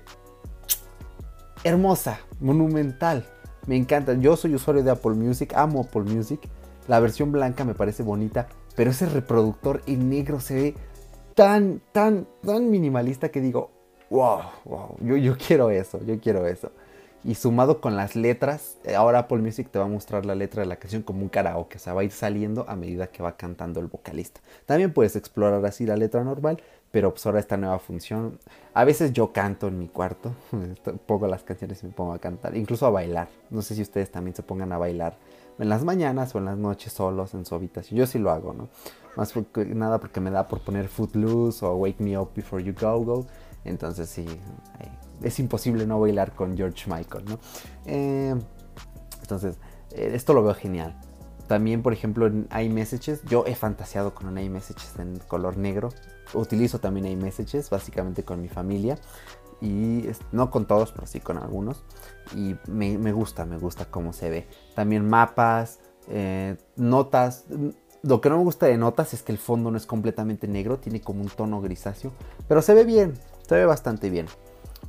hermosa, 1.63 2.19
monumental. 2.39 3.25
Me 3.65 3.75
encanta. 3.75 4.13
Yo 4.13 4.37
soy 4.37 4.55
usuario 4.55 4.83
de 4.83 4.91
Apple 4.91 5.13
Music, 5.13 5.53
amo 5.55 5.81
Apple 5.81 6.03
Music. 6.03 6.39
La 6.87 6.99
versión 6.99 7.31
blanca 7.31 7.65
me 7.65 7.73
parece 7.73 8.03
bonita, 8.03 8.47
pero 8.75 8.91
ese 8.91 9.07
reproductor 9.07 9.81
en 9.87 10.09
negro 10.09 10.39
se 10.39 10.55
ve 10.55 10.75
tan, 11.35 11.81
tan, 11.91 12.27
tan 12.45 12.69
minimalista 12.69 13.29
que 13.29 13.41
digo, 13.41 13.71
wow, 14.09 14.39
wow, 14.65 14.95
yo, 15.01 15.17
yo 15.17 15.37
quiero 15.37 15.69
eso, 15.69 15.99
yo 16.05 16.19
quiero 16.19 16.47
eso. 16.47 16.71
Y 17.27 17.35
sumado 17.35 17.81
con 17.81 17.97
las 17.97 18.15
letras, 18.15 18.77
eh, 18.85 18.95
ahora 18.95 19.19
Apple 19.19 19.39
Music 19.39 19.67
te 19.69 19.77
va 19.77 19.83
a 19.83 19.89
mostrar 19.89 20.25
la 20.25 20.33
letra 20.33 20.61
de 20.61 20.65
la 20.65 20.77
canción 20.77 21.01
como 21.01 21.23
un 21.23 21.27
karaoke, 21.27 21.75
o 21.75 21.79
sea, 21.79 21.93
va 21.93 21.99
a 21.99 22.03
ir 22.05 22.11
saliendo 22.11 22.63
a 22.69 22.77
medida 22.77 23.07
que 23.07 23.21
va 23.21 23.35
cantando 23.35 23.81
el 23.81 23.87
vocalista. 23.87 24.39
También 24.65 24.93
puedes 24.93 25.17
explorar 25.17 25.65
así 25.65 25.85
la 25.85 25.97
letra 25.97 26.23
normal, 26.23 26.63
pero 26.89 27.11
pues 27.11 27.25
ahora 27.25 27.41
esta 27.41 27.57
nueva 27.57 27.79
función. 27.79 28.39
A 28.73 28.85
veces 28.85 29.11
yo 29.11 29.33
canto 29.33 29.67
en 29.67 29.77
mi 29.77 29.89
cuarto, 29.89 30.31
pongo 31.05 31.27
las 31.27 31.43
canciones 31.43 31.83
y 31.83 31.87
me 31.87 31.91
pongo 31.91 32.13
a 32.13 32.19
cantar, 32.19 32.55
incluso 32.55 32.85
a 32.85 32.91
bailar. 32.91 33.27
No 33.49 33.61
sé 33.61 33.75
si 33.75 33.81
ustedes 33.81 34.09
también 34.09 34.33
se 34.33 34.41
pongan 34.41 34.71
a 34.71 34.77
bailar 34.77 35.17
en 35.59 35.67
las 35.67 35.83
mañanas 35.83 36.33
o 36.33 36.37
en 36.37 36.45
las 36.45 36.57
noches 36.57 36.93
solos 36.93 37.33
en 37.33 37.45
su 37.45 37.55
habitación. 37.55 37.97
Yo 37.99 38.07
sí 38.07 38.19
lo 38.19 38.31
hago, 38.31 38.53
¿no? 38.53 38.69
Más 39.17 39.33
nada 39.75 39.99
porque 39.99 40.21
me 40.21 40.31
da 40.31 40.47
por 40.47 40.61
poner 40.61 40.87
Footloose 40.87 41.65
o 41.65 41.75
Wake 41.75 42.01
Me 42.01 42.17
Up 42.17 42.29
Before 42.33 42.63
You 42.63 42.73
Go 42.79 43.01
Go. 43.01 43.27
Entonces 43.65 44.07
sí, 44.07 44.25
es 45.21 45.39
imposible 45.39 45.85
no 45.85 45.99
bailar 45.99 46.33
con 46.33 46.55
George 46.55 46.89
Michael, 46.89 47.25
¿no? 47.25 47.39
Eh, 47.85 48.35
entonces, 49.21 49.57
eh, 49.91 50.11
esto 50.13 50.33
lo 50.33 50.43
veo 50.43 50.53
genial. 50.53 50.99
También, 51.47 51.81
por 51.81 51.93
ejemplo, 51.93 52.27
en 52.27 52.47
iMessages, 52.57 53.23
yo 53.23 53.45
he 53.47 53.55
fantaseado 53.55 54.13
con 54.13 54.27
un 54.27 54.37
iMessages 54.37 54.99
en 54.99 55.17
color 55.27 55.57
negro. 55.57 55.89
Utilizo 56.33 56.79
también 56.79 57.05
iMessages, 57.05 57.69
básicamente 57.69 58.23
con 58.23 58.41
mi 58.41 58.49
familia. 58.49 58.97
Y 59.61 60.07
no 60.31 60.51
con 60.51 60.67
todos, 60.67 60.91
pero 60.91 61.07
sí 61.07 61.19
con 61.19 61.37
algunos. 61.37 61.83
Y 62.35 62.55
me, 62.69 63.11
gusta, 63.13 63.45
me 63.45 63.57
gusta 63.57 63.85
cómo 63.85 64.11
se 64.11 64.29
ve. 64.29 64.47
También 64.75 65.07
mapas, 65.07 65.79
eh, 66.09 66.57
notas. 66.75 67.45
Lo 68.03 68.19
que 68.19 68.29
no 68.29 68.37
me 68.37 68.43
gusta 68.43 68.65
de 68.65 68.77
notas 68.77 69.13
es 69.13 69.23
que 69.23 69.31
el 69.31 69.37
fondo 69.37 69.71
no 69.71 69.77
es 69.77 69.85
completamente 69.85 70.47
negro, 70.47 70.77
tiene 70.77 70.99
como 70.99 71.21
un 71.21 71.29
tono 71.29 71.61
grisáceo. 71.61 72.11
Pero 72.47 72.61
se 72.61 72.73
ve 72.73 72.83
bien, 72.83 73.13
se 73.47 73.55
ve 73.55 73.65
bastante 73.65 74.09
bien. 74.09 74.27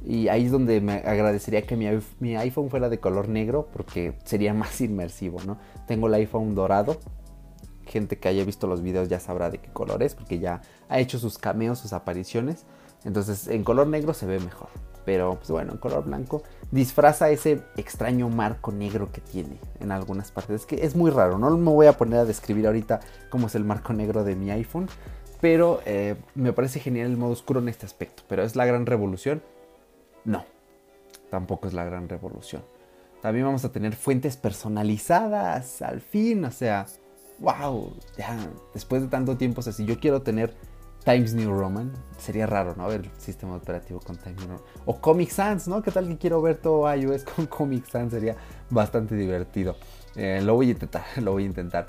Y 0.04 0.28
ahí 0.28 0.46
es 0.46 0.52
donde 0.52 0.80
me 0.80 0.94
agradecería 0.94 1.62
que 1.62 1.76
mi, 1.76 2.36
iPhone 2.36 2.70
fuera 2.70 2.88
de 2.88 2.98
color 2.98 3.28
negro 3.28 3.68
porque 3.72 4.14
sería 4.24 4.54
más 4.54 4.80
inmersivo, 4.80 5.40
¿no? 5.46 5.58
Tengo 5.86 6.06
el 6.06 6.14
iPhone 6.14 6.54
dorado. 6.54 6.98
Gente 7.84 8.18
que 8.18 8.28
haya 8.28 8.44
visto 8.44 8.66
los 8.66 8.82
videos 8.82 9.08
ya 9.08 9.18
sabrá 9.18 9.50
de 9.50 9.58
qué 9.58 9.70
color 9.72 10.02
es 10.02 10.14
porque 10.14 10.38
ya 10.38 10.60
ha 10.88 10.98
hecho 10.98 11.18
sus 11.18 11.38
cameos, 11.38 11.78
sus 11.78 11.92
apariciones. 11.92 12.66
Entonces 13.04 13.48
en 13.48 13.64
color 13.64 13.86
negro 13.86 14.14
se 14.14 14.26
ve 14.26 14.38
mejor. 14.40 14.68
Pero 15.04 15.36
pues 15.36 15.50
bueno, 15.50 15.72
en 15.72 15.78
color 15.78 16.04
blanco 16.04 16.42
disfraza 16.70 17.30
ese 17.30 17.62
extraño 17.78 18.28
marco 18.28 18.72
negro 18.72 19.10
que 19.10 19.22
tiene 19.22 19.58
en 19.80 19.90
algunas 19.90 20.30
partes. 20.30 20.60
Es 20.60 20.66
que 20.66 20.84
es 20.84 20.94
muy 20.94 21.10
raro, 21.10 21.38
no 21.38 21.56
me 21.56 21.70
voy 21.70 21.86
a 21.86 21.94
poner 21.94 22.20
a 22.20 22.24
describir 22.26 22.66
ahorita 22.66 23.00
cómo 23.30 23.46
es 23.46 23.54
el 23.54 23.64
marco 23.64 23.94
negro 23.94 24.22
de 24.22 24.36
mi 24.36 24.50
iPhone. 24.50 24.86
Pero 25.40 25.80
eh, 25.86 26.16
me 26.34 26.52
parece 26.52 26.80
genial 26.80 27.06
el 27.06 27.16
modo 27.16 27.32
oscuro 27.32 27.60
en 27.60 27.68
este 27.68 27.86
aspecto. 27.86 28.22
Pero 28.28 28.42
es 28.42 28.54
la 28.54 28.66
gran 28.66 28.84
revolución 28.84 29.40
no, 30.28 30.44
tampoco 31.30 31.68
es 31.68 31.74
la 31.74 31.84
gran 31.84 32.06
revolución. 32.08 32.62
También 33.22 33.46
vamos 33.46 33.64
a 33.64 33.72
tener 33.72 33.96
fuentes 33.96 34.36
personalizadas, 34.36 35.80
al 35.80 36.02
fin, 36.02 36.44
o 36.44 36.50
sea, 36.50 36.84
wow, 37.38 37.92
ya, 38.16 38.36
después 38.74 39.00
de 39.00 39.08
tanto 39.08 39.38
tiempo, 39.38 39.60
o 39.60 39.62
sea, 39.62 39.72
si 39.72 39.86
yo 39.86 39.98
quiero 39.98 40.20
tener 40.20 40.54
Times 41.04 41.32
New 41.32 41.50
Roman, 41.50 41.92
sería 42.18 42.46
raro, 42.46 42.74
¿no? 42.76 42.86
Ver 42.88 43.00
el 43.00 43.10
sistema 43.20 43.56
operativo 43.56 44.00
con 44.00 44.18
Times 44.18 44.40
New 44.40 44.58
Roman. 44.58 44.64
O 44.84 45.00
Comic 45.00 45.30
Sans, 45.30 45.66
¿no? 45.66 45.82
¿Qué 45.82 45.90
tal 45.90 46.06
que 46.08 46.18
quiero 46.18 46.42
ver 46.42 46.58
todo 46.58 46.94
iOS 46.94 47.24
con 47.24 47.46
Comic 47.46 47.86
Sans? 47.86 48.12
Sería 48.12 48.36
bastante 48.68 49.14
divertido. 49.14 49.76
Eh, 50.14 50.42
lo 50.44 50.54
voy 50.56 50.68
a 50.68 50.72
intentar, 50.72 51.04
lo 51.22 51.32
voy 51.32 51.44
a 51.44 51.46
intentar. 51.46 51.86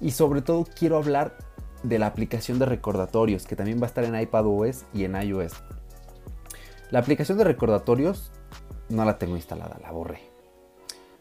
Y 0.00 0.12
sobre 0.12 0.40
todo 0.40 0.64
quiero 0.64 0.96
hablar 0.96 1.36
de 1.82 1.98
la 1.98 2.06
aplicación 2.06 2.58
de 2.58 2.64
recordatorios, 2.64 3.46
que 3.46 3.54
también 3.54 3.78
va 3.78 3.84
a 3.84 3.88
estar 3.88 4.04
en 4.04 4.18
iPadOS 4.18 4.86
y 4.94 5.04
en 5.04 5.20
iOS. 5.20 5.52
La 6.92 6.98
aplicación 6.98 7.38
de 7.38 7.44
recordatorios 7.44 8.30
no 8.90 9.06
la 9.06 9.16
tengo 9.16 9.36
instalada, 9.36 9.78
la 9.82 9.90
borré. 9.92 10.20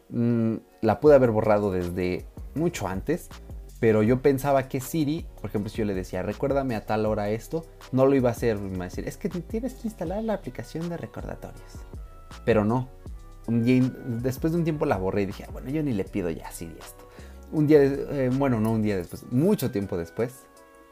Mm, 0.10 0.56
la 0.82 1.00
pude 1.00 1.16
haber 1.16 1.32
borrado 1.32 1.72
desde 1.72 2.26
mucho 2.56 2.90
antes, 2.90 3.30
pero 3.80 4.04
yo 4.04 4.22
pensaba 4.22 4.68
que 4.68 4.82
Siri, 4.82 5.26
por 5.40 5.50
ejemplo, 5.50 5.70
si 5.70 5.78
yo 5.78 5.86
le 5.86 5.94
decía, 5.94 6.24
recuérdame 6.24 6.76
a 6.76 6.86
tal 6.86 7.06
hora 7.06 7.30
esto, 7.30 7.64
no 7.94 8.06
lo 8.06 8.16
iba 8.16 8.28
a 8.28 8.34
hacer. 8.34 8.60
Me 8.60 8.76
iba 8.76 8.84
a 8.84 8.90
decir, 8.90 9.08
es 9.08 9.16
que 9.16 9.30
tienes 9.30 9.76
que 9.76 9.88
instalar 9.88 10.22
la 10.26 10.34
aplicación 10.34 10.90
de 10.90 10.98
recordatorios. 10.98 11.72
Pero 12.44 12.66
no. 12.66 12.90
Un 13.48 13.64
día, 13.64 13.90
después 14.06 14.52
de 14.52 14.60
un 14.60 14.66
tiempo 14.66 14.86
la 14.86 14.98
borré 14.98 15.22
y 15.22 15.28
dije, 15.28 15.46
ah, 15.48 15.52
bueno, 15.54 15.70
yo 15.70 15.82
ni 15.84 15.94
le 15.94 16.04
pido 16.04 16.30
ya 16.30 16.50
a 16.50 16.52
Siri 16.52 16.76
esto. 16.78 17.08
Un 17.54 17.68
día, 17.68 17.82
eh, 17.82 18.30
bueno, 18.34 18.60
no 18.60 18.74
un 18.74 18.82
día 18.82 18.98
después, 18.98 19.24
mucho 19.32 19.72
tiempo 19.72 19.96
después, 19.96 20.34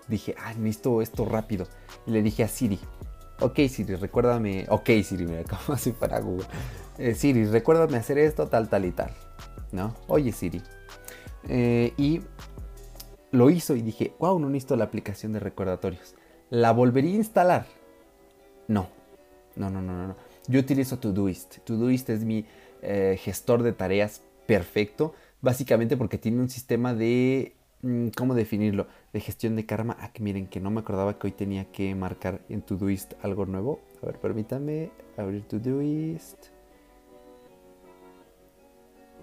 dije, 0.07 0.36
ah, 0.41 0.53
necesito 0.53 1.01
esto 1.01 1.25
rápido. 1.25 1.67
Y 2.07 2.11
le 2.11 2.21
dije 2.21 2.45
a 2.45 2.47
Siri, 2.47 2.80
Ok 3.41 3.59
Siri, 3.69 3.95
recuérdame. 3.95 4.65
Ok 4.69 4.89
Siri, 5.03 5.25
mira, 5.25 5.43
como 5.43 5.75
así 5.75 5.91
para 5.91 6.19
Google. 6.19 6.45
Eh, 6.97 7.15
Siri, 7.15 7.45
recuérdame 7.45 7.97
hacer 7.97 8.17
esto, 8.17 8.47
tal, 8.47 8.69
tal 8.69 8.85
y 8.85 8.91
tal. 8.91 9.11
¿No? 9.71 9.95
Oye 10.07 10.31
Siri. 10.31 10.61
Eh, 11.47 11.93
y 11.97 12.21
lo 13.31 13.49
hizo 13.49 13.75
y 13.75 13.81
dije, 13.81 14.13
wow, 14.19 14.39
no 14.39 14.49
necesito 14.49 14.75
la 14.75 14.85
aplicación 14.85 15.33
de 15.33 15.39
recordatorios. 15.39 16.15
¿La 16.49 16.71
volvería 16.71 17.13
a 17.13 17.17
instalar? 17.17 17.65
No. 18.67 18.89
No, 19.55 19.69
no, 19.69 19.81
no, 19.81 20.07
no. 20.07 20.15
Yo 20.47 20.59
utilizo 20.59 20.99
Todoist. 20.99 21.59
Todoist 21.59 22.09
es 22.09 22.23
mi 22.23 22.45
eh, 22.81 23.17
gestor 23.21 23.63
de 23.63 23.71
tareas 23.71 24.21
perfecto. 24.45 25.13
Básicamente 25.41 25.95
porque 25.95 26.17
tiene 26.17 26.41
un 26.41 26.49
sistema 26.49 26.93
de 26.93 27.55
¿cómo 28.15 28.34
definirlo? 28.34 28.88
De 29.13 29.19
gestión 29.19 29.55
de 29.55 29.65
karma. 29.65 29.97
Ah, 29.99 30.11
que 30.11 30.21
miren, 30.23 30.47
que 30.47 30.59
no 30.59 30.71
me 30.71 30.82
acordaba 30.82 31.17
que 31.17 31.27
hoy 31.27 31.34
tenía 31.34 31.65
que 31.71 31.93
marcar 31.95 32.41
en 32.49 32.61
Todoist 32.61 33.13
algo 33.21 33.45
nuevo. 33.45 33.80
A 34.01 34.07
ver, 34.07 34.19
permítame 34.19 34.91
abrir 35.17 35.47
Todoist. 35.47 36.47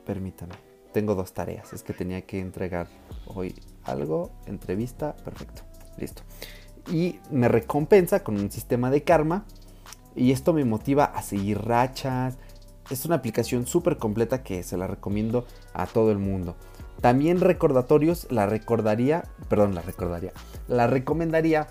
Permítame. 0.04 0.54
Tengo 0.92 1.14
dos 1.14 1.32
tareas. 1.32 1.72
Es 1.72 1.82
que 1.82 1.92
tenía 1.92 2.22
que 2.22 2.40
entregar 2.40 2.88
hoy 3.26 3.54
algo. 3.84 4.30
Entrevista. 4.46 5.14
Perfecto. 5.16 5.62
Listo. 5.98 6.22
Y 6.90 7.18
me 7.30 7.48
recompensa 7.48 8.22
con 8.22 8.38
un 8.38 8.50
sistema 8.50 8.90
de 8.90 9.02
karma. 9.02 9.44
Y 10.14 10.32
esto 10.32 10.54
me 10.54 10.64
motiva 10.64 11.04
a 11.04 11.22
seguir 11.22 11.59
rachas. 11.59 12.38
Es 12.88 13.04
una 13.04 13.16
aplicación 13.16 13.66
súper 13.66 13.98
completa 13.98 14.42
que 14.42 14.62
se 14.62 14.78
la 14.78 14.86
recomiendo 14.86 15.46
a 15.74 15.86
todo 15.86 16.12
el 16.12 16.18
mundo. 16.18 16.57
También 17.01 17.40
recordatorios 17.40 18.26
la 18.30 18.47
recordaría, 18.47 19.24
perdón, 19.49 19.74
la 19.74 19.82
recordaría, 19.82 20.32
la 20.68 20.86
recomendaría 20.86 21.68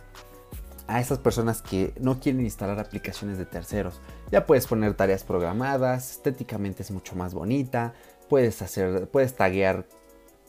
a 0.88 1.01
esas 1.01 1.17
personas 1.17 1.61
que 1.61 1.93
no 1.99 2.19
quieren 2.19 2.41
instalar 2.41 2.80
aplicaciones 2.80 3.38
de 3.38 3.45
terceros. 3.45 3.99
Ya 4.32 4.45
puedes 4.45 4.67
poner 4.67 4.93
tareas 4.93 5.23
programadas, 5.23 6.11
estéticamente 6.11 6.84
es 6.84 6.91
mucho 6.91 7.15
más 7.15 7.34
bonita, 7.34 7.93
puedes 8.30 8.61
hacer, 8.61 9.07
puedes 9.09 9.36
taguear 9.36 9.88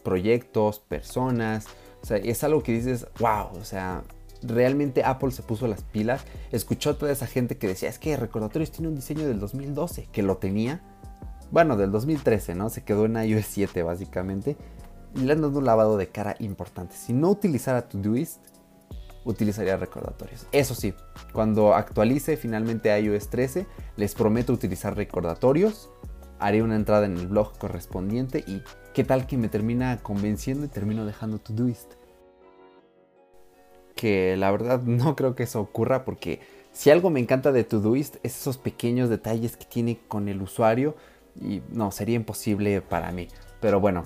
proyectos, 0.03 0.79
personas, 0.79 1.67
o 2.03 2.07
sea, 2.07 2.19
es 2.19 2.45
algo 2.45 2.63
que 2.63 2.73
dices, 2.73 3.07
wow, 3.19 3.59
o 3.59 3.65
sea, 3.65 4.05
realmente 4.43 5.03
Apple 5.05 5.31
se 5.31 5.43
puso 5.43 5.67
las 5.67 5.83
pilas, 5.83 6.25
escuchó 6.53 6.91
a 6.91 6.99
toda 6.99 7.13
esa 7.13 7.27
gente 7.27 7.57
que 7.57 7.67
decía, 7.67 7.89
es 7.89 7.99
que 7.99 8.17
recordatorios 8.17 8.71
tiene 8.71 8.89
un 8.89 8.95
diseño 8.95 9.27
del 9.27 9.41
2012, 9.41 10.09
que 10.13 10.23
lo 10.23 10.37
tenía, 10.37 10.83
bueno, 11.51 11.77
del 11.77 11.93
2013, 11.93 12.55
¿no? 12.55 12.71
Se 12.71 12.83
quedó 12.83 13.07
en 13.07 13.17
iOS 13.17 13.47
7 13.47 13.83
básicamente. 13.83 14.57
Y 15.15 15.21
le 15.21 15.33
han 15.33 15.41
dado 15.41 15.59
un 15.59 15.65
lavado 15.65 15.97
de 15.97 16.09
cara 16.09 16.37
importante. 16.41 16.95
Si 16.97 17.13
no 17.13 17.31
utilizara 17.31 17.89
Todoist, 17.89 18.41
utilizaría 19.25 19.77
recordatorios. 19.77 20.47
Eso 20.53 20.75
sí, 20.75 20.95
cuando 21.33 21.75
actualice 21.75 22.37
finalmente 22.37 22.99
iOS 22.99 23.29
13, 23.29 23.67
les 23.97 24.15
prometo 24.15 24.53
utilizar 24.53 24.97
recordatorios. 24.97 25.91
Haré 26.39 26.63
una 26.63 26.77
entrada 26.77 27.07
en 27.07 27.17
el 27.17 27.29
blog 27.29 27.57
correspondiente 27.59 28.45
y 28.47 28.63
qué 28.93 29.05
tal 29.05 29.27
que 29.27 29.37
me 29.37 29.49
termina 29.49 29.99
convenciendo 30.03 30.67
y 30.67 30.69
termino 30.69 31.07
dejando 31.07 31.39
Todoist. 31.39 31.95
Que 33.95 34.37
la 34.37 34.51
verdad 34.51 34.83
no 34.85 35.17
creo 35.17 35.35
que 35.35 35.45
eso 35.45 35.61
ocurra 35.61 36.05
porque 36.05 36.41
si 36.73 36.91
algo 36.91 37.09
me 37.09 37.21
encanta 37.21 37.53
de 37.53 37.65
Todoist 37.65 38.17
es 38.23 38.39
esos 38.39 38.59
pequeños 38.59 39.09
detalles 39.09 39.57
que 39.57 39.65
tiene 39.65 39.99
con 40.09 40.29
el 40.29 40.43
usuario 40.43 40.95
y 41.41 41.63
no, 41.71 41.91
sería 41.91 42.17
imposible 42.17 42.81
para 42.81 43.13
mí. 43.13 43.29
Pero 43.61 43.81
bueno, 43.81 44.05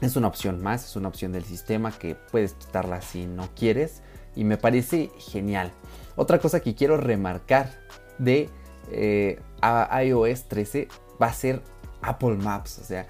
es 0.00 0.16
una 0.16 0.28
opción 0.28 0.62
más, 0.62 0.84
es 0.84 0.96
una 0.96 1.08
opción 1.08 1.32
del 1.32 1.44
sistema 1.44 1.92
que 1.92 2.14
puedes 2.14 2.54
quitarla 2.54 3.02
si 3.02 3.26
no 3.26 3.48
quieres 3.54 4.02
y 4.34 4.44
me 4.44 4.56
parece 4.56 5.10
genial. 5.18 5.72
Otra 6.16 6.38
cosa 6.38 6.60
que 6.60 6.74
quiero 6.74 6.96
remarcar 6.96 7.70
de 8.18 8.48
eh, 8.90 9.40
iOS 9.62 10.48
13 10.48 10.88
va 11.20 11.26
a 11.26 11.32
ser 11.32 11.62
Apple 12.02 12.36
Maps, 12.36 12.78
o 12.78 12.84
sea, 12.84 13.06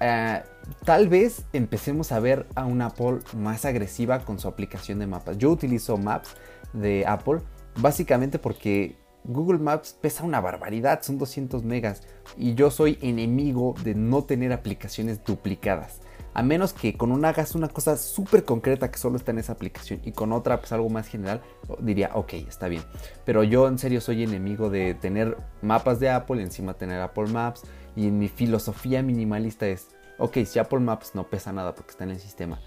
eh, 0.00 0.42
tal 0.84 1.08
vez 1.08 1.44
empecemos 1.52 2.12
a 2.12 2.20
ver 2.20 2.46
a 2.54 2.66
una 2.66 2.86
Apple 2.86 3.20
más 3.34 3.64
agresiva 3.64 4.20
con 4.20 4.38
su 4.38 4.48
aplicación 4.48 4.98
de 4.98 5.06
mapas. 5.06 5.38
Yo 5.38 5.50
utilizo 5.50 5.96
Maps 5.96 6.36
de 6.72 7.04
Apple 7.06 7.40
básicamente 7.76 8.38
porque 8.38 8.96
Google 9.28 9.58
Maps 9.58 9.96
pesa 10.00 10.24
una 10.24 10.40
barbaridad, 10.40 11.02
son 11.02 11.18
200 11.18 11.64
megas 11.64 12.02
y 12.36 12.54
yo 12.54 12.70
soy 12.70 12.98
enemigo 13.02 13.74
de 13.82 13.94
no 13.94 14.24
tener 14.24 14.52
aplicaciones 14.52 15.24
duplicadas. 15.24 16.00
A 16.32 16.42
menos 16.42 16.74
que 16.74 16.96
con 16.96 17.12
una 17.12 17.30
hagas 17.30 17.54
una 17.54 17.68
cosa 17.68 17.96
súper 17.96 18.44
concreta 18.44 18.90
que 18.90 18.98
solo 18.98 19.16
está 19.16 19.30
en 19.30 19.38
esa 19.38 19.52
aplicación 19.52 20.00
y 20.04 20.12
con 20.12 20.32
otra 20.32 20.58
pues 20.60 20.70
algo 20.70 20.90
más 20.90 21.08
general, 21.08 21.40
diría, 21.80 22.10
ok, 22.14 22.34
está 22.34 22.68
bien. 22.68 22.82
Pero 23.24 23.42
yo 23.42 23.66
en 23.68 23.78
serio 23.78 24.00
soy 24.02 24.22
enemigo 24.22 24.68
de 24.68 24.94
tener 24.94 25.38
mapas 25.62 25.98
de 25.98 26.10
Apple 26.10 26.42
encima 26.42 26.74
tener 26.74 27.00
Apple 27.00 27.28
Maps. 27.28 27.62
Y 27.96 28.08
en 28.08 28.18
mi 28.18 28.28
filosofía 28.28 29.02
minimalista 29.02 29.66
es, 29.66 29.88
ok, 30.18 30.44
si 30.44 30.58
Apple 30.58 30.80
Maps 30.80 31.14
no 31.14 31.26
pesa 31.30 31.54
nada 31.54 31.74
porque 31.74 31.92
está 31.92 32.04
en 32.04 32.10
el 32.10 32.20
sistema 32.20 32.60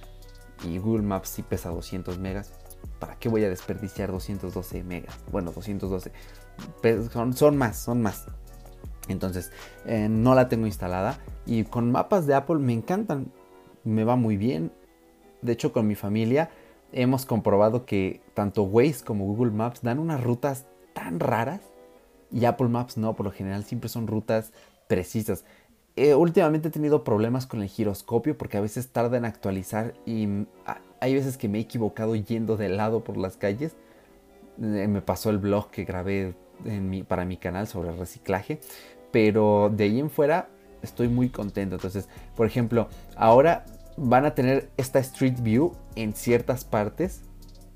y 0.64 0.78
Google 0.80 1.04
Maps 1.04 1.30
sí 1.30 1.44
pesa 1.44 1.70
200 1.70 2.18
megas, 2.18 2.52
¿para 3.00 3.16
qué 3.16 3.30
voy 3.30 3.44
a 3.44 3.50
desperdiciar 3.50 4.12
212 4.12 4.84
megas? 4.84 5.16
Bueno, 5.32 5.52
212. 5.52 6.12
Son, 7.12 7.34
son 7.34 7.58
más, 7.58 7.78
son 7.78 8.02
más. 8.02 8.26
Entonces, 9.08 9.52
eh, 9.86 10.08
no 10.10 10.36
la 10.36 10.50
tengo 10.50 10.66
instalada. 10.66 11.20
Y 11.46 11.64
con 11.64 11.92
mapas 11.92 12.28
de 12.28 12.36
Apple 12.36 12.58
me 12.58 12.74
encantan. 12.74 13.32
Me 13.84 14.04
va 14.04 14.16
muy 14.16 14.38
bien. 14.38 14.72
De 15.42 15.54
hecho, 15.54 15.74
con 15.74 15.88
mi 15.88 15.96
familia 15.96 16.50
hemos 16.92 17.26
comprobado 17.26 17.86
que 17.86 18.22
tanto 18.34 18.64
Waze 18.64 19.04
como 19.04 19.26
Google 19.26 19.52
Maps 19.52 19.82
dan 19.82 20.00
unas 20.00 20.24
rutas 20.24 20.66
tan 20.94 21.20
raras. 21.20 21.62
Y 22.32 22.46
Apple 22.46 22.68
Maps 22.68 22.98
no, 22.98 23.16
por 23.16 23.26
lo 23.26 23.32
general 23.32 23.64
siempre 23.64 23.90
son 23.90 24.08
rutas 24.08 24.54
precisas. 24.88 25.46
Eh, 25.96 26.14
últimamente 26.14 26.70
he 26.70 26.72
tenido 26.72 27.04
problemas 27.04 27.46
con 27.46 27.62
el 27.62 27.68
giroscopio 27.68 28.38
porque 28.38 28.58
a 28.58 28.62
veces 28.62 28.90
tarda 28.90 29.18
en 29.18 29.26
actualizar 29.26 29.96
y 30.06 30.46
hay 31.02 31.14
veces 31.14 31.38
que 31.38 31.50
me 31.50 31.58
he 31.58 31.62
equivocado 31.62 32.16
yendo 32.16 32.58
de 32.58 32.70
lado 32.70 33.04
por 33.04 33.18
las 33.18 33.38
calles. 33.38 33.76
Eh, 34.62 34.88
me 34.88 35.02
pasó 35.02 35.30
el 35.30 35.40
blog 35.40 35.72
que 35.72 35.86
grabé 35.86 36.36
para 37.08 37.26
mi 37.26 37.38
canal 37.38 37.68
sobre 37.68 37.92
reciclaje 37.92 38.60
pero 39.12 39.72
de 39.76 39.86
ahí 39.86 40.00
en 40.00 40.10
fuera 40.10 40.50
estoy 40.82 41.08
muy 41.08 41.30
contento. 41.30 41.76
Entonces, 41.76 42.08
por 42.36 42.48
ejemplo, 42.48 42.88
ahora 43.16 43.66
van 43.98 44.26
a 44.26 44.36
tener 44.36 44.70
esta 44.78 45.00
Street 45.00 45.42
View 45.42 45.74
en 45.96 46.14
ciertas 46.14 46.64
partes 46.64 47.22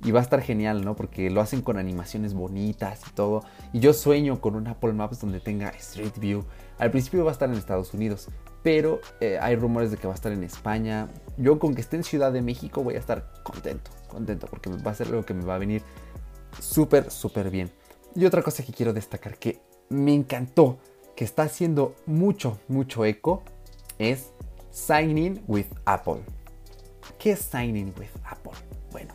y 0.03 0.11
va 0.11 0.19
a 0.19 0.23
estar 0.23 0.41
genial, 0.41 0.83
¿no? 0.83 0.95
Porque 0.95 1.29
lo 1.29 1.41
hacen 1.41 1.61
con 1.61 1.77
animaciones 1.77 2.33
bonitas 2.33 3.01
y 3.09 3.11
todo. 3.13 3.43
Y 3.71 3.79
yo 3.79 3.93
sueño 3.93 4.41
con 4.41 4.55
un 4.55 4.67
Apple 4.67 4.93
Maps 4.93 5.21
donde 5.21 5.39
tenga 5.39 5.69
Street 5.69 6.13
View. 6.17 6.43
Al 6.77 6.91
principio 6.91 7.23
va 7.23 7.31
a 7.31 7.33
estar 7.33 7.49
en 7.49 7.55
Estados 7.55 7.93
Unidos, 7.93 8.27
pero 8.63 8.99
eh, 9.21 9.37
hay 9.41 9.55
rumores 9.55 9.91
de 9.91 9.97
que 9.97 10.07
va 10.07 10.13
a 10.13 10.15
estar 10.15 10.31
en 10.31 10.43
España. 10.43 11.07
Yo 11.37 11.59
con 11.59 11.75
que 11.75 11.81
esté 11.81 11.95
en 11.95 12.03
Ciudad 12.03 12.31
de 12.31 12.41
México 12.41 12.83
voy 12.83 12.95
a 12.95 12.99
estar 12.99 13.31
contento, 13.43 13.91
contento, 14.09 14.47
porque 14.47 14.69
va 14.69 14.91
a 14.91 14.95
ser 14.95 15.07
algo 15.07 15.23
que 15.23 15.33
me 15.33 15.45
va 15.45 15.55
a 15.55 15.59
venir 15.59 15.83
súper, 16.59 17.09
súper 17.09 17.49
bien. 17.49 17.71
Y 18.15 18.25
otra 18.25 18.43
cosa 18.43 18.63
que 18.63 18.73
quiero 18.73 18.93
destacar 18.93 19.37
que 19.37 19.61
me 19.89 20.13
encantó 20.13 20.77
que 21.15 21.23
está 21.23 21.43
haciendo 21.43 21.95
mucho, 22.05 22.59
mucho 22.67 23.05
eco 23.05 23.43
es 23.97 24.31
Signing 24.71 25.43
with 25.47 25.67
Apple. 25.85 26.21
¿Qué 27.17 27.31
es 27.31 27.39
Signing 27.39 27.93
with 27.97 28.09
Apple? 28.23 28.53
Bueno, 28.91 29.13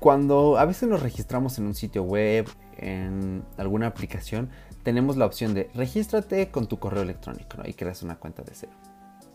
cuando 0.00 0.58
a 0.58 0.64
veces 0.64 0.88
nos 0.88 1.02
registramos 1.02 1.58
en 1.58 1.66
un 1.66 1.74
sitio 1.74 2.02
web, 2.02 2.46
en 2.76 3.42
alguna 3.56 3.86
aplicación, 3.86 4.50
tenemos 4.82 5.16
la 5.16 5.26
opción 5.26 5.54
de 5.54 5.70
regístrate 5.74 6.50
con 6.50 6.66
tu 6.68 6.78
correo 6.78 7.02
electrónico 7.02 7.58
y 7.64 7.72
creas 7.72 8.02
una 8.02 8.16
cuenta 8.16 8.42
de 8.42 8.52
cero. 8.54 8.72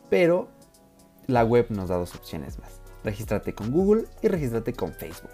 Pero 0.09 0.49
la 1.27 1.43
web 1.43 1.67
nos 1.69 1.89
da 1.89 1.97
dos 1.97 2.15
opciones 2.15 2.59
más. 2.59 2.81
Regístrate 3.03 3.53
con 3.53 3.71
Google 3.71 4.05
y 4.21 4.27
regístrate 4.27 4.73
con 4.73 4.93
Facebook. 4.93 5.31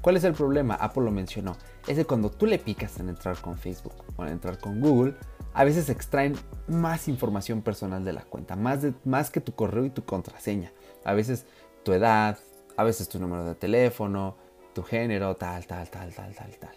¿Cuál 0.00 0.16
es 0.16 0.24
el 0.24 0.34
problema? 0.34 0.74
Apple 0.74 1.04
lo 1.04 1.10
mencionó. 1.10 1.56
Es 1.86 1.96
que 1.96 2.04
cuando 2.04 2.30
tú 2.30 2.46
le 2.46 2.58
picas 2.58 2.98
en 2.98 3.10
entrar 3.10 3.38
con 3.40 3.58
Facebook 3.58 4.04
o 4.16 4.24
en 4.24 4.32
entrar 4.32 4.58
con 4.58 4.80
Google, 4.80 5.14
a 5.52 5.64
veces 5.64 5.90
extraen 5.90 6.34
más 6.66 7.08
información 7.08 7.62
personal 7.62 8.04
de 8.04 8.12
la 8.12 8.22
cuenta, 8.22 8.56
más, 8.56 8.82
de, 8.82 8.94
más 9.04 9.30
que 9.30 9.40
tu 9.40 9.54
correo 9.54 9.84
y 9.84 9.90
tu 9.90 10.04
contraseña. 10.04 10.72
A 11.04 11.12
veces 11.12 11.46
tu 11.82 11.92
edad, 11.92 12.38
a 12.76 12.84
veces 12.84 13.08
tu 13.08 13.18
número 13.18 13.44
de 13.44 13.54
teléfono, 13.54 14.36
tu 14.74 14.82
género, 14.82 15.36
tal, 15.36 15.66
tal, 15.66 15.88
tal, 15.90 16.12
tal, 16.12 16.34
tal, 16.34 16.56
tal. 16.58 16.74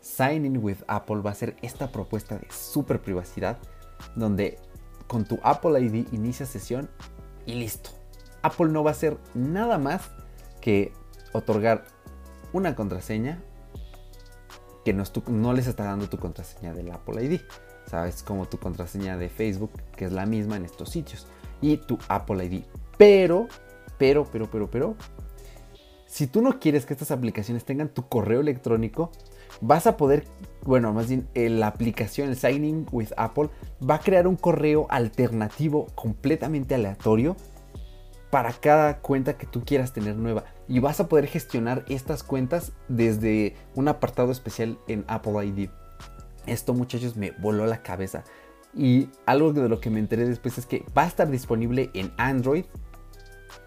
Sign 0.00 0.44
in 0.44 0.56
with 0.58 0.78
Apple 0.88 1.16
va 1.16 1.30
a 1.30 1.34
ser 1.34 1.56
esta 1.62 1.92
propuesta 1.92 2.36
de 2.36 2.46
super 2.50 3.00
privacidad 3.00 3.58
donde 4.16 4.58
con 5.06 5.24
tu 5.24 5.38
Apple 5.42 5.80
ID 5.80 6.06
inicia 6.12 6.46
sesión 6.46 6.90
y 7.46 7.54
listo. 7.54 7.90
Apple 8.42 8.68
no 8.68 8.82
va 8.82 8.90
a 8.90 8.92
hacer 8.92 9.18
nada 9.34 9.78
más 9.78 10.10
que 10.60 10.92
otorgar 11.32 11.84
una 12.52 12.74
contraseña 12.74 13.42
que 14.84 14.92
no, 14.92 15.52
les 15.52 15.66
está 15.66 15.84
dando 15.84 16.08
tu 16.08 16.18
contraseña 16.18 16.74
del 16.74 16.90
Apple 16.90 17.24
ID. 17.24 17.40
Sabes, 17.86 18.22
como 18.22 18.46
tu 18.46 18.58
contraseña 18.58 19.16
de 19.16 19.28
Facebook, 19.28 19.70
que 19.96 20.04
es 20.04 20.12
la 20.12 20.26
misma 20.26 20.56
en 20.56 20.64
estos 20.64 20.90
sitios. 20.90 21.26
Y 21.60 21.76
tu 21.78 21.98
Apple 22.08 22.44
ID. 22.44 22.62
Pero, 22.96 23.48
pero, 23.98 24.24
pero, 24.24 24.50
pero, 24.50 24.70
pero, 24.70 24.96
si 26.06 26.26
tú 26.26 26.42
no 26.42 26.58
quieres 26.58 26.86
que 26.86 26.94
estas 26.94 27.10
aplicaciones 27.10 27.64
tengan 27.64 27.88
tu 27.88 28.08
correo 28.08 28.40
electrónico, 28.40 29.10
vas 29.60 29.86
a 29.86 29.96
poder, 29.96 30.24
bueno, 30.62 30.92
más 30.92 31.08
bien 31.08 31.28
eh, 31.34 31.48
la 31.48 31.68
aplicación, 31.68 32.28
el 32.28 32.36
Signing 32.36 32.86
with 32.90 33.12
Apple, 33.16 33.48
va 33.88 33.96
a 33.96 34.00
crear 34.00 34.26
un 34.26 34.36
correo 34.36 34.86
alternativo 34.90 35.86
completamente 35.94 36.74
aleatorio 36.74 37.36
para 38.30 38.52
cada 38.52 38.98
cuenta 38.98 39.36
que 39.36 39.46
tú 39.46 39.64
quieras 39.64 39.92
tener 39.92 40.16
nueva. 40.16 40.44
Y 40.68 40.78
vas 40.78 41.00
a 41.00 41.08
poder 41.08 41.26
gestionar 41.26 41.84
estas 41.88 42.22
cuentas 42.22 42.72
desde 42.88 43.54
un 43.74 43.88
apartado 43.88 44.30
especial 44.30 44.78
en 44.88 45.04
Apple 45.08 45.44
ID. 45.44 45.68
Esto 46.46 46.72
muchachos 46.72 47.16
me 47.16 47.32
voló 47.32 47.66
la 47.66 47.82
cabeza. 47.82 48.24
Y 48.74 49.08
algo 49.26 49.52
de 49.52 49.68
lo 49.68 49.80
que 49.80 49.90
me 49.90 49.98
enteré 49.98 50.28
después 50.28 50.58
es 50.58 50.66
que 50.66 50.84
va 50.96 51.02
a 51.02 51.08
estar 51.08 51.28
disponible 51.28 51.90
en 51.92 52.12
Android. 52.16 52.64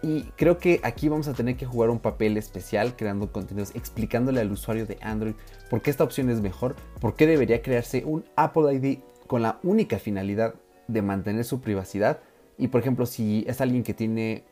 Y 0.02 0.22
creo 0.36 0.58
que 0.58 0.80
aquí 0.82 1.08
vamos 1.08 1.28
a 1.28 1.34
tener 1.34 1.56
que 1.56 1.66
jugar 1.66 1.90
un 1.90 1.98
papel 1.98 2.36
especial 2.38 2.96
creando 2.96 3.30
contenidos, 3.30 3.72
explicándole 3.74 4.40
al 4.40 4.50
usuario 4.50 4.86
de 4.86 4.98
Android 5.02 5.34
por 5.68 5.82
qué 5.82 5.90
esta 5.90 6.04
opción 6.04 6.30
es 6.30 6.40
mejor, 6.40 6.74
por 7.00 7.14
qué 7.16 7.26
debería 7.26 7.62
crearse 7.62 8.02
un 8.04 8.24
Apple 8.34 8.72
ID 8.74 8.98
con 9.26 9.42
la 9.42 9.58
única 9.62 9.98
finalidad 9.98 10.54
de 10.88 11.02
mantener 11.02 11.44
su 11.44 11.60
privacidad. 11.60 12.20
Y 12.56 12.68
por 12.68 12.80
ejemplo, 12.80 13.04
si 13.04 13.44
es 13.46 13.60
alguien 13.60 13.82
que 13.82 13.94
tiene 13.94 14.44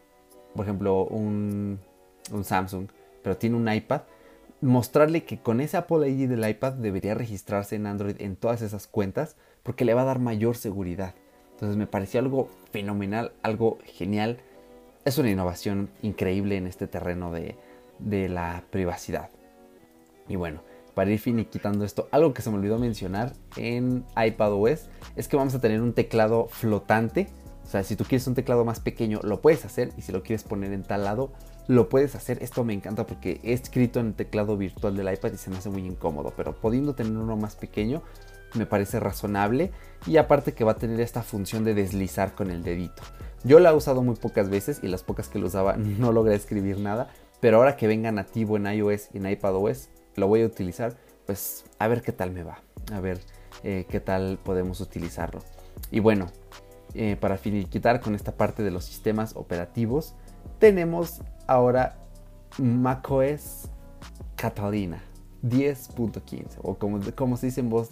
por 0.54 0.64
ejemplo, 0.64 1.04
un, 1.04 1.78
Samsung, 2.42 2.88
pero 3.22 3.36
tiene 3.36 3.56
un 3.56 3.70
iPad, 3.70 4.02
mostrarle 4.60 5.24
que 5.24 5.38
con 5.38 5.60
ese 5.60 5.76
Apple 5.76 6.08
ID 6.08 6.28
del 6.28 6.48
iPad 6.48 6.74
debería 6.74 7.14
registrarse 7.14 7.76
en 7.76 7.86
Android 7.86 8.16
en 8.20 8.36
todas 8.36 8.62
esas 8.62 8.86
cuentas 8.86 9.36
porque 9.62 9.84
le 9.84 9.94
va 9.94 10.02
a 10.02 10.06
dar 10.06 10.18
mayor 10.18 10.56
seguridad. 10.56 11.14
Entonces 11.52 11.76
me 11.76 11.86
pareció 11.86 12.20
algo 12.20 12.48
fenomenal, 12.70 13.32
algo 13.42 13.78
genial. 13.84 14.38
Es 15.04 15.18
una 15.18 15.30
innovación 15.30 15.90
increíble 16.02 16.56
en 16.56 16.66
este 16.66 16.86
terreno 16.86 17.32
de, 17.32 17.56
de 17.98 18.28
la 18.28 18.64
privacidad. 18.70 19.30
Y 20.28 20.36
bueno, 20.36 20.62
para 20.94 21.10
ir 21.10 21.18
finiquitando 21.18 21.84
esto, 21.84 22.08
algo 22.10 22.34
que 22.34 22.42
se 22.42 22.50
me 22.50 22.56
olvidó 22.56 22.78
mencionar 22.78 23.32
en 23.56 24.04
iPadOS 24.16 24.88
es 25.16 25.28
que 25.28 25.36
vamos 25.36 25.54
a 25.54 25.60
tener 25.60 25.80
un 25.80 25.92
teclado 25.92 26.46
flotante 26.48 27.28
sea, 27.72 27.82
si 27.84 27.96
tú 27.96 28.04
quieres 28.04 28.26
un 28.26 28.34
teclado 28.34 28.64
más 28.64 28.80
pequeño, 28.80 29.20
lo 29.22 29.40
puedes 29.40 29.64
hacer. 29.64 29.92
Y 29.96 30.02
si 30.02 30.12
lo 30.12 30.22
quieres 30.22 30.44
poner 30.44 30.72
en 30.72 30.82
tal 30.82 31.04
lado, 31.04 31.32
lo 31.68 31.88
puedes 31.88 32.14
hacer. 32.14 32.42
Esto 32.42 32.64
me 32.64 32.74
encanta 32.74 33.06
porque 33.06 33.40
he 33.42 33.52
escrito 33.52 33.98
en 33.98 34.08
el 34.08 34.14
teclado 34.14 34.56
virtual 34.56 34.96
del 34.96 35.12
iPad 35.12 35.32
y 35.32 35.38
se 35.38 35.50
me 35.50 35.56
hace 35.56 35.70
muy 35.70 35.86
incómodo. 35.86 36.32
Pero 36.36 36.54
pudiendo 36.54 36.94
tener 36.94 37.16
uno 37.16 37.36
más 37.36 37.56
pequeño, 37.56 38.02
me 38.54 38.66
parece 38.66 39.00
razonable. 39.00 39.70
Y 40.06 40.18
aparte 40.18 40.52
que 40.52 40.64
va 40.64 40.72
a 40.72 40.76
tener 40.76 41.00
esta 41.00 41.22
función 41.22 41.64
de 41.64 41.74
deslizar 41.74 42.34
con 42.34 42.50
el 42.50 42.62
dedito. 42.62 43.02
Yo 43.44 43.58
la 43.58 43.70
he 43.70 43.74
usado 43.74 44.02
muy 44.02 44.16
pocas 44.16 44.50
veces 44.50 44.80
y 44.82 44.88
las 44.88 45.02
pocas 45.02 45.28
que 45.28 45.38
lo 45.38 45.46
usaba 45.46 45.76
no 45.78 46.12
logré 46.12 46.34
escribir 46.34 46.78
nada. 46.78 47.08
Pero 47.40 47.56
ahora 47.56 47.76
que 47.76 47.86
venga 47.86 48.12
nativo 48.12 48.56
en 48.56 48.66
iOS 48.66 49.08
y 49.14 49.18
en 49.18 49.26
iPadOS, 49.28 49.88
lo 50.16 50.28
voy 50.28 50.42
a 50.42 50.46
utilizar. 50.46 50.94
Pues 51.26 51.64
a 51.78 51.88
ver 51.88 52.02
qué 52.02 52.12
tal 52.12 52.32
me 52.32 52.42
va. 52.42 52.60
A 52.92 53.00
ver 53.00 53.20
eh, 53.64 53.86
qué 53.88 54.00
tal 54.00 54.38
podemos 54.42 54.80
utilizarlo. 54.80 55.40
Y 55.90 56.00
bueno, 56.00 56.28
eh, 56.94 57.16
para 57.18 57.36
finiquitar 57.36 58.00
con 58.00 58.14
esta 58.14 58.32
parte 58.32 58.62
de 58.62 58.70
los 58.70 58.84
sistemas 58.84 59.34
operativos, 59.36 60.14
tenemos 60.58 61.22
ahora 61.46 61.98
macOS 62.58 63.68
Catalina 64.36 65.02
10.15 65.42 66.58
o 66.62 66.74
como, 66.76 67.00
como, 67.14 67.36
se 67.36 67.46
dice 67.46 67.60
en 67.60 67.70
voz 67.70 67.90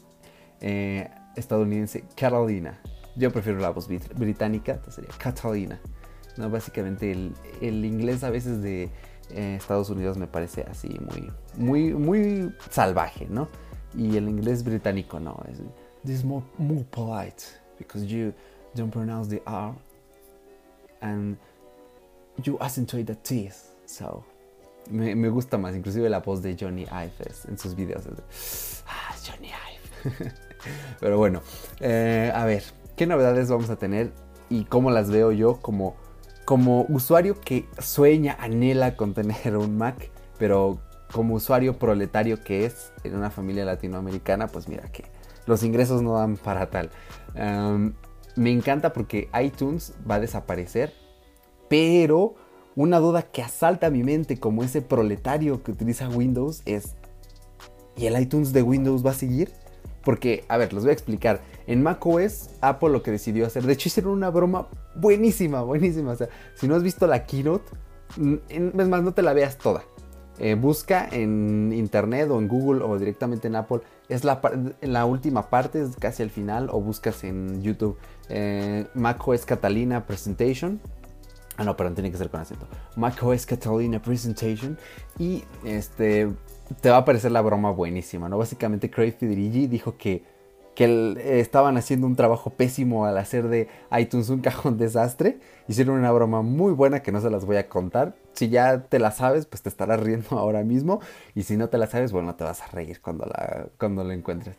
eh, 0.60 1.08
estadounidense, 1.36 2.04
Catalina. 2.14 2.78
Yo 3.16 3.32
prefiero 3.32 3.58
la 3.58 3.70
voz 3.70 3.88
británica, 3.88 4.72
entonces 4.72 4.96
sería 4.96 5.10
Catalina. 5.18 5.80
¿no? 6.36 6.48
Básicamente 6.48 7.10
el, 7.10 7.84
inglés 7.84 8.22
a 8.22 8.30
veces 8.30 8.62
de 8.62 8.84
eh, 9.30 9.56
Estados 9.56 9.90
Unidos 9.90 10.16
me 10.16 10.26
parece 10.26 10.62
así 10.70 10.88
muy, 11.00 11.30
muy, 11.56 11.94
muy 11.94 12.54
salvaje, 12.70 13.26
¿no? 13.28 13.48
Y 13.94 14.16
el 14.16 14.28
inglés 14.28 14.62
británico 14.62 15.18
no, 15.18 15.42
es 15.50 15.58
this 16.04 16.24
more, 16.24 16.44
more 16.58 16.84
polite 16.90 17.42
because 17.78 18.06
you 18.06 18.32
don't 18.74 18.90
pronounce 18.90 19.28
the 19.28 19.42
R 19.46 19.74
and 21.02 21.36
you 22.44 22.58
accentuate 22.60 23.06
the 23.06 23.16
T. 23.16 23.50
So, 23.86 24.24
me, 24.90 25.14
me, 25.14 25.28
gusta 25.28 25.58
más, 25.58 25.74
inclusive 25.74 26.08
la 26.08 26.20
voz 26.20 26.42
de 26.42 26.56
Johnny 26.58 26.84
Ive 26.84 27.12
en 27.48 27.58
sus 27.58 27.74
videos. 27.74 28.04
Ah, 28.86 29.14
Johnny 29.24 29.48
Ive. 29.48 30.32
Pero 31.00 31.18
bueno, 31.18 31.42
eh, 31.80 32.32
a 32.34 32.44
ver, 32.44 32.62
¿qué 32.96 33.06
novedades 33.06 33.48
vamos 33.50 33.70
a 33.70 33.76
tener 33.76 34.12
y 34.48 34.64
cómo 34.64 34.90
las 34.90 35.10
veo 35.10 35.32
yo 35.32 35.56
como, 35.60 35.96
como 36.44 36.84
usuario 36.88 37.40
que 37.40 37.66
sueña, 37.78 38.36
anhela 38.40 38.96
con 38.96 39.14
tener 39.14 39.56
un 39.56 39.78
Mac, 39.78 40.10
pero 40.38 40.80
como 41.12 41.34
usuario 41.34 41.78
proletario 41.78 42.42
que 42.42 42.66
es 42.66 42.92
en 43.04 43.16
una 43.16 43.30
familia 43.30 43.64
latinoamericana, 43.64 44.48
pues 44.48 44.68
mira 44.68 44.90
que 44.90 45.04
los 45.46 45.62
ingresos 45.62 46.02
no 46.02 46.14
dan 46.14 46.36
para 46.36 46.70
tal. 46.70 46.90
Um, 47.34 47.94
me 48.36 48.50
encanta 48.50 48.92
porque 48.92 49.28
iTunes 49.40 49.94
va 50.08 50.16
a 50.16 50.20
desaparecer, 50.20 50.92
pero 51.68 52.34
una 52.76 52.98
duda 52.98 53.22
que 53.22 53.42
asalta 53.42 53.90
mi 53.90 54.02
mente 54.02 54.38
como 54.38 54.62
ese 54.62 54.82
proletario 54.82 55.62
que 55.62 55.72
utiliza 55.72 56.08
Windows 56.08 56.62
es, 56.64 56.94
¿y 57.96 58.06
el 58.06 58.20
iTunes 58.20 58.52
de 58.52 58.62
Windows 58.62 59.04
va 59.04 59.10
a 59.10 59.14
seguir? 59.14 59.52
Porque, 60.04 60.44
a 60.48 60.56
ver, 60.56 60.72
les 60.72 60.82
voy 60.82 60.90
a 60.90 60.94
explicar. 60.94 61.42
En 61.66 61.82
macOS, 61.82 62.50
Apple 62.60 62.88
lo 62.88 63.02
que 63.02 63.10
decidió 63.10 63.46
hacer, 63.46 63.64
de 63.64 63.74
hecho 63.74 63.88
hicieron 63.88 64.12
una 64.12 64.30
broma 64.30 64.68
buenísima, 64.94 65.62
buenísima. 65.62 66.12
O 66.12 66.16
sea, 66.16 66.28
si 66.54 66.66
no 66.66 66.74
has 66.74 66.82
visto 66.82 67.06
la 67.06 67.26
keynote, 67.26 67.70
es 68.48 68.88
más, 68.88 69.02
no 69.02 69.12
te 69.12 69.22
la 69.22 69.32
veas 69.32 69.58
toda. 69.58 69.84
Eh, 70.38 70.54
busca 70.54 71.06
en 71.10 71.72
internet 71.74 72.30
o 72.30 72.38
en 72.38 72.48
Google 72.48 72.82
o 72.82 72.98
directamente 72.98 73.48
en 73.48 73.56
Apple. 73.56 73.80
Es 74.08 74.24
la, 74.24 75.04
última 75.04 75.50
parte, 75.50 75.82
es 75.82 75.96
casi 75.96 76.22
al 76.22 76.30
final, 76.30 76.68
o 76.72 76.80
buscas 76.80 77.24
en 77.24 77.62
YouTube 77.62 77.98
eh, 78.28 78.86
macOS 78.94 79.44
Catalina 79.44 80.06
Presentation. 80.06 80.80
Ah, 81.56 81.64
no, 81.64 81.76
pero 81.76 81.92
tiene 81.92 82.10
que 82.10 82.16
ser 82.16 82.30
con 82.30 82.40
acento. 82.40 82.66
macOS 82.96 83.44
Catalina 83.44 84.00
Presentation. 84.00 84.78
Y 85.18 85.44
este 85.64 86.30
te 86.80 86.90
va 86.90 86.98
a 86.98 87.04
parecer 87.04 87.32
la 87.32 87.40
broma 87.40 87.70
buenísima, 87.70 88.28
¿no? 88.28 88.38
Básicamente 88.38 88.90
Craig 88.90 89.12
Federighi 89.12 89.66
dijo 89.66 89.96
que, 89.96 90.22
que 90.74 91.40
estaban 91.40 91.76
haciendo 91.76 92.06
un 92.06 92.16
trabajo 92.16 92.50
pésimo 92.50 93.04
al 93.04 93.18
hacer 93.18 93.48
de 93.48 93.68
iTunes 93.98 94.30
un 94.30 94.40
cajón 94.40 94.78
desastre. 94.78 95.38
Hicieron 95.68 95.98
una 95.98 96.12
broma 96.12 96.42
muy 96.42 96.72
buena 96.72 97.02
que 97.02 97.12
no 97.12 97.20
se 97.20 97.30
las 97.30 97.44
voy 97.44 97.56
a 97.56 97.68
contar. 97.68 98.14
Si 98.32 98.48
ya 98.48 98.84
te 98.84 98.98
la 98.98 99.10
sabes, 99.10 99.46
pues 99.46 99.62
te 99.62 99.68
estarás 99.68 100.00
riendo 100.00 100.28
ahora 100.38 100.62
mismo. 100.62 101.00
Y 101.34 101.42
si 101.42 101.56
no 101.56 101.68
te 101.68 101.78
la 101.78 101.86
sabes, 101.86 102.12
bueno, 102.12 102.34
te 102.34 102.44
vas 102.44 102.62
a 102.62 102.66
reír 102.68 103.00
cuando 103.00 103.26
la, 103.26 103.68
cuando 103.78 104.04
la 104.04 104.14
encuentres. 104.14 104.56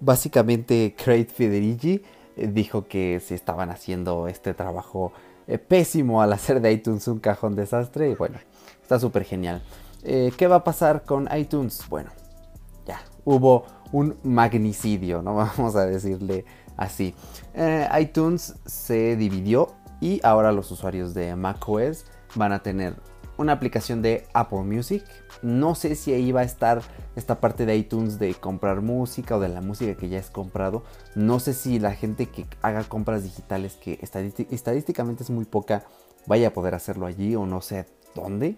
Básicamente 0.00 0.94
Craig 0.96 1.26
Federighi 1.26 2.02
eh, 2.36 2.46
dijo 2.46 2.86
que 2.86 3.20
se 3.20 3.34
estaban 3.34 3.70
haciendo 3.70 4.28
este 4.28 4.54
trabajo 4.54 5.12
eh, 5.46 5.58
pésimo 5.58 6.22
al 6.22 6.32
hacer 6.32 6.60
de 6.60 6.72
iTunes 6.72 7.06
un 7.08 7.18
cajón 7.18 7.54
desastre. 7.54 8.10
Y 8.10 8.14
bueno, 8.14 8.38
está 8.82 8.98
súper 8.98 9.24
genial. 9.24 9.62
Eh, 10.02 10.32
¿Qué 10.36 10.46
va 10.46 10.56
a 10.56 10.64
pasar 10.64 11.04
con 11.04 11.28
iTunes? 11.36 11.84
Bueno, 11.90 12.10
ya, 12.86 13.02
hubo 13.24 13.66
un 13.92 14.16
magnicidio, 14.22 15.20
¿no? 15.22 15.34
Vamos 15.56 15.76
a 15.76 15.84
decirle 15.84 16.44
así. 16.76 17.14
ITunes 17.98 18.54
se 18.64 19.16
dividió 19.16 19.74
y 20.00 20.20
ahora 20.24 20.52
los 20.52 20.70
usuarios 20.70 21.14
de 21.14 21.36
macOS 21.36 22.04
van 22.34 22.52
a 22.52 22.62
tener 22.62 22.94
una 23.40 23.52
aplicación 23.52 24.02
de 24.02 24.26
Apple 24.34 24.62
Music. 24.62 25.02
No 25.42 25.74
sé 25.74 25.94
si 25.94 26.12
ahí 26.12 26.30
va 26.30 26.40
a 26.40 26.44
estar 26.44 26.82
esta 27.16 27.40
parte 27.40 27.64
de 27.64 27.76
iTunes 27.76 28.18
de 28.18 28.34
comprar 28.34 28.82
música 28.82 29.36
o 29.36 29.40
de 29.40 29.48
la 29.48 29.62
música 29.62 29.94
que 29.94 30.08
ya 30.08 30.18
es 30.18 30.30
comprado. 30.30 30.84
No 31.14 31.40
sé 31.40 31.54
si 31.54 31.78
la 31.78 31.94
gente 31.94 32.26
que 32.26 32.46
haga 32.60 32.84
compras 32.84 33.22
digitales, 33.22 33.76
que 33.76 33.98
estadísticamente 34.02 35.22
es 35.22 35.30
muy 35.30 35.46
poca, 35.46 35.84
vaya 36.26 36.48
a 36.48 36.52
poder 36.52 36.74
hacerlo 36.74 37.06
allí 37.06 37.34
o 37.34 37.46
no 37.46 37.62
sé 37.62 37.86
dónde. 38.14 38.56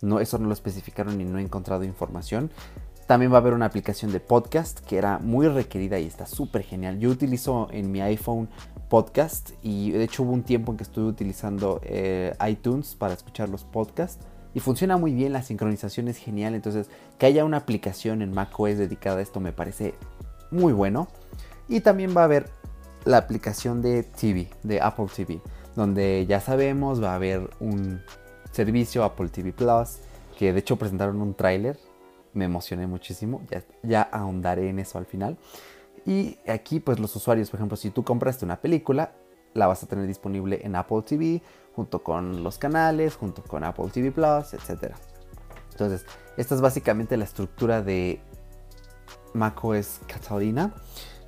No, 0.00 0.20
eso 0.20 0.38
no 0.38 0.46
lo 0.46 0.52
especificaron 0.52 1.20
y 1.20 1.24
no 1.24 1.38
he 1.38 1.42
encontrado 1.42 1.84
información. 1.84 2.50
También 3.06 3.32
va 3.32 3.36
a 3.36 3.40
haber 3.40 3.54
una 3.54 3.66
aplicación 3.66 4.12
de 4.12 4.20
podcast 4.20 4.80
que 4.80 4.98
era 4.98 5.18
muy 5.18 5.48
requerida 5.48 5.98
y 5.98 6.06
está 6.06 6.26
súper 6.26 6.62
genial. 6.62 6.98
Yo 6.98 7.08
utilizo 7.08 7.68
en 7.70 7.90
mi 7.90 8.00
iPhone 8.00 8.48
podcast 8.88 9.50
y 9.62 9.90
de 9.90 10.04
hecho 10.04 10.22
hubo 10.22 10.32
un 10.32 10.42
tiempo 10.42 10.72
en 10.72 10.78
que 10.78 10.84
estuve 10.84 11.06
utilizando 11.06 11.80
eh, 11.84 12.34
iTunes 12.48 12.94
para 12.94 13.14
escuchar 13.14 13.48
los 13.48 13.64
podcasts 13.64 14.24
y 14.54 14.60
funciona 14.60 14.96
muy 14.96 15.12
bien, 15.12 15.32
la 15.32 15.42
sincronización 15.42 16.08
es 16.08 16.16
genial. 16.16 16.54
Entonces, 16.54 16.88
que 17.18 17.26
haya 17.26 17.44
una 17.44 17.58
aplicación 17.58 18.22
en 18.22 18.32
macOS 18.32 18.78
dedicada 18.78 19.18
a 19.18 19.22
esto 19.22 19.40
me 19.40 19.52
parece 19.52 19.94
muy 20.50 20.72
bueno. 20.72 21.08
Y 21.68 21.80
también 21.80 22.14
va 22.16 22.22
a 22.22 22.24
haber 22.24 22.50
la 23.04 23.18
aplicación 23.18 23.82
de 23.82 24.02
TV, 24.02 24.48
de 24.62 24.80
Apple 24.80 25.06
TV, 25.14 25.40
donde 25.76 26.26
ya 26.26 26.40
sabemos 26.40 27.02
va 27.02 27.12
a 27.12 27.16
haber 27.16 27.50
un 27.60 28.00
servicio 28.50 29.04
Apple 29.04 29.28
TV 29.28 29.52
Plus, 29.52 29.98
que 30.38 30.52
de 30.52 30.58
hecho 30.60 30.76
presentaron 30.76 31.20
un 31.20 31.34
tráiler, 31.34 31.78
me 32.32 32.46
emocioné 32.46 32.86
muchísimo, 32.86 33.42
ya, 33.50 33.62
ya 33.82 34.02
ahondaré 34.02 34.70
en 34.70 34.78
eso 34.78 34.98
al 34.98 35.06
final. 35.06 35.36
Y 36.08 36.38
aquí 36.48 36.80
pues 36.80 36.98
los 36.98 37.14
usuarios, 37.14 37.50
por 37.50 37.60
ejemplo, 37.60 37.76
si 37.76 37.90
tú 37.90 38.02
compraste 38.02 38.46
una 38.46 38.60
película, 38.60 39.12
la 39.52 39.66
vas 39.66 39.82
a 39.82 39.86
tener 39.86 40.06
disponible 40.06 40.60
en 40.64 40.74
Apple 40.74 41.02
TV, 41.02 41.42
junto 41.74 42.02
con 42.02 42.42
los 42.42 42.56
canales, 42.56 43.14
junto 43.14 43.42
con 43.42 43.62
Apple 43.62 43.90
TV 43.92 44.10
Plus, 44.10 44.54
etc. 44.54 44.94
Entonces, 45.72 46.06
esta 46.38 46.54
es 46.54 46.62
básicamente 46.62 47.16
la 47.18 47.24
estructura 47.24 47.82
de 47.82 48.20
macOS 49.34 50.00
Catalina 50.06 50.72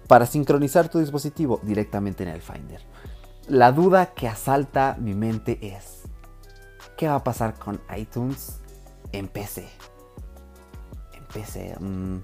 para 0.08 0.24
sincronizar 0.24 0.88
tu 0.88 0.98
dispositivo 0.98 1.60
directamente 1.62 2.22
en 2.22 2.30
el 2.30 2.40
Finder. 2.40 2.80
La 3.48 3.72
duda 3.72 4.14
que 4.14 4.28
asalta 4.28 4.96
mi 4.98 5.14
mente 5.14 5.58
es, 5.60 6.00
¿Qué 7.00 7.08
va 7.08 7.14
a 7.14 7.24
pasar 7.24 7.58
con 7.58 7.80
iTunes 7.96 8.60
en 9.12 9.26
PC? 9.28 9.66
En 11.14 11.24
PC. 11.32 11.74
Mm, 11.80 12.18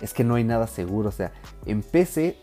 es 0.00 0.14
que 0.14 0.24
no 0.24 0.34
hay 0.34 0.44
nada 0.44 0.66
seguro. 0.66 1.08
O 1.08 1.12
sea, 1.12 1.32
en 1.66 1.82
PC 1.82 2.36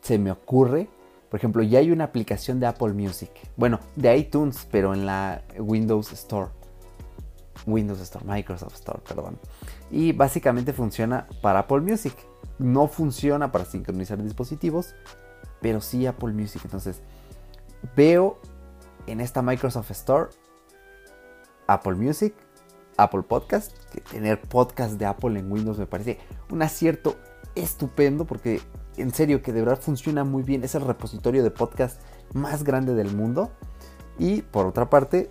se 0.00 0.18
me 0.18 0.30
ocurre. 0.30 0.88
Por 1.30 1.38
ejemplo, 1.38 1.62
ya 1.62 1.80
hay 1.80 1.90
una 1.90 2.04
aplicación 2.04 2.60
de 2.60 2.66
Apple 2.66 2.92
Music. 2.92 3.30
Bueno, 3.56 3.80
de 3.96 4.16
iTunes, 4.16 4.66
pero 4.70 4.94
en 4.94 5.06
la 5.06 5.42
Windows 5.58 6.12
Store. 6.12 6.50
Windows 7.66 8.00
Store, 8.00 8.24
Microsoft 8.24 8.74
Store, 8.74 9.00
perdón. 9.06 9.38
Y 9.90 10.12
básicamente 10.12 10.72
funciona 10.72 11.26
para 11.42 11.60
Apple 11.60 11.80
Music. 11.80 12.14
No 12.58 12.86
funciona 12.86 13.50
para 13.50 13.64
sincronizar 13.64 14.22
dispositivos, 14.22 14.94
pero 15.60 15.80
sí 15.80 16.06
Apple 16.06 16.32
Music. 16.32 16.62
Entonces, 16.64 17.02
veo 17.96 18.38
en 19.06 19.20
esta 19.20 19.42
Microsoft 19.42 19.90
Store 19.90 20.30
Apple 21.66 21.94
Music, 21.94 22.34
Apple 22.96 23.22
Podcast, 23.22 23.72
que 23.92 24.00
tener 24.00 24.40
podcast 24.40 24.94
de 24.94 25.06
Apple 25.06 25.38
en 25.38 25.50
Windows 25.50 25.78
me 25.78 25.86
parece 25.86 26.18
un 26.50 26.62
acierto 26.62 27.16
estupendo 27.54 28.26
porque 28.26 28.60
en 28.96 29.12
serio 29.12 29.42
que 29.42 29.52
de 29.52 29.60
verdad 29.60 29.80
funciona 29.80 30.24
muy 30.24 30.42
bien, 30.42 30.64
es 30.64 30.74
el 30.74 30.82
repositorio 30.82 31.42
de 31.42 31.50
podcast 31.50 32.00
más 32.32 32.64
grande 32.64 32.94
del 32.94 33.14
mundo 33.14 33.50
y 34.18 34.42
por 34.42 34.66
otra 34.66 34.88
parte 34.88 35.30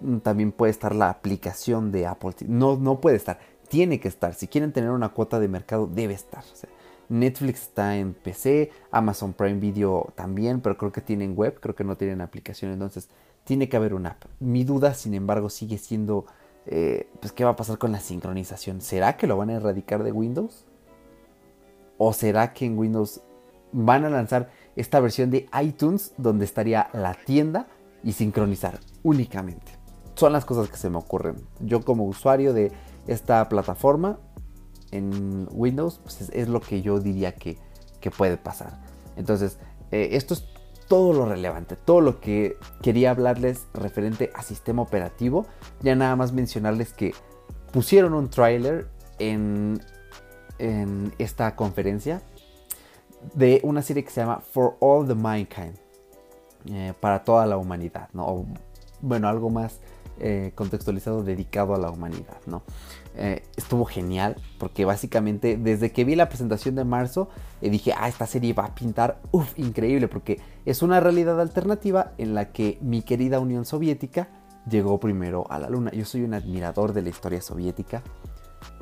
mm, 0.00 0.18
también 0.18 0.52
puede 0.52 0.70
estar 0.70 0.94
la 0.94 1.10
aplicación 1.10 1.92
de 1.92 2.06
Apple, 2.06 2.34
no, 2.46 2.76
no 2.76 3.00
puede 3.00 3.16
estar, 3.16 3.38
tiene 3.68 4.00
que 4.00 4.08
estar, 4.08 4.34
si 4.34 4.48
quieren 4.48 4.72
tener 4.72 4.90
una 4.90 5.10
cuota 5.10 5.40
de 5.40 5.48
mercado 5.48 5.86
debe 5.86 6.14
estar. 6.14 6.44
Netflix 7.08 7.62
está 7.62 7.96
en 7.96 8.14
PC, 8.14 8.70
Amazon 8.90 9.34
Prime 9.34 9.60
Video 9.60 10.12
también, 10.14 10.60
pero 10.60 10.78
creo 10.78 10.92
que 10.92 11.02
tienen 11.02 11.34
web, 11.36 11.58
creo 11.60 11.74
que 11.74 11.84
no 11.84 11.96
tienen 11.96 12.22
aplicación, 12.22 12.72
entonces 12.72 13.10
tiene 13.44 13.68
que 13.68 13.76
haber 13.76 13.92
una 13.92 14.10
app. 14.10 14.24
Mi 14.40 14.64
duda, 14.64 14.94
sin 14.94 15.14
embargo, 15.14 15.50
sigue 15.50 15.76
siendo, 15.76 16.26
eh, 16.66 17.08
pues, 17.20 17.32
¿qué 17.32 17.44
va 17.44 17.50
a 17.50 17.56
pasar 17.56 17.78
con 17.78 17.92
la 17.92 18.00
sincronización? 18.00 18.80
¿Será 18.80 19.16
que 19.16 19.26
lo 19.26 19.36
van 19.36 19.50
a 19.50 19.54
erradicar 19.54 20.02
de 20.02 20.12
Windows? 20.12 20.64
¿O 21.98 22.12
será 22.12 22.52
que 22.52 22.66
en 22.66 22.78
Windows 22.78 23.20
van 23.72 24.04
a 24.04 24.10
lanzar 24.10 24.50
esta 24.76 25.00
versión 25.00 25.30
de 25.30 25.48
iTunes 25.60 26.12
donde 26.16 26.44
estaría 26.44 26.88
la 26.92 27.14
tienda 27.14 27.66
y 28.02 28.12
sincronizar 28.12 28.78
únicamente? 29.02 29.72
Son 30.14 30.32
las 30.32 30.44
cosas 30.44 30.68
que 30.68 30.76
se 30.76 30.90
me 30.90 30.98
ocurren. 30.98 31.36
Yo 31.60 31.84
como 31.84 32.04
usuario 32.04 32.52
de 32.52 32.72
esta 33.06 33.48
plataforma 33.48 34.18
en 34.90 35.48
Windows, 35.52 36.00
pues 36.02 36.20
es, 36.30 36.48
lo 36.48 36.60
que 36.60 36.82
yo 36.82 37.00
diría 37.00 37.34
que, 37.34 37.58
puede 38.16 38.36
pasar. 38.36 38.80
Entonces, 39.16 39.58
eh, 39.90 40.10
esto 40.12 40.34
es 40.34 40.44
todo 40.92 41.14
lo 41.14 41.24
relevante, 41.24 41.74
todo 41.74 42.02
lo 42.02 42.20
que 42.20 42.58
quería 42.82 43.12
hablarles 43.12 43.66
referente 43.72 44.30
a 44.34 44.42
sistema 44.42 44.82
operativo. 44.82 45.46
Ya 45.80 45.94
nada 45.94 46.14
más 46.16 46.34
mencionarles 46.34 46.92
que 46.92 47.14
pusieron 47.72 48.12
un 48.12 48.28
trailer 48.28 48.88
en, 49.18 49.80
en 50.58 51.14
esta 51.16 51.56
conferencia 51.56 52.20
de 53.32 53.62
una 53.62 53.80
serie 53.80 54.04
que 54.04 54.10
se 54.10 54.20
llama 54.20 54.42
For 54.52 54.76
All 54.80 55.08
the 55.08 55.14
Mankind, 55.14 55.78
eh, 56.66 56.92
para 57.00 57.24
toda 57.24 57.46
la 57.46 57.56
humanidad, 57.56 58.10
¿no? 58.12 58.44
bueno, 59.00 59.28
algo 59.28 59.48
más 59.48 59.80
eh, 60.20 60.52
contextualizado 60.54 61.22
dedicado 61.22 61.74
a 61.74 61.78
la 61.78 61.90
humanidad, 61.90 62.36
¿no? 62.44 62.64
Eh, 63.14 63.42
estuvo 63.56 63.84
genial 63.84 64.36
porque 64.58 64.86
básicamente 64.86 65.58
desde 65.58 65.92
que 65.92 66.02
vi 66.04 66.16
la 66.16 66.30
presentación 66.30 66.74
de 66.76 66.84
marzo 66.84 67.28
eh, 67.60 67.68
dije, 67.68 67.92
ah, 67.94 68.08
esta 68.08 68.26
serie 68.26 68.54
va 68.54 68.64
a 68.64 68.74
pintar, 68.74 69.20
uff, 69.32 69.52
increíble 69.58 70.08
porque 70.08 70.40
es 70.64 70.80
una 70.80 70.98
realidad 70.98 71.38
alternativa 71.38 72.12
en 72.16 72.34
la 72.34 72.52
que 72.52 72.78
mi 72.80 73.02
querida 73.02 73.38
Unión 73.38 73.66
Soviética 73.66 74.28
llegó 74.66 74.98
primero 74.98 75.44
a 75.50 75.58
la 75.58 75.68
luna. 75.68 75.90
Yo 75.90 76.06
soy 76.06 76.22
un 76.22 76.32
admirador 76.32 76.94
de 76.94 77.02
la 77.02 77.10
historia 77.10 77.42
soviética. 77.42 78.02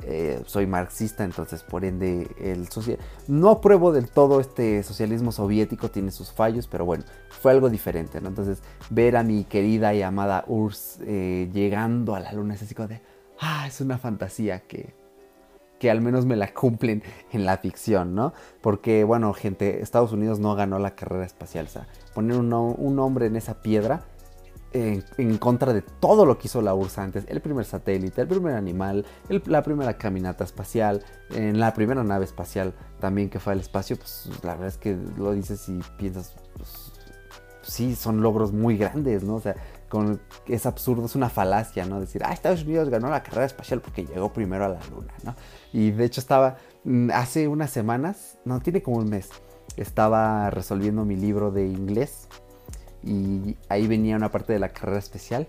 Eh, 0.03 0.41
soy 0.45 0.67
marxista, 0.67 1.23
entonces 1.23 1.63
por 1.63 1.83
ende 1.83 2.27
el 2.39 2.69
social... 2.69 2.99
no 3.27 3.49
apruebo 3.49 3.91
del 3.91 4.09
todo 4.09 4.39
este 4.39 4.83
socialismo 4.83 5.31
soviético, 5.31 5.89
tiene 5.89 6.11
sus 6.11 6.31
fallos, 6.31 6.67
pero 6.67 6.85
bueno, 6.85 7.03
fue 7.29 7.51
algo 7.51 7.69
diferente, 7.69 8.21
¿no? 8.21 8.29
Entonces 8.29 8.61
ver 8.91 9.17
a 9.17 9.23
mi 9.23 9.43
querida 9.43 9.93
y 9.93 10.03
amada 10.03 10.43
URSS 10.47 10.99
eh, 11.01 11.49
llegando 11.51 12.15
a 12.15 12.19
la 12.19 12.31
luna 12.31 12.53
es 12.53 12.61
así 12.61 12.75
como 12.75 12.87
de, 12.87 13.01
ah, 13.41 13.65
es 13.67 13.81
una 13.81 13.97
fantasía 13.97 14.61
que, 14.61 14.93
que 15.79 15.91
al 15.91 15.99
menos 15.99 16.25
me 16.25 16.35
la 16.35 16.53
cumplen 16.53 17.03
en 17.31 17.45
la 17.45 17.57
ficción, 17.57 18.15
¿no? 18.15 18.33
Porque 18.61 19.03
bueno, 19.03 19.33
gente, 19.33 19.81
Estados 19.81 20.13
Unidos 20.13 20.39
no 20.39 20.55
ganó 20.55 20.79
la 20.79 20.95
carrera 20.95 21.25
espacial, 21.25 21.65
o 21.65 21.69
sea, 21.69 21.87
poner 22.13 22.37
un, 22.37 22.53
un 22.53 22.99
hombre 22.99 23.25
en 23.25 23.35
esa 23.35 23.61
piedra 23.61 24.05
en, 24.73 25.37
contra 25.37 25.73
de 25.73 25.81
todo 25.81 26.25
lo 26.25 26.37
que 26.37 26.47
hizo 26.47 26.61
la 26.61 26.73
URSS 26.73 26.97
antes. 26.97 27.25
El 27.27 27.41
primer 27.41 27.65
satélite, 27.65 28.21
el 28.21 28.27
primer 28.27 28.55
animal, 28.55 29.05
la 29.27 29.63
primera 29.63 29.97
caminata 29.97 30.43
espacial, 30.43 31.03
en 31.31 31.59
la 31.59 31.73
primera 31.73 32.03
nave 32.03 32.25
espacial 32.25 32.73
también 32.99 33.29
que 33.29 33.39
fue 33.39 33.53
al 33.53 33.59
espacio, 33.59 33.97
pues 33.97 34.29
la 34.43 34.53
verdad 34.53 34.67
es 34.67 34.77
que 34.77 34.97
lo 35.17 35.33
dices 35.33 35.67
y 35.69 35.79
piensas, 35.97 36.35
pues, 36.55 36.93
sí, 37.63 37.95
son 37.95 38.21
logros 38.21 38.53
muy 38.53 38.77
grandes, 38.77 39.23
¿no? 39.23 39.35
O 39.35 39.41
sea, 39.41 39.55
con, 39.91 40.21
es 40.47 40.65
absurdo, 40.65 41.05
es 41.05 41.15
una 41.15 41.29
falacia, 41.29 41.85
¿no? 41.85 41.99
Decir, 41.99 42.23
ah, 42.25 42.31
Estados 42.31 42.63
Unidos 42.63 42.89
ganó 42.89 43.09
la 43.09 43.21
carrera 43.21 43.45
espacial 43.45 43.81
porque 43.81 44.05
llegó 44.05 44.31
primero 44.31 44.63
a 44.63 44.69
la 44.69 44.79
luna, 44.89 45.13
¿no? 45.23 45.35
Y 45.73 45.91
de 45.91 46.05
hecho 46.05 46.21
estaba, 46.21 46.55
mm, 46.85 47.11
hace 47.13 47.49
unas 47.49 47.71
semanas, 47.71 48.39
no, 48.45 48.61
tiene 48.61 48.81
como 48.81 48.97
un 48.97 49.09
mes, 49.09 49.29
estaba 49.75 50.49
resolviendo 50.49 51.03
mi 51.03 51.17
libro 51.17 51.51
de 51.51 51.67
inglés 51.67 52.29
y 53.03 53.57
ahí 53.67 53.85
venía 53.85 54.15
una 54.15 54.31
parte 54.31 54.53
de 54.53 54.59
la 54.59 54.69
carrera 54.69 54.97
especial, 54.97 55.45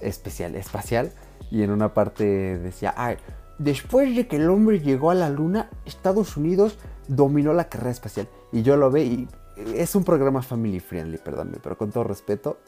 especial, 0.00 0.54
espacial, 0.54 1.12
y 1.50 1.62
en 1.62 1.70
una 1.70 1.92
parte 1.92 2.58
decía, 2.58 2.94
ah, 2.96 3.14
después 3.58 4.16
de 4.16 4.26
que 4.26 4.36
el 4.36 4.48
hombre 4.48 4.80
llegó 4.80 5.10
a 5.10 5.14
la 5.14 5.28
luna, 5.28 5.68
Estados 5.84 6.38
Unidos 6.38 6.78
dominó 7.08 7.52
la 7.52 7.68
carrera 7.68 7.90
espacial. 7.90 8.26
Y 8.52 8.62
yo 8.62 8.78
lo 8.78 8.90
ve 8.90 9.04
y 9.04 9.28
es 9.74 9.94
un 9.94 10.04
programa 10.04 10.42
family 10.42 10.80
friendly, 10.80 11.18
perdónme, 11.18 11.58
pero 11.62 11.76
con 11.78 11.90
todo 11.90 12.04
respeto, 12.04 12.58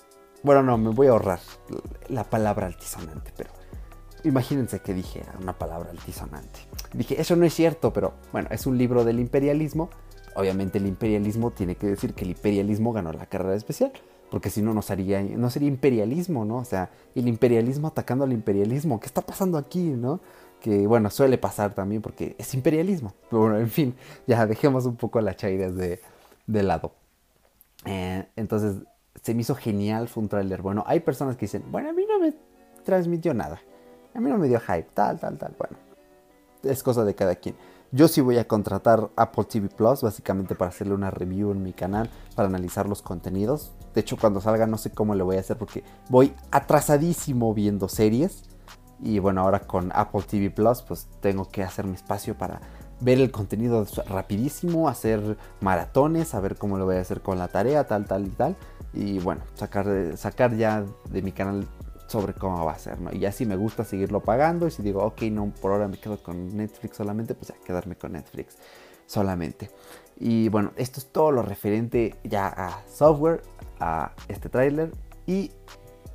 bueno, 0.42 0.62
no, 0.62 0.78
me 0.78 0.90
voy 0.90 1.08
a 1.08 1.10
ahorrar 1.10 1.40
la 2.08 2.24
palabra 2.24 2.66
altisonante, 2.66 3.32
pero 3.36 3.50
imagínense 4.24 4.80
que 4.80 4.94
dije 4.94 5.22
una 5.40 5.58
palabra 5.58 5.90
altisonante. 5.90 6.60
Dije, 6.92 7.20
eso 7.20 7.36
no 7.36 7.44
es 7.44 7.54
cierto, 7.54 7.92
pero 7.92 8.14
bueno, 8.32 8.48
es 8.50 8.66
un 8.66 8.78
libro 8.78 9.04
del 9.04 9.20
imperialismo 9.20 9.90
obviamente 10.38 10.78
el 10.78 10.86
imperialismo 10.86 11.50
tiene 11.50 11.74
que 11.74 11.88
decir 11.88 12.14
que 12.14 12.24
el 12.24 12.30
imperialismo 12.30 12.92
ganó 12.92 13.12
la 13.12 13.26
carrera 13.26 13.56
especial, 13.56 13.92
porque 14.30 14.50
si 14.50 14.62
no, 14.62 14.72
no 14.72 14.82
sería, 14.82 15.20
no 15.20 15.50
sería 15.50 15.68
imperialismo, 15.68 16.44
¿no? 16.44 16.58
O 16.58 16.64
sea, 16.64 16.90
el 17.16 17.26
imperialismo 17.26 17.88
atacando 17.88 18.24
al 18.24 18.32
imperialismo, 18.32 19.00
¿qué 19.00 19.06
está 19.06 19.20
pasando 19.20 19.58
aquí, 19.58 19.82
no? 19.82 20.20
Que 20.60 20.86
bueno, 20.86 21.10
suele 21.10 21.38
pasar 21.38 21.74
también 21.74 22.02
porque 22.02 22.36
es 22.38 22.54
imperialismo. 22.54 23.14
Pero 23.28 23.42
bueno, 23.42 23.58
en 23.58 23.68
fin, 23.68 23.96
ya 24.28 24.46
dejemos 24.46 24.86
un 24.86 24.96
poco 24.96 25.20
las 25.20 25.36
chaidas 25.36 25.74
de, 25.74 26.00
lado. 26.46 26.92
Eh, 27.84 28.26
entonces, 28.36 28.76
se 29.22 29.34
me 29.34 29.42
hizo 29.42 29.54
genial, 29.54 30.08
fue 30.08 30.22
un 30.22 30.28
tráiler. 30.28 30.62
Bueno, 30.62 30.84
hay 30.86 31.00
personas 31.00 31.36
que 31.36 31.46
dicen, 31.46 31.64
bueno, 31.70 31.90
a 31.90 31.92
mí 31.92 32.04
no 32.08 32.18
me 32.18 32.34
transmitió 32.84 33.34
nada. 33.34 33.60
A 34.14 34.20
mí 34.20 34.30
no 34.30 34.38
me 34.38 34.48
dio 34.48 34.60
hype, 34.60 34.88
tal, 34.94 35.18
tal, 35.18 35.36
tal. 35.38 35.54
Bueno, 35.58 35.76
es 36.62 36.82
cosa 36.82 37.04
de 37.04 37.14
cada 37.14 37.36
quien. 37.36 37.56
Yo 37.90 38.06
sí 38.06 38.20
voy 38.20 38.36
a 38.36 38.46
contratar 38.46 39.08
Apple 39.16 39.44
TV 39.44 39.68
Plus, 39.68 40.02
básicamente 40.02 40.54
para 40.54 40.68
hacerle 40.70 40.94
una 40.94 41.10
review 41.10 41.52
en 41.52 41.62
mi 41.62 41.72
canal, 41.72 42.10
para 42.34 42.48
analizar 42.48 42.86
los 42.86 43.00
contenidos. 43.00 43.72
De 43.94 44.02
hecho, 44.02 44.18
cuando 44.18 44.42
salga 44.42 44.66
no 44.66 44.76
sé 44.76 44.90
cómo 44.90 45.14
le 45.14 45.22
voy 45.22 45.36
a 45.36 45.40
hacer 45.40 45.56
porque 45.56 45.82
voy 46.10 46.34
atrasadísimo 46.50 47.54
viendo 47.54 47.88
series. 47.88 48.44
Y 49.00 49.20
bueno, 49.20 49.40
ahora 49.40 49.60
con 49.60 49.90
Apple 49.94 50.22
TV 50.22 50.50
Plus, 50.50 50.82
pues 50.82 51.08
tengo 51.20 51.48
que 51.48 51.62
hacer 51.62 51.86
mi 51.86 51.94
espacio 51.94 52.36
para 52.36 52.60
ver 53.00 53.20
el 53.20 53.30
contenido 53.30 53.86
rapidísimo, 54.06 54.88
hacer 54.88 55.38
maratones, 55.60 56.34
a 56.34 56.40
ver 56.40 56.56
cómo 56.56 56.78
lo 56.78 56.84
voy 56.84 56.96
a 56.96 57.00
hacer 57.00 57.22
con 57.22 57.38
la 57.38 57.48
tarea, 57.48 57.86
tal, 57.86 58.06
tal 58.06 58.26
y 58.26 58.30
tal. 58.30 58.56
Y 58.92 59.18
bueno, 59.18 59.42
sacar, 59.54 60.16
sacar 60.16 60.56
ya 60.56 60.84
de 61.10 61.22
mi 61.22 61.32
canal 61.32 61.66
sobre 62.06 62.32
cómo 62.32 62.64
va 62.64 62.72
a 62.72 62.78
ser, 62.78 63.00
¿no? 63.00 63.12
Y 63.12 63.20
ya 63.20 63.32
si 63.32 63.44
me 63.44 63.56
gusta 63.56 63.84
seguirlo 63.84 64.20
pagando 64.20 64.66
y 64.66 64.70
si 64.70 64.82
digo, 64.82 65.04
ok, 65.04 65.22
no, 65.24 65.52
por 65.60 65.72
ahora 65.72 65.88
me 65.88 65.98
quedo 65.98 66.22
con 66.22 66.56
Netflix 66.56 66.96
solamente, 66.96 67.34
pues 67.34 67.48
ya 67.48 67.54
quedarme 67.64 67.96
con 67.96 68.12
Netflix 68.12 68.56
solamente. 69.06 69.70
Y 70.18 70.48
bueno, 70.48 70.72
esto 70.76 71.00
es 71.00 71.06
todo 71.12 71.30
lo 71.30 71.42
referente 71.42 72.16
ya 72.24 72.48
a 72.48 72.82
software, 72.88 73.42
a 73.78 74.12
este 74.26 74.48
tráiler 74.48 74.90
y 75.26 75.52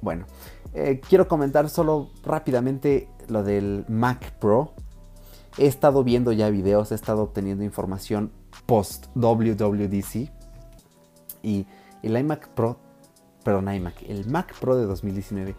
bueno, 0.02 0.26
eh, 0.74 1.00
quiero 1.08 1.28
comentar 1.28 1.70
solo 1.70 2.10
rápidamente 2.24 3.08
lo 3.30 3.44
del 3.44 3.86
Mac 3.88 4.34
Pro. 4.40 4.74
He 5.58 5.68
estado 5.68 6.04
viendo 6.04 6.32
ya 6.32 6.50
videos, 6.50 6.92
he 6.92 6.96
estado 6.96 7.22
obteniendo 7.24 7.64
información 7.64 8.32
post 8.66 9.06
WWDC 9.16 10.30
y 11.44 11.68
el 12.04 12.18
iMac 12.18 12.50
Pro, 12.50 12.78
perdón, 13.44 13.74
iMac, 13.74 14.04
el 14.04 14.28
Mac 14.28 14.54
Pro 14.60 14.76
de 14.76 14.86
2019 14.86 15.56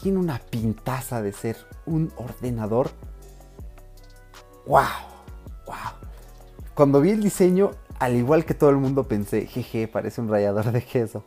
tiene 0.00 0.18
una 0.18 0.38
pintaza 0.38 1.22
de 1.22 1.32
ser 1.32 1.56
un 1.86 2.12
ordenador. 2.16 2.90
¡Wow! 4.66 4.82
¡Wow! 5.66 5.76
Cuando 6.74 7.00
vi 7.00 7.10
el 7.10 7.22
diseño, 7.22 7.72
al 7.98 8.16
igual 8.16 8.44
que 8.44 8.54
todo 8.54 8.70
el 8.70 8.76
mundo 8.76 9.04
pensé, 9.04 9.46
jeje, 9.46 9.86
parece 9.86 10.20
un 10.20 10.28
rallador 10.28 10.72
de 10.72 10.82
queso. 10.82 11.24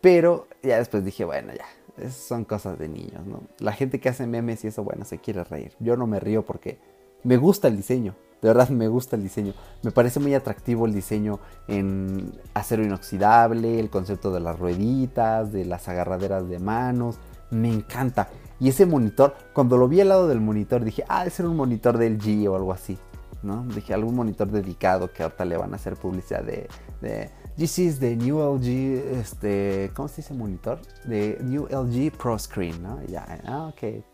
Pero 0.00 0.48
ya 0.62 0.78
después 0.78 1.04
dije, 1.04 1.24
bueno, 1.24 1.52
ya, 1.52 2.10
son 2.10 2.44
cosas 2.44 2.78
de 2.78 2.88
niños, 2.88 3.26
¿no? 3.26 3.42
La 3.58 3.72
gente 3.72 4.00
que 4.00 4.08
hace 4.08 4.26
memes 4.26 4.64
y 4.64 4.68
eso, 4.68 4.82
bueno, 4.82 5.04
se 5.04 5.18
quiere 5.18 5.44
reír. 5.44 5.74
Yo 5.78 5.96
no 5.96 6.06
me 6.06 6.20
río 6.20 6.44
porque 6.44 6.78
me 7.22 7.36
gusta 7.36 7.68
el 7.68 7.76
diseño. 7.76 8.14
De 8.42 8.48
verdad 8.48 8.68
me 8.70 8.88
gusta 8.88 9.16
el 9.16 9.22
diseño. 9.22 9.54
Me 9.82 9.90
parece 9.90 10.20
muy 10.20 10.34
atractivo 10.34 10.86
el 10.86 10.94
diseño 10.94 11.40
en 11.68 12.32
acero 12.54 12.82
inoxidable, 12.82 13.78
el 13.78 13.90
concepto 13.90 14.32
de 14.32 14.40
las 14.40 14.58
rueditas, 14.58 15.52
de 15.52 15.64
las 15.64 15.88
agarraderas 15.88 16.48
de 16.48 16.58
manos 16.58 17.18
me 17.50 17.72
encanta. 17.72 18.28
Y 18.58 18.68
ese 18.68 18.86
monitor, 18.86 19.34
cuando 19.52 19.76
lo 19.76 19.88
vi 19.88 20.00
al 20.00 20.08
lado 20.08 20.28
del 20.28 20.40
monitor, 20.40 20.84
dije, 20.84 21.04
ah, 21.08 21.20
debe 21.20 21.30
ser 21.30 21.46
un 21.46 21.56
monitor 21.56 21.98
del 21.98 22.18
G 22.18 22.48
o 22.48 22.56
algo 22.56 22.72
así. 22.72 22.98
¿no? 23.42 23.64
Dije, 23.64 23.94
algún 23.94 24.14
monitor 24.14 24.48
dedicado 24.50 25.10
que 25.12 25.22
ahorita 25.22 25.44
le 25.46 25.56
van 25.56 25.72
a 25.72 25.76
hacer 25.76 25.96
publicidad 25.96 26.42
de, 26.42 26.68
de 27.00 27.30
This 27.56 27.78
is 27.78 27.98
the 27.98 28.14
new 28.14 28.38
LG, 28.38 29.18
este, 29.18 29.90
¿cómo 29.94 30.08
se 30.08 30.16
dice 30.16 30.34
monitor? 30.34 30.80
De 31.04 31.38
New 31.42 31.66
LG 31.66 32.12
Pro 32.16 32.38
Screen, 32.38 32.82
¿no? 32.82 33.02
ya, 33.04 33.40
ah, 33.46 33.72
ok, 33.72 34.04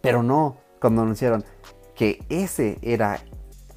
Pero 0.00 0.22
no, 0.22 0.56
cuando 0.80 1.02
anunciaron 1.02 1.44
que 1.94 2.24
ese 2.28 2.78
era 2.82 3.20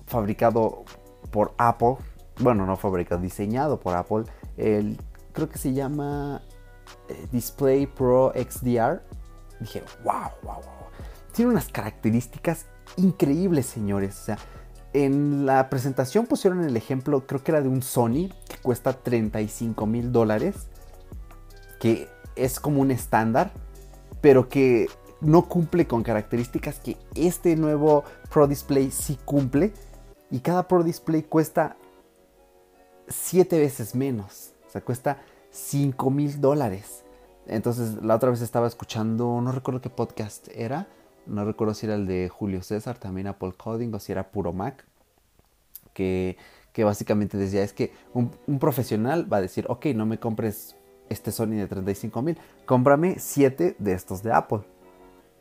fabricado 0.05 0.85
por 1.31 1.53
Apple, 1.57 1.97
bueno, 2.39 2.65
no 2.65 2.77
fabricado, 2.77 3.21
diseñado 3.21 3.79
por 3.79 3.95
Apple, 3.95 4.23
el, 4.57 4.97
creo 5.33 5.49
que 5.49 5.57
se 5.57 5.73
llama 5.73 6.41
eh, 7.09 7.27
Display 7.31 7.87
Pro 7.87 8.33
XDR, 8.33 9.01
dije, 9.59 9.83
wow, 10.03 10.31
wow, 10.43 10.55
wow. 10.55 10.63
Tiene 11.33 11.51
unas 11.51 11.67
características 11.67 12.65
increíbles, 12.95 13.65
señores. 13.67 14.19
O 14.19 14.25
sea, 14.25 14.37
en 14.93 15.45
la 15.45 15.69
presentación 15.69 16.25
pusieron 16.25 16.63
el 16.63 16.75
ejemplo, 16.75 17.27
creo 17.27 17.43
que 17.43 17.51
era 17.51 17.61
de 17.61 17.67
un 17.67 17.83
Sony, 17.83 18.29
que 18.49 18.57
cuesta 18.61 18.93
35 18.93 19.85
mil 19.85 20.11
dólares, 20.11 20.67
que 21.79 22.07
es 22.35 22.59
como 22.59 22.81
un 22.81 22.91
estándar, 22.91 23.51
pero 24.21 24.49
que 24.49 24.87
no 25.21 25.43
cumple 25.43 25.87
con 25.87 26.03
características 26.03 26.79
que 26.79 26.97
este 27.15 27.55
nuevo 27.55 28.03
Pro 28.29 28.47
Display 28.47 28.91
sí 28.91 29.17
cumple. 29.25 29.73
Y 30.29 30.39
cada 30.39 30.67
Pro 30.67 30.83
Display 30.83 31.23
cuesta 31.23 31.77
7 33.07 33.57
veces 33.59 33.95
menos. 33.95 34.53
O 34.67 34.71
sea, 34.71 34.81
cuesta 34.81 35.21
5 35.51 36.09
mil 36.11 36.39
dólares. 36.41 37.03
Entonces 37.47 38.03
la 38.03 38.15
otra 38.15 38.29
vez 38.29 38.41
estaba 38.41 38.67
escuchando, 38.67 39.39
no 39.41 39.51
recuerdo 39.51 39.81
qué 39.81 39.89
podcast 39.89 40.49
era, 40.53 40.87
no 41.25 41.45
recuerdo 41.45 41.73
si 41.73 41.85
era 41.85 41.95
el 41.95 42.05
de 42.05 42.29
Julio 42.29 42.61
César, 42.61 42.97
también 42.97 43.27
Apple 43.27 43.53
Coding 43.55 43.93
o 43.93 43.99
si 43.99 44.11
era 44.11 44.31
puro 44.31 44.51
Mac, 44.51 44.85
que, 45.93 46.37
que 46.73 46.83
básicamente 46.83 47.37
decía, 47.37 47.63
es 47.63 47.73
que 47.73 47.93
un, 48.13 48.31
profesional 48.59 49.31
va 49.31 49.37
a 49.37 49.41
decir, 49.41 49.65
ok, 49.69 49.87
no 49.87 50.05
me 50.05 50.19
compres 50.19 50.75
este 51.09 51.31
Sony 51.31 51.55
de 51.55 51.67
35 51.67 52.21
mil, 52.21 52.37
cómprame 52.65 53.15
7 53.17 53.77
de 53.79 53.93
estos 53.93 54.23
de 54.23 54.33
Apple. 54.33 54.59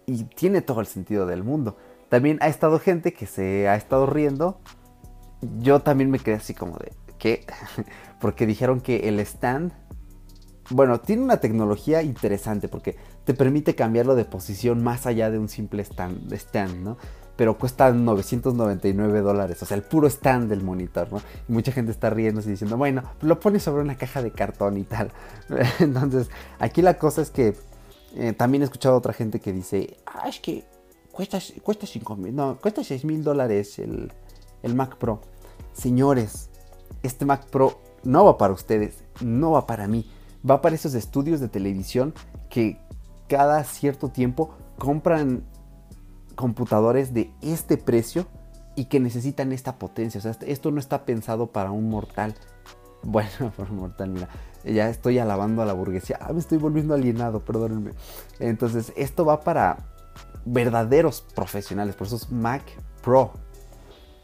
Y 0.06 0.24
tiene 0.24 0.62
todo 0.62 0.80
el 0.80 0.86
sentido 0.86 1.26
del 1.26 1.42
mundo. 1.42 1.76
También 2.08 2.38
ha 2.40 2.48
estado 2.48 2.78
gente 2.78 3.12
que 3.12 3.26
se 3.26 3.68
ha 3.68 3.76
estado 3.76 4.06
riendo. 4.06 4.60
Yo 5.60 5.80
también 5.80 6.10
me 6.10 6.18
quedé 6.18 6.36
así 6.36 6.54
como 6.54 6.76
de, 6.78 6.92
¿qué? 7.18 7.44
Porque 8.20 8.46
dijeron 8.46 8.80
que 8.80 9.08
el 9.08 9.20
stand 9.20 9.72
bueno, 10.70 11.00
tiene 11.00 11.22
una 11.22 11.36
tecnología 11.38 12.02
interesante 12.02 12.68
porque 12.68 12.96
te 13.24 13.34
permite 13.34 13.74
cambiarlo 13.74 14.14
de 14.14 14.24
posición 14.24 14.82
más 14.82 15.06
allá 15.06 15.30
de 15.30 15.38
un 15.38 15.48
simple 15.48 15.82
stand, 15.82 16.32
stand 16.32 16.82
¿no? 16.82 16.96
Pero 17.36 17.58
cuesta 17.58 17.92
999 17.92 19.20
dólares, 19.20 19.62
o 19.62 19.66
sea, 19.66 19.76
el 19.76 19.82
puro 19.82 20.08
stand 20.08 20.48
del 20.48 20.62
monitor, 20.62 21.12
¿no? 21.12 21.20
Y 21.48 21.52
mucha 21.52 21.70
gente 21.70 21.92
está 21.92 22.08
riéndose 22.10 22.48
y 22.48 22.52
diciendo, 22.52 22.78
bueno, 22.78 23.02
lo 23.20 23.38
pones 23.38 23.62
sobre 23.62 23.82
una 23.82 23.96
caja 23.96 24.22
de 24.22 24.30
cartón 24.30 24.78
y 24.78 24.84
tal. 24.84 25.12
Entonces, 25.78 26.30
aquí 26.58 26.82
la 26.82 26.94
cosa 26.94 27.22
es 27.22 27.30
que 27.30 27.54
eh, 28.16 28.32
también 28.32 28.62
he 28.62 28.64
escuchado 28.64 28.94
a 28.94 28.98
otra 28.98 29.12
gente 29.12 29.40
que 29.40 29.52
dice, 29.52 29.98
ah, 30.06 30.28
es 30.28 30.40
que 30.40 30.64
cuesta, 31.12 31.38
cuesta 31.62 31.86
5 31.86 32.16
mil, 32.16 32.34
no, 32.34 32.58
cuesta 32.60 32.82
6 32.82 33.04
mil 33.04 33.22
dólares 33.22 33.78
el, 33.78 34.12
el 34.62 34.74
Mac 34.74 34.96
Pro. 34.96 35.20
Señores, 35.72 36.50
este 37.02 37.24
Mac 37.24 37.46
Pro 37.46 37.80
no 38.02 38.24
va 38.24 38.38
para 38.38 38.52
ustedes, 38.52 39.04
no 39.20 39.52
va 39.52 39.66
para 39.66 39.86
mí 39.88 40.06
va 40.48 40.60
para 40.60 40.74
esos 40.74 40.94
estudios 40.94 41.40
de 41.40 41.48
televisión 41.48 42.14
que 42.48 42.78
cada 43.28 43.62
cierto 43.64 44.08
tiempo 44.08 44.54
compran 44.78 45.44
computadores 46.34 47.12
de 47.12 47.30
este 47.40 47.76
precio 47.76 48.26
y 48.76 48.86
que 48.86 49.00
necesitan 49.00 49.52
esta 49.52 49.78
potencia. 49.78 50.18
O 50.18 50.22
sea, 50.22 50.36
esto 50.46 50.70
no 50.70 50.78
está 50.78 51.04
pensado 51.04 51.48
para 51.48 51.70
un 51.70 51.88
mortal. 51.88 52.34
Bueno, 53.02 53.52
por 53.56 53.70
mortal, 53.70 54.10
mira, 54.10 54.28
ya 54.64 54.88
estoy 54.88 55.18
alabando 55.18 55.62
a 55.62 55.66
la 55.66 55.72
burguesía. 55.72 56.18
Ah, 56.20 56.32
me 56.32 56.40
estoy 56.40 56.58
volviendo 56.58 56.94
alienado, 56.94 57.40
perdónenme. 57.40 57.92
Entonces, 58.38 58.92
esto 58.96 59.24
va 59.24 59.40
para 59.40 59.78
verdaderos 60.44 61.22
profesionales, 61.34 61.94
por 61.96 62.06
eso 62.06 62.16
es 62.16 62.30
Mac 62.30 62.62
Pro. 63.02 63.32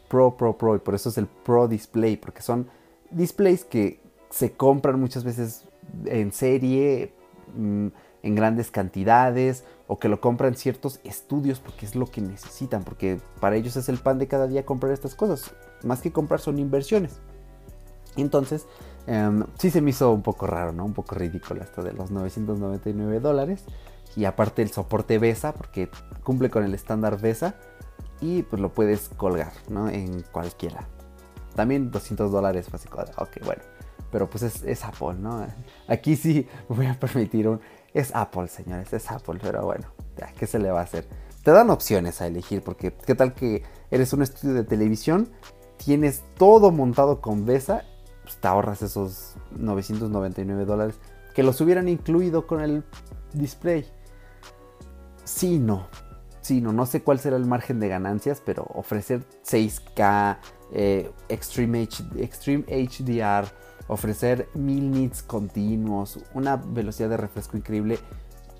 Pro, 0.09 0.37
Pro, 0.37 0.57
Pro, 0.57 0.75
y 0.75 0.79
por 0.79 0.95
eso 0.95 1.09
es 1.09 1.17
el 1.17 1.27
Pro 1.27 1.67
Display, 1.67 2.17
porque 2.17 2.41
son 2.41 2.67
displays 3.09 3.65
que 3.65 4.01
se 4.29 4.53
compran 4.53 4.99
muchas 4.99 5.23
veces 5.23 5.65
en 6.05 6.31
serie, 6.31 7.13
mm, 7.55 7.87
en 8.23 8.35
grandes 8.35 8.71
cantidades, 8.71 9.63
o 9.87 9.99
que 9.99 10.07
lo 10.07 10.21
compran 10.21 10.55
ciertos 10.55 10.99
estudios 11.03 11.59
porque 11.59 11.85
es 11.85 11.95
lo 11.95 12.05
que 12.07 12.21
necesitan, 12.21 12.83
porque 12.83 13.19
para 13.39 13.55
ellos 13.55 13.75
es 13.75 13.89
el 13.89 13.97
pan 13.97 14.17
de 14.17 14.27
cada 14.27 14.47
día 14.47 14.65
comprar 14.65 14.93
estas 14.93 15.13
cosas. 15.13 15.53
Más 15.83 16.01
que 16.01 16.11
comprar 16.11 16.39
son 16.39 16.57
inversiones. 16.57 17.19
Entonces, 18.15 18.65
em, 19.07 19.43
sí 19.57 19.69
se 19.69 19.81
me 19.81 19.89
hizo 19.89 20.11
un 20.11 20.21
poco 20.21 20.47
raro, 20.47 20.71
¿no? 20.71 20.85
Un 20.85 20.93
poco 20.93 21.15
ridículo 21.15 21.61
esto 21.61 21.81
de 21.81 21.93
los 21.93 22.11
999 22.11 23.19
dólares. 23.19 23.63
Y 24.15 24.25
aparte 24.25 24.61
el 24.61 24.69
soporte 24.69 25.17
BESA, 25.17 25.53
porque 25.53 25.89
cumple 26.23 26.49
con 26.49 26.63
el 26.63 26.73
estándar 26.73 27.19
BESA. 27.19 27.55
Y 28.21 28.43
pues 28.43 28.61
lo 28.61 28.73
puedes 28.73 29.09
colgar, 29.09 29.51
¿no? 29.69 29.89
En 29.89 30.21
cualquiera. 30.31 30.87
También 31.55 31.91
200 31.91 32.31
dólares, 32.31 32.67
fue 32.69 32.79
ok, 33.17 33.45
bueno. 33.45 33.61
Pero 34.11 34.29
pues 34.29 34.43
es, 34.43 34.85
Apple, 34.85 35.15
¿no? 35.19 35.45
Aquí 35.87 36.15
sí 36.15 36.47
voy 36.69 36.85
a 36.85 36.99
permitir 36.99 37.47
un... 37.47 37.59
Es 37.93 38.13
Apple, 38.15 38.47
señores, 38.47 38.93
es 38.93 39.09
Apple, 39.09 39.39
pero 39.41 39.65
bueno, 39.65 39.87
¿qué 40.37 40.47
se 40.47 40.59
le 40.59 40.71
va 40.71 40.81
a 40.81 40.83
hacer? 40.83 41.07
Te 41.43 41.51
dan 41.51 41.69
opciones 41.69 42.21
a 42.21 42.27
elegir, 42.27 42.63
porque 42.63 42.93
qué 42.93 43.15
tal 43.15 43.33
que 43.33 43.63
eres 43.91 44.13
un 44.13 44.21
estudio 44.21 44.53
de 44.53 44.63
televisión, 44.63 45.29
tienes 45.77 46.23
todo 46.37 46.71
montado 46.71 47.21
con 47.21 47.45
BESA 47.45 47.85
pues, 48.23 48.37
te 48.37 48.47
ahorras 48.47 48.81
esos 48.81 49.35
999 49.57 50.65
dólares 50.65 50.95
que 51.33 51.43
los 51.43 51.59
hubieran 51.61 51.89
incluido 51.89 52.47
con 52.47 52.61
el 52.61 52.83
display. 53.33 53.85
Sí, 55.23 55.59
no. 55.59 55.87
Sí, 56.41 56.59
no, 56.61 56.73
no 56.73 56.85
sé 56.85 57.01
cuál 57.01 57.19
será 57.19 57.37
el 57.37 57.45
margen 57.45 57.79
de 57.79 57.87
ganancias, 57.87 58.41
pero 58.45 58.63
ofrecer 58.73 59.23
6K, 59.45 60.37
eh, 60.73 61.09
Extreme, 61.29 61.87
HDR, 61.87 63.47
ofrecer 63.87 64.49
1000 64.53 64.91
nits 64.91 65.23
continuos, 65.23 66.19
una 66.33 66.57
velocidad 66.57 67.09
de 67.09 67.17
refresco 67.17 67.55
increíble, 67.55 67.97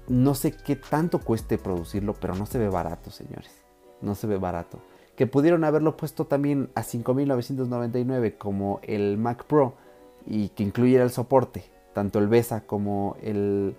no 0.07 0.33
sé 0.33 0.53
qué 0.53 0.77
tanto 0.77 1.19
cueste 1.19 1.57
producirlo, 1.57 2.13
pero 2.13 2.35
no 2.35 2.45
se 2.45 2.57
ve 2.57 2.69
barato, 2.69 3.11
señores. 3.11 3.51
No 4.01 4.15
se 4.15 4.27
ve 4.27 4.37
barato 4.37 4.81
que 5.15 5.27
pudieron 5.27 5.63
haberlo 5.63 5.95
puesto 5.95 6.25
también 6.25 6.69
a 6.75 6.81
5.999 6.81 8.37
como 8.37 8.79
el 8.83 9.17
Mac 9.17 9.45
Pro 9.45 9.75
y 10.25 10.49
que 10.49 10.63
incluyera 10.63 11.03
el 11.03 11.11
soporte, 11.11 11.65
tanto 11.93 12.19
el 12.19 12.27
BESA 12.27 12.61
como 12.61 13.15
el, 13.21 13.75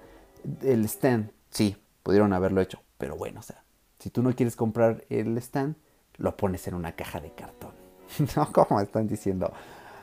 el 0.62 0.84
stand. 0.84 1.30
Sí, 1.50 1.76
pudieron 2.02 2.32
haberlo 2.32 2.60
hecho, 2.60 2.80
pero 2.98 3.16
bueno, 3.16 3.40
o 3.40 3.42
sea, 3.42 3.64
si 3.98 4.10
tú 4.10 4.22
no 4.22 4.34
quieres 4.34 4.56
comprar 4.56 5.04
el 5.08 5.36
stand, 5.38 5.76
lo 6.16 6.36
pones 6.36 6.68
en 6.68 6.74
una 6.74 6.92
caja 6.92 7.20
de 7.20 7.30
cartón. 7.30 7.72
no, 8.36 8.52
como 8.52 8.80
están 8.80 9.08
diciendo 9.08 9.52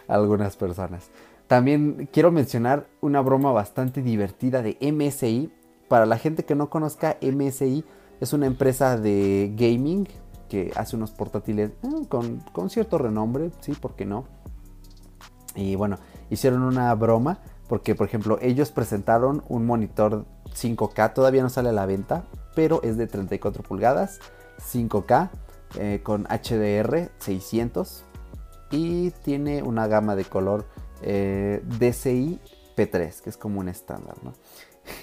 algunas 0.08 0.58
personas. 0.58 1.10
También 1.48 2.10
quiero 2.12 2.32
mencionar 2.32 2.88
una 3.02 3.22
broma 3.22 3.52
bastante 3.52 4.02
divertida 4.02 4.62
de 4.62 4.78
MSI. 4.82 5.52
Para 5.88 6.06
la 6.06 6.18
gente 6.18 6.46
que 6.46 6.56
no 6.56 6.70
conozca, 6.70 7.18
MSI 7.22 7.84
es 8.22 8.34
una 8.34 8.46
empresa 8.46 8.98
de 8.98 9.52
gaming, 9.56 10.08
que 10.52 10.72
hace 10.76 10.97
unos 10.97 11.12
portátiles 11.12 11.72
eh, 11.82 12.08
con, 12.10 12.70
cierto 12.70 12.97
renombre, 12.97 13.52
sí, 13.62 13.72
¿por 13.72 13.95
qué 13.95 14.06
no? 14.06 14.26
Y 15.56 15.78
bueno, 15.78 15.97
hicieron 16.30 16.64
una 16.64 16.93
broma 16.93 17.39
porque, 17.70 17.95
por 17.95 18.06
ejemplo, 18.06 18.38
ellos 18.41 18.70
presentaron 18.70 19.45
un 19.47 19.66
monitor 19.66 20.26
5K, 20.54 21.14
todavía 21.14 21.41
no 21.41 21.49
sale 21.49 21.70
a 21.70 21.72
la 21.72 21.86
venta, 21.86 22.26
pero 22.54 22.84
es 22.84 22.97
de 22.97 23.08
34 23.08 23.64
pulgadas, 23.64 24.20
5K, 24.74 25.30
eh, 25.80 26.02
con 26.04 26.26
HDR 26.26 27.12
600 27.20 28.04
y 28.72 29.12
tiene 29.24 29.64
una 29.64 29.88
gama 29.88 30.18
de 30.18 30.26
color 30.26 30.66
eh, 31.02 31.64
DCI 31.80 32.41
P3, 32.76 33.22
que 33.22 33.30
es 33.30 33.38
como 33.38 33.62
un 33.62 33.70
estándar, 33.70 34.18
¿no? 34.22 34.34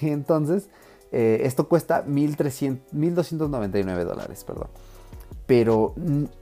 Entonces, 0.07 0.69
esto 1.11 1.67
cuesta 1.67 2.05
1.299 2.05 4.03
dólares, 4.03 4.43
perdón 4.43 4.69
pero 5.49 5.95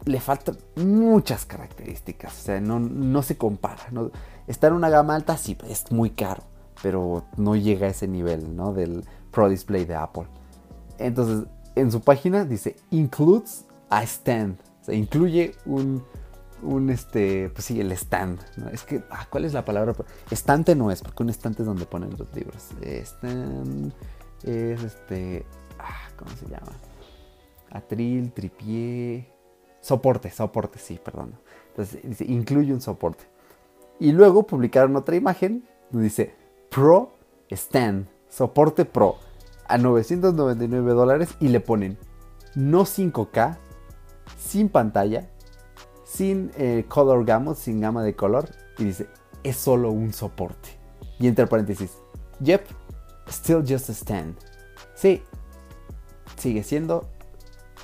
le 0.04 0.20
faltan 0.20 0.58
muchas 0.76 1.46
características, 1.46 2.42
o 2.42 2.42
sea, 2.42 2.60
no, 2.60 3.22
se 3.22 3.38
compara. 3.38 3.84
No, 3.90 4.12
está 4.48 4.68
en 4.68 4.74
una 4.74 4.90
gama 4.90 5.16
alta, 5.16 5.38
sí, 5.38 5.58
es 5.70 5.94
muy 5.94 6.10
caro, 6.10 6.44
pero 6.84 7.24
no 7.38 7.56
llega 7.56 7.88
a 7.88 7.92
ese 7.92 8.10
nivel, 8.10 8.54
¿no? 8.54 8.74
Del 8.74 9.06
Pro 9.32 9.48
Display 9.48 9.86
de 9.86 9.96
Apple. 9.96 10.28
Entonces, 10.98 11.48
en 11.76 11.90
su 11.90 12.02
página 12.02 12.44
dice, 12.44 12.76
includes 12.92 13.64
a 13.90 14.04
stand, 14.04 14.60
o 14.82 14.84
sea, 14.84 14.94
incluye 14.94 15.56
un, 15.66 16.04
un 16.62 16.90
este, 16.90 17.50
pues 17.52 17.64
sí, 17.64 17.80
el 17.80 17.94
stand. 17.94 18.42
Es 18.74 18.84
que, 18.84 19.06
ah, 19.10 19.26
¿cuál 19.30 19.46
es 19.46 19.54
la 19.54 19.64
palabra? 19.64 19.96
Estante 20.30 20.76
no 20.76 20.92
es, 20.92 21.02
porque 21.02 21.24
un 21.24 21.30
estante 21.30 21.62
es 21.62 21.66
donde 21.66 21.86
ponen 21.86 22.10
los 22.18 22.28
libros. 22.36 22.72
Stand 22.82 23.94
es 24.44 24.84
este, 24.84 25.46
ah, 25.80 26.10
¿cómo 26.18 26.32
se 26.32 26.46
llama? 26.50 26.74
Atril, 27.78 28.32
tripié, 28.34 29.32
soporte, 29.82 30.30
soporte, 30.32 30.80
sí, 30.80 31.00
perdón. 31.04 31.40
Entonces 31.70 32.00
incluye 32.22 32.74
un 32.74 32.82
soporte. 32.82 33.26
Y 34.00 34.12
luego 34.12 34.46
publicaron 34.46 34.96
otra 34.96 35.16
imagen 35.16 35.68
donde 35.90 36.06
dice 36.06 36.36
Pro 36.70 37.14
Stand, 37.50 38.08
soporte 38.30 38.86
Pro, 38.86 39.16
a 39.68 39.78
999 39.78 40.94
dólares 40.94 41.30
y 41.40 41.48
le 41.50 41.60
ponen 41.60 41.98
no 42.56 42.86
5K, 42.86 43.58
sin 44.38 44.70
pantalla, 44.70 45.30
sin 46.04 46.52
eh, 46.58 46.86
color 46.88 47.26
gamut, 47.26 47.56
sin 47.56 47.80
gama 47.80 48.04
de 48.04 48.16
color. 48.16 48.50
Y 48.78 48.86
dice, 48.86 49.08
es 49.44 49.58
solo 49.58 49.92
un 49.92 50.14
soporte. 50.14 50.70
Y 51.20 51.28
entre 51.28 51.48
paréntesis, 51.48 51.92
yep, 52.40 52.66
still 53.30 53.64
just 53.68 53.90
a 53.90 53.94
stand. 53.94 54.36
Sí, 54.96 55.22
sigue 56.38 56.64
siendo 56.64 57.08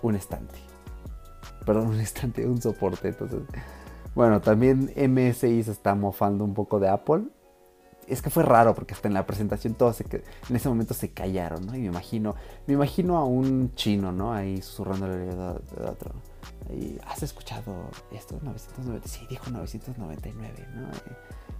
un 0.03 0.15
estante. 0.15 0.59
Perdón, 1.65 1.87
un 1.87 1.99
estante, 1.99 2.45
un 2.45 2.61
soporte. 2.61 3.07
Entonces, 3.09 3.39
bueno, 4.13 4.41
también 4.41 4.93
MSI 4.95 5.63
se 5.63 5.71
está 5.71 5.95
mofando 5.95 6.43
un 6.43 6.53
poco 6.53 6.79
de 6.79 6.89
Apple. 6.89 7.23
Es 8.07 8.21
que 8.21 8.29
fue 8.29 8.43
raro 8.43 8.75
porque 8.75 8.93
hasta 8.93 9.07
en 9.07 9.13
la 9.13 9.25
presentación 9.25 9.75
todos 9.75 9.95
se, 9.95 10.05
en 10.49 10.55
ese 10.55 10.67
momento 10.67 10.93
se 10.93 11.11
callaron, 11.11 11.65
¿no? 11.65 11.75
Y 11.75 11.79
me 11.79 11.87
imagino, 11.87 12.35
me 12.67 12.73
imagino 12.73 13.17
a 13.17 13.23
un 13.23 13.73
chino, 13.75 14.11
¿no? 14.11 14.33
Ahí 14.33 14.61
susurrándole 14.61 15.17
de 15.17 15.33
otro. 15.89 16.11
Y, 16.69 16.99
¿Has 17.07 17.23
escuchado 17.23 17.89
esto? 18.11 18.37
999. 18.43 19.01
Sí, 19.05 19.25
dijo 19.29 19.49
999, 19.49 20.67
¿no? 20.75 20.87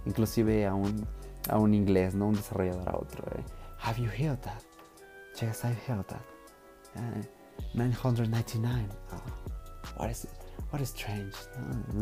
inclusive 0.06 0.66
a 0.66 0.74
un, 0.74 1.06
a 1.48 1.58
un 1.58 1.74
inglés, 1.74 2.14
¿no? 2.14 2.28
Un 2.28 2.34
desarrollador 2.34 2.88
a 2.88 2.96
otro. 2.98 3.24
¿eh? 3.38 3.42
Have 3.82 4.00
you 4.00 4.10
heard 4.10 4.38
that? 4.40 4.62
Yes, 5.40 5.64
I've 5.64 5.78
heard 5.88 6.06
that. 6.06 6.20
Eh, 6.96 7.28
999. 7.74 8.86
Oh, 9.12 10.00
what, 10.00 10.10
is, 10.10 10.26
what 10.70 10.80
is 10.80 10.90
strange. 10.90 11.34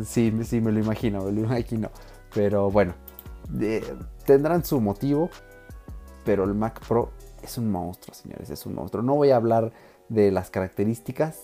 Sí, 0.05 0.33
sí, 0.45 0.61
me 0.61 0.73
lo 0.73 0.81
imagino, 0.81 1.25
me 1.25 1.33
lo 1.33 1.41
imagino. 1.41 1.91
Pero 2.35 2.71
bueno, 2.71 2.95
tendrán 4.25 4.65
su 4.65 4.81
motivo. 4.81 5.31
Pero 6.25 6.45
el 6.45 6.55
Mac 6.55 6.81
Pro 6.87 7.11
es 7.43 7.59
un 7.59 7.71
monstruo, 7.71 8.15
señores, 8.15 8.49
es 8.51 8.65
un 8.67 8.75
monstruo. 8.75 9.03
No 9.03 9.17
voy 9.17 9.31
a 9.31 9.37
hablar 9.37 9.73
de 10.09 10.31
las 10.31 10.51
características. 10.51 11.41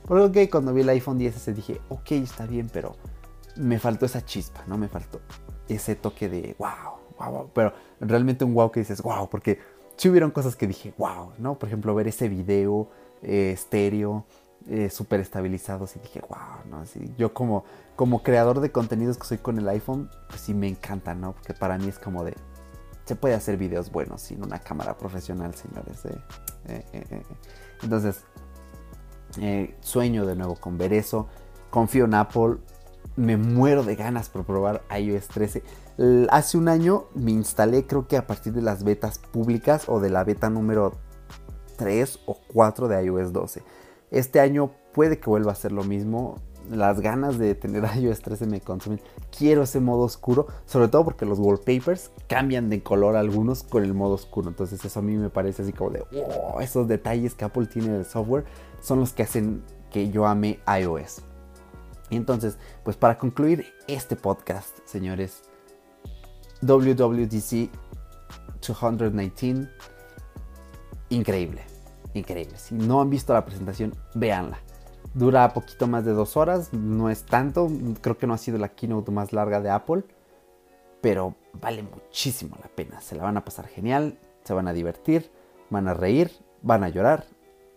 Porque 0.06 0.50
cuando 0.50 0.74
vi 0.74 0.80
el 0.80 0.88
iPhone 0.88 1.18
10 1.18 1.54
dije, 1.54 1.80
ok, 1.88 2.12
está 2.12 2.46
bien, 2.46 2.68
pero 2.72 2.96
me 3.56 3.78
faltó 3.78 4.06
esa 4.06 4.24
chispa, 4.24 4.64
¿no? 4.66 4.76
Me 4.76 4.88
faltó 4.88 5.20
ese 5.68 5.94
toque 5.94 6.28
de 6.28 6.56
wow, 6.58 6.98
wow, 7.18 7.30
wow. 7.30 7.50
Pero 7.54 7.72
realmente 8.00 8.44
un 8.44 8.54
wow 8.54 8.70
que 8.72 8.80
dices, 8.80 9.02
wow, 9.02 9.28
porque 9.28 9.60
si 9.96 10.08
hubieron 10.08 10.30
cosas 10.30 10.56
que 10.56 10.66
dije, 10.66 10.94
wow, 10.98 11.32
¿no? 11.38 11.58
Por 11.58 11.68
ejemplo, 11.68 11.94
ver 11.94 12.08
ese 12.08 12.28
video 12.28 12.88
eh, 13.22 13.52
estéreo, 13.52 14.24
eh, 14.68 14.90
súper 14.90 15.20
estabilizados 15.20 15.96
y 15.96 16.00
dije, 16.00 16.22
wow, 16.28 16.70
¿no? 16.70 16.78
Así, 16.78 17.00
yo 17.16 17.32
como, 17.32 17.64
como 18.00 18.22
creador 18.22 18.60
de 18.60 18.72
contenidos 18.72 19.18
que 19.18 19.26
soy 19.26 19.36
con 19.36 19.58
el 19.58 19.68
iPhone, 19.68 20.08
pues 20.30 20.40
sí 20.40 20.54
me 20.54 20.66
encanta, 20.66 21.14
¿no? 21.14 21.34
Porque 21.34 21.52
para 21.52 21.76
mí 21.76 21.86
es 21.86 21.98
como 21.98 22.24
de, 22.24 22.34
se 23.04 23.14
puede 23.14 23.34
hacer 23.34 23.58
videos 23.58 23.92
buenos 23.92 24.22
sin 24.22 24.42
una 24.42 24.58
cámara 24.58 24.96
profesional, 24.96 25.54
señores. 25.54 26.06
¿eh? 26.06 27.22
Entonces, 27.82 28.24
eh, 29.38 29.76
sueño 29.80 30.24
de 30.24 30.34
nuevo 30.34 30.56
con 30.56 30.78
ver 30.78 30.94
eso. 30.94 31.28
Confío 31.68 32.06
en 32.06 32.14
Apple. 32.14 32.56
Me 33.16 33.36
muero 33.36 33.82
de 33.82 33.96
ganas 33.96 34.30
por 34.30 34.46
probar 34.46 34.80
iOS 34.98 35.28
13. 35.28 35.62
Hace 36.30 36.56
un 36.56 36.68
año 36.70 37.04
me 37.14 37.32
instalé, 37.32 37.86
creo 37.86 38.08
que 38.08 38.16
a 38.16 38.26
partir 38.26 38.54
de 38.54 38.62
las 38.62 38.82
betas 38.82 39.18
públicas 39.18 39.90
o 39.90 40.00
de 40.00 40.08
la 40.08 40.24
beta 40.24 40.48
número 40.48 40.94
3 41.76 42.20
o 42.24 42.38
4 42.54 42.88
de 42.88 43.04
iOS 43.04 43.34
12. 43.34 43.62
Este 44.10 44.40
año 44.40 44.70
puede 44.94 45.20
que 45.20 45.28
vuelva 45.28 45.52
a 45.52 45.54
ser 45.54 45.72
lo 45.72 45.84
mismo. 45.84 46.36
Las 46.70 47.00
ganas 47.00 47.36
de 47.36 47.56
tener 47.56 47.84
iOS 47.98 48.20
13 48.20 48.46
me 48.46 48.60
consumen. 48.60 49.00
Quiero 49.36 49.64
ese 49.64 49.80
modo 49.80 50.02
oscuro, 50.02 50.46
sobre 50.66 50.88
todo 50.88 51.04
porque 51.04 51.26
los 51.26 51.40
wallpapers 51.40 52.12
cambian 52.28 52.70
de 52.70 52.82
color 52.82 53.16
algunos 53.16 53.64
con 53.64 53.82
el 53.82 53.92
modo 53.92 54.14
oscuro. 54.14 54.48
Entonces 54.48 54.84
eso 54.84 55.00
a 55.00 55.02
mí 55.02 55.16
me 55.16 55.30
parece 55.30 55.62
así 55.62 55.72
como 55.72 55.90
de, 55.90 56.04
wow, 56.12 56.60
esos 56.60 56.86
detalles 56.86 57.34
que 57.34 57.44
Apple 57.44 57.66
tiene 57.66 57.88
del 57.88 58.04
software 58.04 58.44
son 58.80 59.00
los 59.00 59.12
que 59.12 59.24
hacen 59.24 59.62
que 59.90 60.10
yo 60.10 60.26
ame 60.26 60.60
iOS. 60.80 61.22
Y 62.08 62.16
entonces, 62.16 62.56
pues 62.84 62.96
para 62.96 63.18
concluir 63.18 63.66
este 63.88 64.14
podcast, 64.14 64.78
señores, 64.84 65.42
WWDC 66.62 67.70
219, 68.66 69.68
increíble, 71.08 71.62
increíble. 72.14 72.56
Si 72.58 72.74
no 72.74 73.00
han 73.00 73.10
visto 73.10 73.32
la 73.32 73.44
presentación, 73.44 73.94
véanla. 74.14 74.58
Dura 75.14 75.52
poquito 75.52 75.88
más 75.88 76.04
de 76.04 76.12
dos 76.12 76.36
horas, 76.36 76.72
no 76.72 77.10
es 77.10 77.24
tanto, 77.24 77.68
creo 78.00 78.16
que 78.16 78.26
no 78.26 78.34
ha 78.34 78.38
sido 78.38 78.58
la 78.58 78.68
keynote 78.68 79.10
más 79.10 79.32
larga 79.32 79.60
de 79.60 79.70
Apple, 79.70 80.04
pero 81.00 81.34
vale 81.60 81.82
muchísimo 81.82 82.56
la 82.62 82.68
pena. 82.68 83.00
Se 83.00 83.16
la 83.16 83.24
van 83.24 83.36
a 83.36 83.44
pasar 83.44 83.66
genial, 83.66 84.18
se 84.44 84.54
van 84.54 84.68
a 84.68 84.72
divertir, 84.72 85.30
van 85.68 85.88
a 85.88 85.94
reír, 85.94 86.30
van 86.62 86.84
a 86.84 86.88
llorar, 86.88 87.24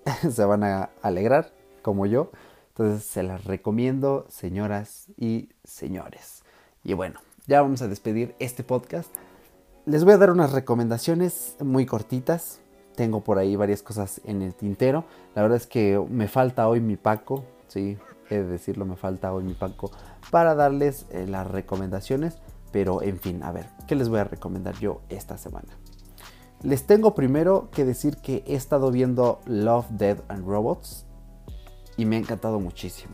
se 0.29 0.45
van 0.45 0.63
a 0.63 0.91
alegrar, 1.01 1.53
como 1.81 2.05
yo. 2.05 2.29
Entonces 2.69 3.05
se 3.05 3.23
las 3.23 3.45
recomiendo, 3.45 4.25
señoras 4.29 5.07
y 5.17 5.49
señores. 5.63 6.43
Y 6.84 6.93
bueno, 6.93 7.19
ya 7.45 7.61
vamos 7.61 7.81
a 7.81 7.88
despedir 7.88 8.36
este 8.39 8.63
podcast. 8.63 9.13
Les 9.86 10.03
voy 10.03 10.13
a 10.13 10.17
dar 10.17 10.31
unas 10.31 10.53
recomendaciones 10.53 11.55
muy 11.59 11.86
cortitas. 11.86 12.61
Tengo 12.96 13.24
por 13.24 13.38
ahí 13.38 13.56
varias 13.56 13.82
cosas 13.82 14.22
en 14.26 14.41
el 14.41 14.54
tintero. 14.54 15.06
La 15.36 15.41
verdad 15.41 15.58
es 15.58 15.68
que 15.68 16.04
me 16.10 16.28
falta 16.28 16.68
hoy 16.68 16.80
mi 16.80 16.96
Paco. 16.96 17.44
Sí, 17.68 17.98
he 18.30 18.36
de 18.36 18.46
decirlo, 18.46 18.86
me 18.86 18.96
falta 18.96 19.34
hoy 19.34 19.44
mi 19.44 19.54
Paco 19.54 19.91
para 20.30 20.56
darles 20.56 21.06
eh, 21.12 21.26
las 21.28 21.48
recomendaciones. 21.48 22.38
Pero 22.72 23.02
en 23.02 23.20
fin, 23.20 23.44
a 23.44 23.52
ver, 23.52 23.68
¿qué 23.88 23.96
les 23.96 24.10
voy 24.10 24.20
a 24.20 24.24
recomendar 24.24 24.76
yo 24.80 25.02
esta 25.10 25.38
semana? 25.38 25.70
Les 26.64 26.88
tengo 26.88 27.14
primero 27.14 27.70
que 27.72 27.86
decir 27.86 28.18
que 28.18 28.44
he 28.48 28.56
estado 28.56 28.89
viendo 28.89 29.41
Love, 29.46 29.89
Dead 29.91 30.18
and 30.30 30.48
Robots 30.48 31.06
y 31.98 32.06
me 32.06 32.16
ha 32.16 32.20
encantado 32.20 32.60
muchísimo. 32.60 33.14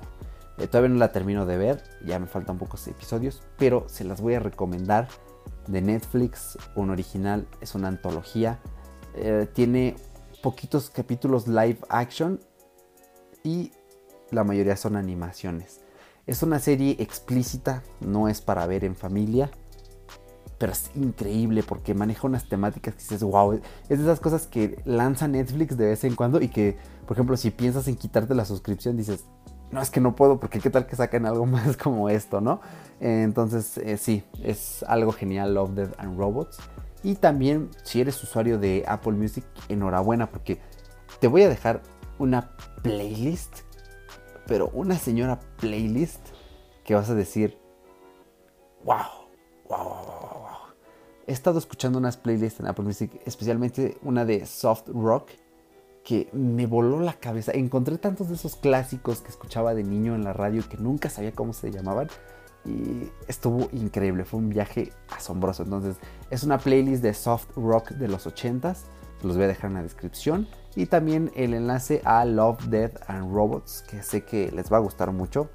Eh, 0.60 0.68
todavía 0.68 0.90
no 0.90 0.98
la 0.98 1.12
termino 1.12 1.46
de 1.46 1.58
ver, 1.58 1.84
ya 2.06 2.20
me 2.20 2.28
faltan 2.28 2.58
pocos 2.58 2.88
episodios, 2.88 3.42
pero 3.58 3.86
se 3.88 4.04
las 4.04 4.22
voy 4.22 4.36
a 4.36 4.40
recomendar 4.40 5.08
de 5.68 5.82
Netflix, 5.82 6.58
un 6.76 6.90
original, 6.90 7.48
es 7.62 7.76
una 7.76 7.88
antología, 7.88 8.60
eh, 9.22 9.48
tiene 9.54 9.96
poquitos 10.42 10.90
capítulos 10.90 11.48
live 11.48 11.80
action 11.90 12.40
y 13.44 13.72
la 14.32 14.44
mayoría 14.44 14.76
son 14.76 14.96
animaciones. 14.96 15.82
Es 16.28 16.44
una 16.44 16.60
serie 16.60 16.96
explícita, 17.00 17.84
no 18.00 18.28
es 18.28 18.42
para 18.42 18.66
ver 18.68 18.84
en 18.84 18.96
familia 18.96 19.50
pero 20.60 20.74
es 20.74 20.92
increíble 20.94 21.64
porque 21.64 21.96
maneja 21.96 22.28
unas 22.28 22.48
temáticas 22.48 22.94
que 22.94 23.02
dices, 23.02 23.24
wow, 23.24 23.54
es 23.54 23.98
de 23.98 24.04
esas 24.04 24.20
cosas 24.20 24.46
que 24.46 24.80
lanza 24.86 25.28
Netflix 25.28 25.78
de 25.78 25.88
vez 25.88 26.04
en 26.04 26.16
cuando 26.16 26.42
y 26.42 26.50
que, 26.50 26.78
por 27.08 27.16
ejemplo, 27.16 27.38
si 27.38 27.50
piensas 27.50 27.88
en 27.88 27.96
quitarte 27.96 28.36
la 28.36 28.44
suscripción, 28.44 28.98
dices, 28.98 29.24
no, 29.72 29.82
es 29.82 29.90
que 29.90 30.02
no 30.02 30.16
puedo 30.16 30.40
porque 30.40 30.60
qué 30.60 30.70
tal 30.70 30.86
que 30.86 30.98
saquen 30.98 31.26
algo 31.26 31.46
más 31.46 31.78
como 31.78 32.10
esto, 32.10 32.42
¿no? 32.42 32.60
entonces, 33.00 33.78
eh, 33.78 33.96
sí, 33.96 34.24
es 34.44 34.84
algo 34.84 35.14
genial, 35.14 35.54
Love, 35.54 35.72
Dead 35.72 35.90
and 35.98 36.18
Robots. 36.20 36.60
Y 37.04 37.16
también, 37.16 37.70
si 37.84 38.02
eres 38.02 38.22
usuario 38.24 38.58
de 38.60 38.84
Apple 38.88 39.14
Music, 39.14 39.46
enhorabuena 39.70 40.30
porque 40.30 40.60
te 41.20 41.28
voy 41.28 41.44
a 41.44 41.50
dejar 41.50 41.82
una 42.18 42.56
playlist, 42.84 43.60
pero 44.48 44.70
una 44.74 44.98
señora 44.98 45.40
playlist 45.58 46.22
que 46.84 46.96
vas 46.96 47.10
a 47.10 47.16
decir, 47.16 47.58
wow, 48.84 49.28
wow, 49.70 49.84
wow 49.84 50.30
he 51.30 51.32
estado 51.32 51.60
escuchando 51.60 52.00
unas 52.00 52.18
playlists 52.18 52.60
en 52.60 52.66
Apple 52.66 52.84
Music, 52.84 53.22
especialmente 53.24 54.00
una 54.02 54.26
de 54.26 54.48
soft 54.48 54.88
rock, 54.88 55.30
que 56.04 56.28
me 56.34 56.66
voló 56.66 57.02
la 57.02 57.14
cabeza. 57.14 57.52
Encontré 57.52 58.00
tantos 58.00 58.30
de 58.30 58.34
esos 58.34 58.56
clásicos 58.56 59.22
que 59.22 59.30
escuchaba 59.30 59.76
de 59.76 59.84
niño 59.84 60.16
en 60.16 60.24
la 60.24 60.34
radio 60.34 60.68
que 60.68 60.78
nunca 60.78 61.12
sabía 61.12 61.32
cómo 61.32 61.54
se 61.54 61.70
llamaban. 61.70 62.08
Y 62.66 63.10
estuvo 63.28 63.70
increíble, 63.72 64.26
fue 64.26 64.40
un 64.40 64.50
viaje 64.50 64.92
asombroso. 65.10 65.64
Entonces, 65.64 65.96
es 66.30 66.44
una 66.44 66.58
playlist 66.58 67.02
de 67.02 67.14
soft 67.14 67.48
rock 67.56 67.92
de 67.92 68.08
los 68.08 68.28
80s. 68.28 68.80
Los 69.24 69.36
voy 69.36 69.46
a 69.46 69.48
dejar 69.48 69.70
en 69.70 69.76
la 69.76 69.84
descripción. 69.84 70.48
Y 70.76 70.86
también 70.86 71.32
el 71.36 71.54
enlace 71.54 72.02
a 72.06 72.24
Love, 72.26 72.66
Death 72.68 72.98
and 73.08 73.34
Robots, 73.34 73.84
que 73.90 74.04
sé 74.04 74.24
que 74.24 74.52
les 74.52 74.72
va 74.72 74.78
a 74.78 74.82
gustar 74.82 75.12
mucho. 75.12 75.50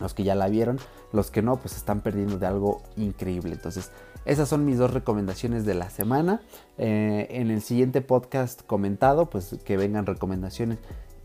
Los 0.00 0.14
que 0.14 0.22
ya 0.22 0.34
la 0.34 0.48
vieron, 0.48 0.78
los 1.12 1.30
que 1.30 1.42
no, 1.42 1.56
pues 1.56 1.76
están 1.76 2.02
perdiendo 2.02 2.38
de 2.38 2.46
algo 2.46 2.82
increíble. 2.96 3.54
Entonces, 3.54 3.90
esas 4.24 4.48
son 4.48 4.64
mis 4.64 4.78
dos 4.78 4.92
recomendaciones 4.92 5.64
de 5.64 5.74
la 5.74 5.90
semana. 5.90 6.42
Eh, 6.76 7.26
en 7.30 7.50
el 7.50 7.62
siguiente 7.62 8.00
podcast 8.00 8.62
comentado, 8.62 9.30
pues 9.30 9.56
que 9.64 9.76
vengan 9.76 10.06
recomendaciones. 10.06 10.78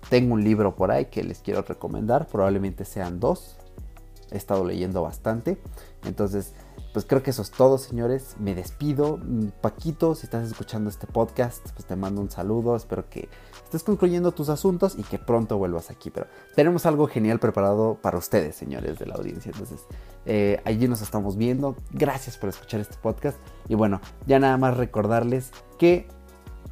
Tengo 0.09 0.33
un 0.33 0.43
libro 0.43 0.75
por 0.75 0.91
ahí 0.91 1.05
que 1.05 1.23
les 1.23 1.39
quiero 1.39 1.61
recomendar. 1.61 2.27
Probablemente 2.27 2.85
sean 2.85 3.19
dos. 3.19 3.57
He 4.33 4.37
estado 4.37 4.65
leyendo 4.65 5.03
bastante. 5.03 5.57
Entonces, 6.03 6.53
pues 6.91 7.05
creo 7.05 7.23
que 7.23 7.29
eso 7.31 7.41
es 7.41 7.51
todo, 7.51 7.77
señores. 7.77 8.35
Me 8.39 8.53
despido. 8.53 9.17
Mm, 9.17 9.47
Paquito, 9.61 10.15
si 10.15 10.25
estás 10.25 10.47
escuchando 10.47 10.89
este 10.89 11.07
podcast, 11.07 11.67
pues 11.71 11.85
te 11.85 11.95
mando 11.95 12.19
un 12.19 12.29
saludo. 12.29 12.75
Espero 12.75 13.09
que 13.09 13.29
estés 13.63 13.83
concluyendo 13.83 14.31
tus 14.31 14.49
asuntos 14.49 14.95
y 14.97 15.03
que 15.03 15.17
pronto 15.19 15.57
vuelvas 15.57 15.89
aquí. 15.89 16.11
Pero 16.11 16.27
tenemos 16.55 16.85
algo 16.85 17.07
genial 17.07 17.39
preparado 17.39 17.97
para 18.01 18.17
ustedes, 18.17 18.55
señores 18.55 18.99
de 18.99 19.05
la 19.05 19.15
audiencia. 19.15 19.51
Entonces, 19.51 19.81
eh, 20.25 20.61
allí 20.65 20.87
nos 20.87 21.01
estamos 21.01 21.37
viendo. 21.37 21.75
Gracias 21.91 22.37
por 22.37 22.49
escuchar 22.49 22.79
este 22.79 22.97
podcast. 22.97 23.37
Y 23.67 23.75
bueno, 23.75 24.01
ya 24.27 24.39
nada 24.39 24.57
más 24.57 24.77
recordarles 24.77 25.51
que 25.77 26.07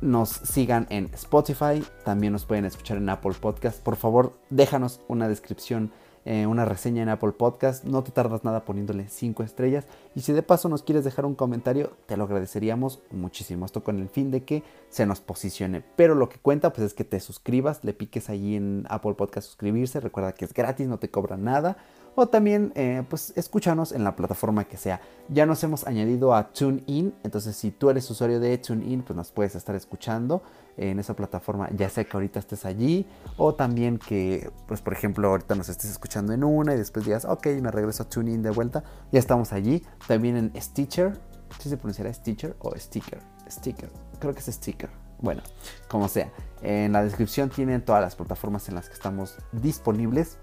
nos 0.01 0.29
sigan 0.29 0.87
en 0.89 1.09
Spotify. 1.13 1.83
También 2.03 2.33
nos 2.33 2.45
pueden 2.45 2.65
escuchar 2.65 2.97
en 2.97 3.09
Apple 3.09 3.33
Podcast. 3.39 3.81
Por 3.81 3.95
favor, 3.95 4.33
déjanos 4.49 4.99
una 5.07 5.27
descripción 5.27 5.91
eh, 6.23 6.45
una 6.45 6.65
reseña 6.65 7.01
en 7.01 7.09
Apple 7.09 7.31
Podcast. 7.31 7.83
No 7.83 8.03
te 8.03 8.11
tardas 8.11 8.43
nada 8.43 8.63
poniéndole 8.63 9.07
5 9.09 9.43
estrellas. 9.43 9.85
Y 10.15 10.21
si 10.21 10.33
de 10.33 10.43
paso 10.43 10.69
nos 10.69 10.83
quieres 10.83 11.03
dejar 11.03 11.25
un 11.25 11.35
comentario, 11.35 11.91
te 12.05 12.17
lo 12.17 12.25
agradeceríamos 12.25 13.01
muchísimo. 13.11 13.65
Esto 13.65 13.83
con 13.83 13.99
el 13.99 14.09
fin 14.09 14.29
de 14.29 14.43
que 14.43 14.63
se 14.89 15.05
nos 15.05 15.19
posicione. 15.19 15.83
Pero 15.95 16.13
lo 16.15 16.29
que 16.29 16.37
cuenta 16.37 16.73
pues 16.73 16.87
es 16.87 16.93
que 16.93 17.03
te 17.03 17.19
suscribas, 17.19 17.83
le 17.83 17.93
piques 17.93 18.29
allí 18.29 18.55
en 18.55 18.85
Apple 18.89 19.15
Podcast 19.15 19.47
suscribirse. 19.47 19.99
Recuerda 19.99 20.33
que 20.33 20.45
es 20.45 20.53
gratis, 20.53 20.87
no 20.87 20.99
te 20.99 21.09
cobra 21.09 21.37
nada. 21.37 21.77
o 22.13 22.27
también 22.27 22.73
eh, 22.75 23.03
pues 23.09 23.33
escúchanos 23.35 23.91
en 23.91 24.03
la 24.03 24.15
plataforma 24.15 24.65
que 24.65 24.77
sea. 24.77 25.01
Ya 25.29 25.45
nos 25.45 25.63
hemos 25.63 25.87
añadido 25.87 26.35
a 26.35 26.51
TuneIn, 26.51 27.13
entonces 27.23 27.55
si 27.55 27.71
tú 27.71 27.89
eres 27.89 28.09
usuario 28.11 28.39
de 28.39 28.57
TuneIn, 28.57 29.01
pues 29.01 29.15
nos 29.15 29.31
puedes 29.31 29.55
estar 29.55 29.75
escuchando 29.75 30.41
en 30.77 30.99
esa 30.99 31.15
plataforma, 31.15 31.69
ya 31.75 31.89
sea 31.89 32.03
que 32.03 32.11
ahorita 32.15 32.39
estés 32.39 32.65
allí 32.65 33.05
o 33.37 33.53
también 33.55 33.97
que, 33.97 34.49
pues 34.67 34.81
por 34.81 34.93
ejemplo, 34.93 35.27
ahorita 35.29 35.55
nos 35.55 35.69
estés 35.69 35.91
escuchando 35.91 36.33
en 36.33 36.43
una 36.43 36.73
y 36.73 36.77
después 36.77 37.05
digas, 37.05 37.25
ok, 37.25 37.47
me 37.61 37.71
regreso 37.71 38.03
a 38.03 38.09
TuneIn 38.09 38.41
de 38.41 38.51
vuelta, 38.51 38.83
ya 39.11 39.19
estamos 39.19 39.53
allí. 39.53 39.83
También 40.07 40.37
en 40.37 40.61
Stitcher, 40.61 41.19
si 41.59 41.69
se 41.69 41.77
pronunciará 41.77 42.13
Stitcher 42.13 42.55
o 42.59 42.73
Sticker, 42.77 43.19
Sticker, 43.49 43.89
creo 44.19 44.33
que 44.33 44.39
es 44.39 44.45
Sticker. 44.45 44.89
Bueno, 45.19 45.43
como 45.87 46.07
sea, 46.07 46.31
en 46.63 46.93
la 46.93 47.03
descripción 47.03 47.49
tienen 47.49 47.85
todas 47.85 48.01
las 48.01 48.15
plataformas 48.15 48.67
en 48.69 48.75
las 48.75 48.87
que 48.87 48.93
estamos 48.95 49.37
disponibles. 49.51 50.39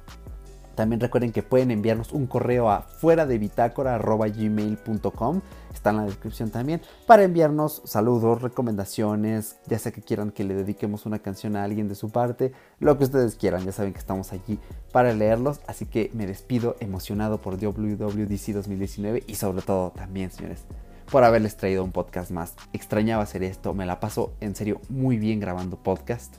También 0.78 1.00
recuerden 1.00 1.32
que 1.32 1.42
pueden 1.42 1.72
enviarnos 1.72 2.12
un 2.12 2.28
correo 2.28 2.70
a 2.70 2.82
fuera 2.82 3.26
de 3.26 3.36
bitácora.gmail.com. 3.38 5.40
Está 5.74 5.90
en 5.90 5.96
la 5.96 6.04
descripción 6.04 6.50
también. 6.50 6.80
Para 7.04 7.24
enviarnos 7.24 7.82
saludos, 7.84 8.42
recomendaciones, 8.42 9.56
ya 9.66 9.80
sea 9.80 9.90
que 9.90 10.02
quieran 10.02 10.30
que 10.30 10.44
le 10.44 10.54
dediquemos 10.54 11.04
una 11.04 11.18
canción 11.18 11.56
a 11.56 11.64
alguien 11.64 11.88
de 11.88 11.96
su 11.96 12.10
parte, 12.10 12.52
lo 12.78 12.96
que 12.96 13.02
ustedes 13.02 13.34
quieran. 13.34 13.64
Ya 13.64 13.72
saben 13.72 13.92
que 13.92 13.98
estamos 13.98 14.32
allí 14.32 14.60
para 14.92 15.12
leerlos. 15.12 15.58
Así 15.66 15.84
que 15.84 16.12
me 16.14 16.28
despido 16.28 16.76
emocionado 16.78 17.42
por 17.42 17.58
WWDC 17.58 18.52
2019 18.52 19.24
y 19.26 19.34
sobre 19.34 19.62
todo 19.62 19.90
también, 19.90 20.30
señores, 20.30 20.62
por 21.10 21.24
haberles 21.24 21.56
traído 21.56 21.82
un 21.82 21.90
podcast 21.90 22.30
más. 22.30 22.54
Extrañaba 22.72 23.24
hacer 23.24 23.42
esto. 23.42 23.74
Me 23.74 23.84
la 23.84 23.98
paso 23.98 24.32
en 24.38 24.54
serio 24.54 24.80
muy 24.88 25.18
bien 25.18 25.40
grabando 25.40 25.76
podcast. 25.76 26.36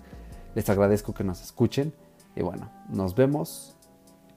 Les 0.56 0.70
agradezco 0.70 1.14
que 1.14 1.26
nos 1.26 1.42
escuchen. 1.42 1.94
Y 2.38 2.42
bueno, 2.42 2.72
nos 2.88 3.16
vemos 3.16 3.76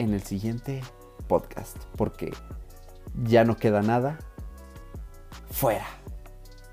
en 0.02 0.14
el 0.14 0.22
siguiente 0.22 0.82
podcast, 1.28 1.76
porque 1.96 2.32
ya 3.24 3.44
no 3.44 3.56
queda 3.56 3.82
nada 3.82 4.18
fuera 5.50 5.86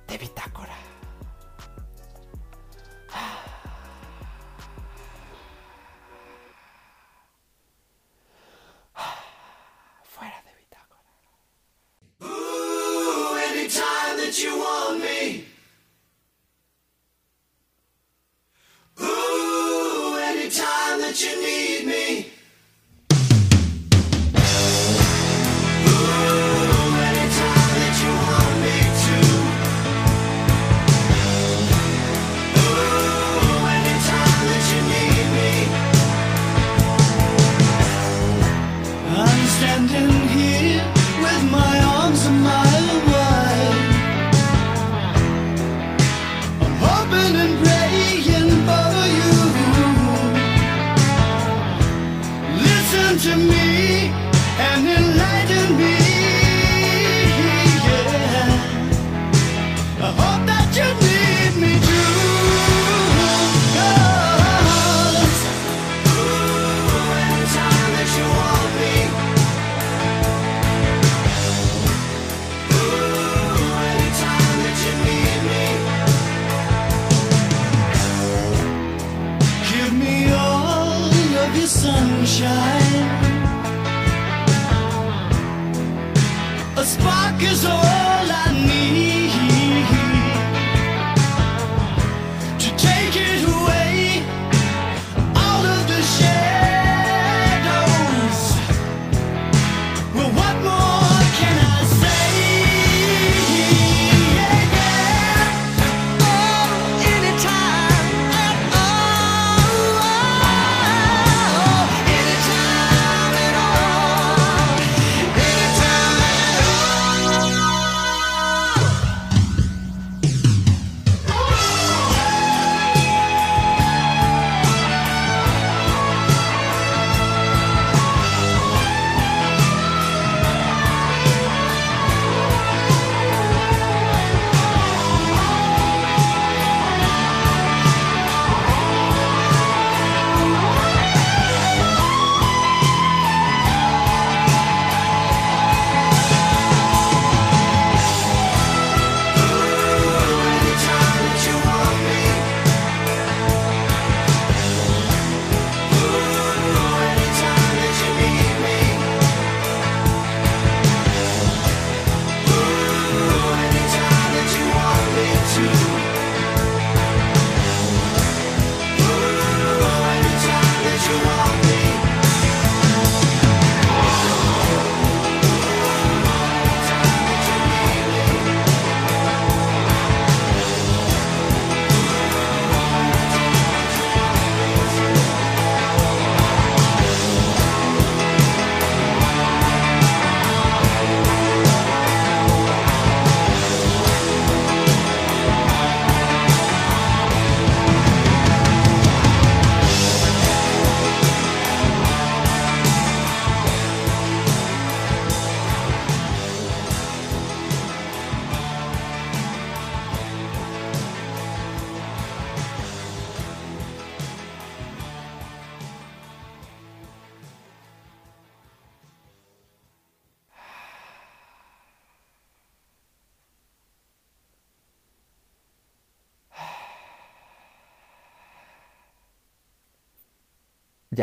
de 0.07 0.17
bitácora. 0.17 0.88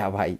Ya, 0.07 0.11
bye. 0.11 0.39